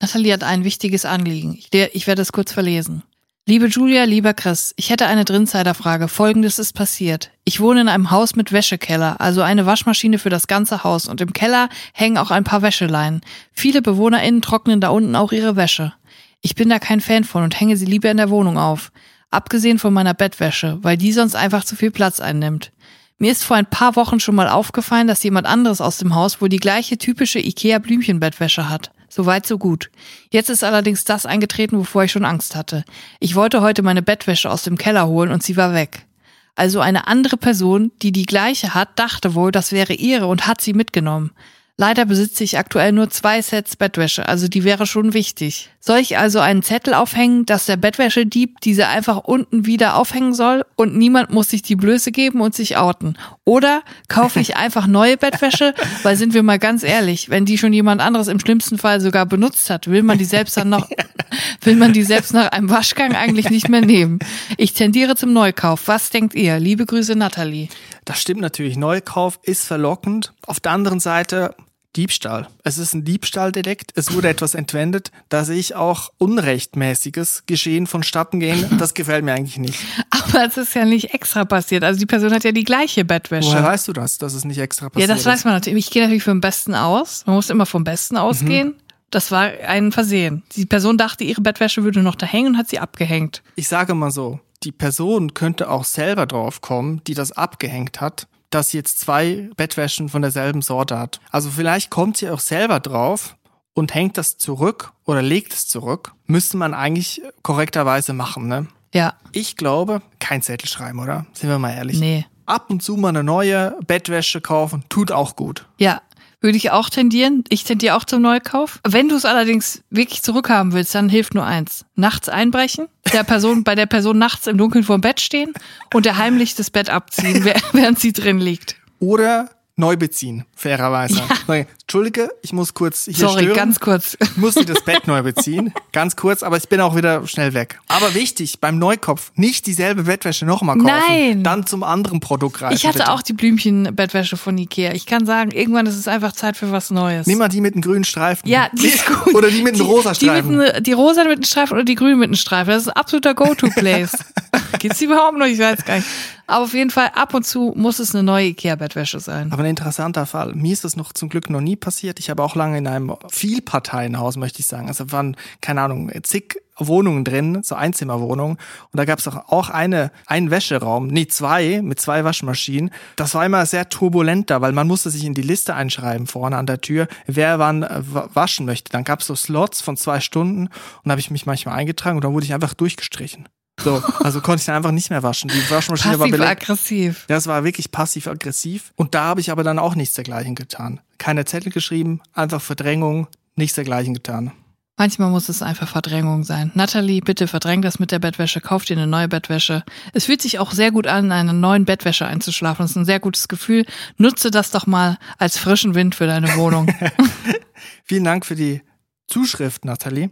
Natalie 0.00 0.32
hat 0.32 0.44
ein 0.44 0.62
wichtiges 0.62 1.04
Anliegen. 1.04 1.54
Ich, 1.58 1.70
ich 1.72 2.06
werde 2.06 2.22
es 2.22 2.30
kurz 2.30 2.52
verlesen. 2.52 3.02
Liebe 3.44 3.66
Julia, 3.66 4.04
lieber 4.04 4.34
Chris, 4.34 4.72
ich 4.76 4.90
hätte 4.90 5.06
eine 5.06 5.24
Drinsider-Frage. 5.24 6.06
Folgendes 6.06 6.60
ist 6.60 6.74
passiert. 6.74 7.32
Ich 7.42 7.58
wohne 7.58 7.80
in 7.80 7.88
einem 7.88 8.12
Haus 8.12 8.36
mit 8.36 8.52
Wäschekeller, 8.52 9.20
also 9.20 9.42
eine 9.42 9.66
Waschmaschine 9.66 10.20
für 10.20 10.30
das 10.30 10.46
ganze 10.46 10.84
Haus 10.84 11.08
und 11.08 11.20
im 11.20 11.32
Keller 11.32 11.68
hängen 11.92 12.18
auch 12.18 12.30
ein 12.30 12.44
paar 12.44 12.62
Wäscheleinen. 12.62 13.20
Viele 13.52 13.82
BewohnerInnen 13.82 14.42
trocknen 14.42 14.80
da 14.80 14.90
unten 14.90 15.16
auch 15.16 15.32
ihre 15.32 15.56
Wäsche. 15.56 15.92
Ich 16.40 16.54
bin 16.54 16.68
da 16.68 16.78
kein 16.78 17.00
Fan 17.00 17.24
von 17.24 17.42
und 17.42 17.58
hänge 17.58 17.76
sie 17.76 17.84
lieber 17.84 18.12
in 18.12 18.18
der 18.18 18.30
Wohnung 18.30 18.58
auf. 18.58 18.92
Abgesehen 19.32 19.80
von 19.80 19.92
meiner 19.92 20.14
Bettwäsche, 20.14 20.78
weil 20.82 20.96
die 20.96 21.10
sonst 21.10 21.34
einfach 21.34 21.64
zu 21.64 21.74
viel 21.74 21.90
Platz 21.90 22.20
einnimmt. 22.20 22.70
Mir 23.18 23.32
ist 23.32 23.42
vor 23.42 23.56
ein 23.56 23.66
paar 23.66 23.96
Wochen 23.96 24.20
schon 24.20 24.36
mal 24.36 24.48
aufgefallen, 24.48 25.08
dass 25.08 25.24
jemand 25.24 25.48
anderes 25.48 25.80
aus 25.80 25.98
dem 25.98 26.14
Haus 26.14 26.40
wohl 26.40 26.48
die 26.48 26.58
gleiche 26.58 26.96
typische 26.96 27.40
IKEA-Blümchenbettwäsche 27.40 28.68
hat. 28.68 28.92
Soweit, 29.14 29.46
so 29.46 29.58
gut. 29.58 29.90
Jetzt 30.30 30.48
ist 30.48 30.64
allerdings 30.64 31.04
das 31.04 31.26
eingetreten, 31.26 31.76
wovor 31.76 32.04
ich 32.04 32.12
schon 32.12 32.24
Angst 32.24 32.56
hatte. 32.56 32.82
Ich 33.20 33.34
wollte 33.34 33.60
heute 33.60 33.82
meine 33.82 34.00
Bettwäsche 34.00 34.50
aus 34.50 34.62
dem 34.62 34.78
Keller 34.78 35.06
holen 35.06 35.30
und 35.32 35.42
sie 35.42 35.58
war 35.58 35.74
weg. 35.74 36.06
Also 36.54 36.80
eine 36.80 37.08
andere 37.08 37.36
Person, 37.36 37.92
die 38.00 38.10
die 38.10 38.24
gleiche 38.24 38.72
hat, 38.72 38.98
dachte 38.98 39.34
wohl, 39.34 39.52
das 39.52 39.70
wäre 39.70 39.92
ihre 39.92 40.28
und 40.28 40.46
hat 40.46 40.62
sie 40.62 40.72
mitgenommen. 40.72 41.32
Leider 41.76 42.06
besitze 42.06 42.42
ich 42.42 42.56
aktuell 42.56 42.92
nur 42.92 43.10
zwei 43.10 43.42
Sets 43.42 43.76
Bettwäsche, 43.76 44.26
also 44.26 44.48
die 44.48 44.64
wäre 44.64 44.86
schon 44.86 45.12
wichtig. 45.12 45.71
Soll 45.84 45.98
ich 45.98 46.16
also 46.16 46.38
einen 46.38 46.62
Zettel 46.62 46.94
aufhängen, 46.94 47.44
dass 47.44 47.66
der 47.66 47.76
Bettwäschedieb 47.76 48.60
diese 48.60 48.86
einfach 48.86 49.16
unten 49.16 49.66
wieder 49.66 49.96
aufhängen 49.96 50.32
soll 50.32 50.64
und 50.76 50.96
niemand 50.96 51.30
muss 51.30 51.48
sich 51.48 51.62
die 51.62 51.74
Blöße 51.74 52.12
geben 52.12 52.40
und 52.40 52.54
sich 52.54 52.76
outen? 52.76 53.18
Oder 53.44 53.82
kaufe 54.06 54.38
ich 54.38 54.56
einfach 54.56 54.86
neue 54.86 55.16
Bettwäsche, 55.16 55.74
weil 56.04 56.16
sind 56.16 56.34
wir 56.34 56.44
mal 56.44 56.60
ganz 56.60 56.84
ehrlich, 56.84 57.30
wenn 57.30 57.46
die 57.46 57.58
schon 57.58 57.72
jemand 57.72 58.00
anderes 58.00 58.28
im 58.28 58.38
schlimmsten 58.38 58.78
Fall 58.78 59.00
sogar 59.00 59.26
benutzt 59.26 59.70
hat, 59.70 59.88
will 59.88 60.04
man 60.04 60.18
die 60.18 60.24
selbst 60.24 60.56
dann 60.56 60.68
noch, 60.68 60.88
will 61.62 61.74
man 61.74 61.92
die 61.92 62.04
selbst 62.04 62.32
nach 62.32 62.52
einem 62.52 62.70
Waschgang 62.70 63.16
eigentlich 63.16 63.50
nicht 63.50 63.68
mehr 63.68 63.80
nehmen. 63.80 64.20
Ich 64.58 64.74
tendiere 64.74 65.16
zum 65.16 65.32
Neukauf. 65.32 65.88
Was 65.88 66.10
denkt 66.10 66.36
ihr? 66.36 66.60
Liebe 66.60 66.86
Grüße, 66.86 67.16
Nathalie. 67.16 67.68
Das 68.04 68.20
stimmt 68.20 68.40
natürlich. 68.40 68.76
Neukauf 68.76 69.40
ist 69.42 69.66
verlockend. 69.66 70.32
Auf 70.46 70.60
der 70.60 70.70
anderen 70.70 71.00
Seite 71.00 71.56
Diebstahl. 71.96 72.48
Es 72.64 72.78
ist 72.78 72.94
ein 72.94 73.04
Diebstahldelikt. 73.04 73.92
Es 73.94 74.14
wurde 74.14 74.28
etwas 74.28 74.54
entwendet. 74.54 75.10
Da 75.28 75.44
sehe 75.44 75.58
ich 75.58 75.74
auch 75.74 76.10
unrechtmäßiges 76.18 77.44
Geschehen 77.46 77.86
vonstatten 77.86 78.40
gehen. 78.40 78.78
Das 78.78 78.94
gefällt 78.94 79.24
mir 79.24 79.34
eigentlich 79.34 79.58
nicht. 79.58 79.78
Aber 80.10 80.46
es 80.46 80.56
ist 80.56 80.74
ja 80.74 80.84
nicht 80.84 81.12
extra 81.12 81.44
passiert. 81.44 81.84
Also 81.84 82.00
die 82.00 82.06
Person 82.06 82.32
hat 82.32 82.44
ja 82.44 82.52
die 82.52 82.64
gleiche 82.64 83.04
Bettwäsche. 83.04 83.48
Woher 83.48 83.64
weißt 83.64 83.88
du 83.88 83.92
das, 83.92 84.18
dass 84.18 84.32
es 84.32 84.44
nicht 84.44 84.58
extra 84.58 84.86
ja, 84.86 84.90
passiert 84.90 85.10
das 85.10 85.20
ist? 85.20 85.26
weiß 85.26 85.44
man 85.44 85.54
natürlich. 85.54 85.86
Ich 85.86 85.92
gehe 85.92 86.02
natürlich 86.02 86.24
vom 86.24 86.40
Besten 86.40 86.74
aus. 86.74 87.24
Man 87.26 87.36
muss 87.36 87.50
immer 87.50 87.66
vom 87.66 87.84
Besten 87.84 88.16
ausgehen. 88.16 88.74
Das 89.10 89.30
war 89.30 89.42
ein 89.42 89.92
Versehen. 89.92 90.42
Die 90.56 90.64
Person 90.64 90.96
dachte, 90.96 91.24
ihre 91.24 91.42
Bettwäsche 91.42 91.84
würde 91.84 92.02
noch 92.02 92.14
da 92.14 92.24
hängen 92.24 92.54
und 92.54 92.58
hat 92.58 92.70
sie 92.70 92.78
abgehängt. 92.78 93.42
Ich 93.56 93.68
sage 93.68 93.94
mal 93.94 94.10
so, 94.10 94.40
die 94.62 94.72
Person 94.72 95.34
könnte 95.34 95.70
auch 95.70 95.84
selber 95.84 96.24
drauf 96.24 96.62
kommen, 96.62 97.02
die 97.06 97.14
das 97.14 97.32
abgehängt 97.32 98.00
hat, 98.00 98.26
dass 98.54 98.70
sie 98.70 98.78
jetzt 98.78 99.00
zwei 99.00 99.50
Bettwäschen 99.56 100.08
von 100.08 100.22
derselben 100.22 100.62
Sorte 100.62 100.98
hat. 100.98 101.20
Also 101.30 101.50
vielleicht 101.50 101.90
kommt 101.90 102.16
sie 102.16 102.30
auch 102.30 102.40
selber 102.40 102.80
drauf 102.80 103.36
und 103.74 103.94
hängt 103.94 104.18
das 104.18 104.36
zurück 104.38 104.92
oder 105.04 105.22
legt 105.22 105.52
es 105.54 105.66
zurück. 105.66 106.12
Müsste 106.26 106.56
man 106.56 106.74
eigentlich 106.74 107.22
korrekterweise 107.42 108.12
machen, 108.12 108.46
ne? 108.48 108.66
Ja, 108.94 109.14
Ich 109.32 109.56
glaube, 109.56 110.02
kein 110.18 110.42
Zettel 110.42 110.68
schreiben, 110.68 110.98
oder? 110.98 111.24
Sind 111.32 111.48
wir 111.48 111.58
mal 111.58 111.72
ehrlich. 111.74 111.98
nee. 111.98 112.26
Ab 112.44 112.70
und 112.70 112.82
zu 112.82 112.96
mal 112.96 113.10
eine 113.10 113.22
neue 113.22 113.76
Bettwäsche 113.86 114.40
kaufen, 114.40 114.84
tut 114.88 115.12
auch 115.12 115.36
gut. 115.36 115.66
Ja, 115.78 116.02
würde 116.40 116.56
ich 116.56 116.72
auch 116.72 116.90
tendieren. 116.90 117.44
Ich 117.48 117.62
tendiere 117.62 117.94
auch 117.96 118.04
zum 118.04 118.20
Neukauf. 118.20 118.80
Wenn 118.86 119.08
du 119.08 119.14
es 119.14 119.24
allerdings 119.24 119.82
wirklich 119.90 120.22
zurückhaben 120.22 120.72
willst, 120.72 120.92
dann 120.94 121.08
hilft 121.08 121.34
nur 121.34 121.44
eins. 121.46 121.84
Nachts 121.94 122.28
einbrechen 122.28 122.88
der 123.12 123.24
Person, 123.24 123.64
bei 123.64 123.74
der 123.74 123.86
Person 123.86 124.18
nachts 124.18 124.46
im 124.46 124.58
Dunkeln 124.58 124.84
vorm 124.84 125.00
Bett 125.00 125.20
stehen 125.20 125.52
und 125.94 126.06
der 126.06 126.16
heimlich 126.18 126.54
das 126.54 126.70
Bett 126.70 126.90
abziehen, 126.90 127.44
während 127.72 127.98
sie 127.98 128.12
drin 128.12 128.38
liegt. 128.38 128.76
Oder 128.98 129.50
neu 129.76 129.96
beziehen, 129.96 130.44
fairerweise. 130.54 131.22
Ja. 131.48 131.64
Entschuldige, 131.92 132.30
ich 132.40 132.54
muss 132.54 132.72
kurz 132.72 133.04
hier 133.04 133.14
Sorry, 133.16 133.42
stören. 133.42 133.54
ganz 133.54 133.78
kurz. 133.78 134.16
Ich 134.18 134.38
musste 134.38 134.64
das 134.64 134.82
Bett 134.82 135.06
neu 135.06 135.22
beziehen. 135.22 135.74
Ganz 135.92 136.16
kurz, 136.16 136.42
aber 136.42 136.56
ich 136.56 136.66
bin 136.66 136.80
auch 136.80 136.96
wieder 136.96 137.26
schnell 137.26 137.52
weg. 137.52 137.80
Aber 137.86 138.14
wichtig, 138.14 138.60
beim 138.60 138.78
Neukopf 138.78 139.30
nicht 139.34 139.66
dieselbe 139.66 140.04
Bettwäsche 140.04 140.46
nochmal 140.46 140.78
kaufen. 140.78 140.90
Nein. 141.06 141.44
Dann 141.44 141.66
zum 141.66 141.82
anderen 141.82 142.20
Produkt 142.20 142.60
greifen. 142.60 142.74
Ich 142.74 142.86
hatte 142.86 143.00
bitte. 143.00 143.12
auch 143.12 143.20
die 143.20 143.34
Blümchenbettwäsche 143.34 144.38
von 144.38 144.56
Ikea. 144.56 144.94
Ich 144.94 145.04
kann 145.04 145.26
sagen, 145.26 145.50
irgendwann 145.50 145.84
ist 145.84 145.98
es 145.98 146.08
einfach 146.08 146.32
Zeit 146.32 146.56
für 146.56 146.72
was 146.72 146.90
Neues. 146.90 147.26
Nimm 147.26 147.36
mal 147.36 147.48
die 147.48 147.60
mit 147.60 147.74
einem 147.74 147.82
grünen 147.82 148.04
Streifen. 148.04 148.48
Ja, 148.48 148.70
die 148.72 148.86
ist 148.86 149.04
gut. 149.24 149.34
Oder 149.34 149.50
die 149.50 149.60
mit 149.60 149.74
einem 149.74 149.84
rosa 149.84 150.14
Streifen. 150.14 150.48
Die, 150.52 150.56
mit, 150.56 150.86
die 150.86 150.92
rosa 150.92 151.24
mit 151.24 151.32
einem 151.32 151.44
Streifen 151.44 151.74
oder 151.74 151.84
die 151.84 151.94
grüne 151.94 152.16
mit 152.16 152.28
einem 152.28 152.36
Streifen. 152.36 152.70
Das 152.70 152.84
ist 152.84 152.88
ein 152.88 152.96
absoluter 152.96 153.34
Go-To-Place. 153.34 154.16
Gibt's 154.78 154.98
die 154.98 155.04
überhaupt 155.04 155.36
noch? 155.36 155.44
Ich 155.44 155.58
weiß 155.58 155.84
gar 155.84 155.96
nicht. 155.96 156.06
Aber 156.46 156.64
auf 156.64 156.74
jeden 156.74 156.90
Fall, 156.90 157.10
ab 157.14 157.34
und 157.34 157.46
zu 157.46 157.72
muss 157.76 157.98
es 157.98 158.14
eine 158.14 158.22
neue 158.22 158.48
Ikea-Bettwäsche 158.48 159.20
sein. 159.20 159.52
Aber 159.52 159.62
ein 159.62 159.70
interessanter 159.70 160.26
Fall. 160.26 160.54
Mir 160.54 160.72
ist 160.72 160.84
das 160.84 160.96
noch 160.96 161.12
zum 161.12 161.28
Glück 161.28 161.48
noch 161.48 161.60
nie 161.60 161.76
passiert. 161.82 162.18
Ich 162.18 162.30
habe 162.30 162.42
auch 162.42 162.54
lange 162.54 162.78
in 162.78 162.86
einem 162.86 163.14
Vielparteienhaus, 163.28 164.38
möchte 164.38 164.60
ich 164.60 164.66
sagen. 164.66 164.88
Also 164.88 165.12
waren, 165.12 165.36
keine 165.60 165.82
Ahnung, 165.82 166.10
zig 166.22 166.62
Wohnungen 166.78 167.24
drin, 167.24 167.62
so 167.62 167.74
Einzimmerwohnungen. 167.74 168.56
Und 168.56 168.96
da 168.96 169.04
gab 169.04 169.18
es 169.18 169.28
auch, 169.28 169.68
eine, 169.68 170.10
einen 170.26 170.50
Wäscheraum, 170.50 171.08
nee, 171.08 171.26
zwei, 171.26 171.82
mit 171.82 172.00
zwei 172.00 172.24
Waschmaschinen. 172.24 172.90
Das 173.16 173.34
war 173.34 173.44
immer 173.44 173.66
sehr 173.66 173.90
turbulent 173.90 174.50
da, 174.50 174.60
weil 174.60 174.72
man 174.72 174.86
musste 174.86 175.10
sich 175.10 175.24
in 175.24 175.34
die 175.34 175.42
Liste 175.42 175.74
einschreiben 175.74 176.26
vorne 176.26 176.56
an 176.56 176.66
der 176.66 176.80
Tür, 176.80 177.08
wer 177.26 177.58
wann 177.58 177.82
äh, 177.82 178.00
waschen 178.34 178.64
möchte. 178.64 178.90
Dann 178.90 179.04
gab 179.04 179.20
es 179.20 179.26
so 179.26 179.34
Slots 179.34 179.82
von 179.82 179.96
zwei 179.96 180.20
Stunden 180.20 180.68
und 180.68 180.70
da 181.04 181.10
habe 181.10 181.20
ich 181.20 181.30
mich 181.30 181.44
manchmal 181.44 181.76
eingetragen 181.76 182.16
und 182.16 182.24
dann 182.24 182.32
wurde 182.32 182.46
ich 182.46 182.54
einfach 182.54 182.74
durchgestrichen. 182.74 183.48
So, 183.80 184.02
also 184.20 184.40
konnte 184.40 184.60
ich 184.60 184.66
dann 184.66 184.76
einfach 184.76 184.92
nicht 184.92 185.10
mehr 185.10 185.22
waschen. 185.22 185.50
Die 185.50 185.70
Waschmaschine 185.70 186.18
war 186.18 186.28
belegt. 186.28 186.50
aggressiv. 186.50 187.24
Das 187.28 187.46
war 187.46 187.64
wirklich 187.64 187.90
passiv-aggressiv. 187.90 188.92
Und 188.96 189.14
da 189.14 189.24
habe 189.24 189.40
ich 189.40 189.50
aber 189.50 189.64
dann 189.64 189.78
auch 189.78 189.94
nichts 189.94 190.14
dergleichen 190.14 190.54
getan. 190.54 191.00
Keine 191.18 191.44
Zettel 191.44 191.72
geschrieben, 191.72 192.20
einfach 192.32 192.60
Verdrängung, 192.60 193.28
nichts 193.56 193.74
dergleichen 193.74 194.14
getan. 194.14 194.52
Manchmal 194.98 195.30
muss 195.30 195.48
es 195.48 195.62
einfach 195.62 195.88
Verdrängung 195.88 196.44
sein. 196.44 196.70
Natalie, 196.74 197.22
bitte 197.22 197.48
verdräng 197.48 197.80
das 197.80 197.98
mit 197.98 198.12
der 198.12 198.18
Bettwäsche, 198.18 198.60
kauf 198.60 198.84
dir 198.84 198.96
eine 198.96 199.06
neue 199.06 199.26
Bettwäsche. 199.26 199.84
Es 200.12 200.26
fühlt 200.26 200.42
sich 200.42 200.58
auch 200.58 200.70
sehr 200.70 200.92
gut 200.92 201.06
an, 201.06 201.24
in 201.24 201.32
einer 201.32 201.54
neuen 201.54 201.86
Bettwäsche 201.86 202.26
einzuschlafen. 202.26 202.84
Das 202.84 202.90
ist 202.90 202.96
ein 202.96 203.06
sehr 203.06 203.18
gutes 203.18 203.48
Gefühl. 203.48 203.86
Nutze 204.18 204.50
das 204.50 204.70
doch 204.70 204.86
mal 204.86 205.18
als 205.38 205.56
frischen 205.56 205.94
Wind 205.94 206.14
für 206.14 206.26
deine 206.26 206.56
Wohnung. 206.56 206.94
Vielen 208.04 208.24
Dank 208.24 208.44
für 208.44 208.54
die 208.54 208.82
Zuschrift, 209.26 209.86
Natalie. 209.86 210.30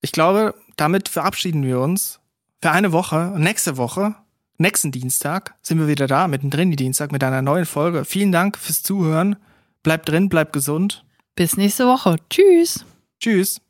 Ich 0.00 0.12
glaube, 0.12 0.54
damit 0.76 1.08
verabschieden 1.08 1.62
wir 1.62 1.78
uns 1.80 2.17
für 2.60 2.70
eine 2.70 2.92
Woche. 2.92 3.34
Nächste 3.36 3.76
Woche, 3.76 4.14
nächsten 4.58 4.92
Dienstag, 4.92 5.54
sind 5.62 5.78
wir 5.78 5.88
wieder 5.88 6.06
da, 6.06 6.28
mittendrin 6.28 6.70
die 6.70 6.76
Dienstag, 6.76 7.12
mit 7.12 7.22
einer 7.22 7.42
neuen 7.42 7.66
Folge. 7.66 8.04
Vielen 8.04 8.32
Dank 8.32 8.58
fürs 8.58 8.82
Zuhören. 8.82 9.36
Bleibt 9.82 10.08
drin, 10.08 10.28
bleibt 10.28 10.52
gesund. 10.52 11.04
Bis 11.36 11.56
nächste 11.56 11.86
Woche. 11.86 12.16
Tschüss. 12.30 12.84
Tschüss. 13.20 13.60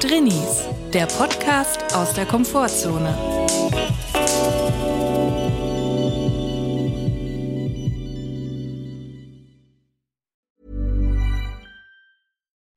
Drinnies, 0.00 0.68
der 0.92 1.06
Podcast 1.06 1.94
aus 1.94 2.12
der 2.12 2.26
Komfortzone. 2.26 3.33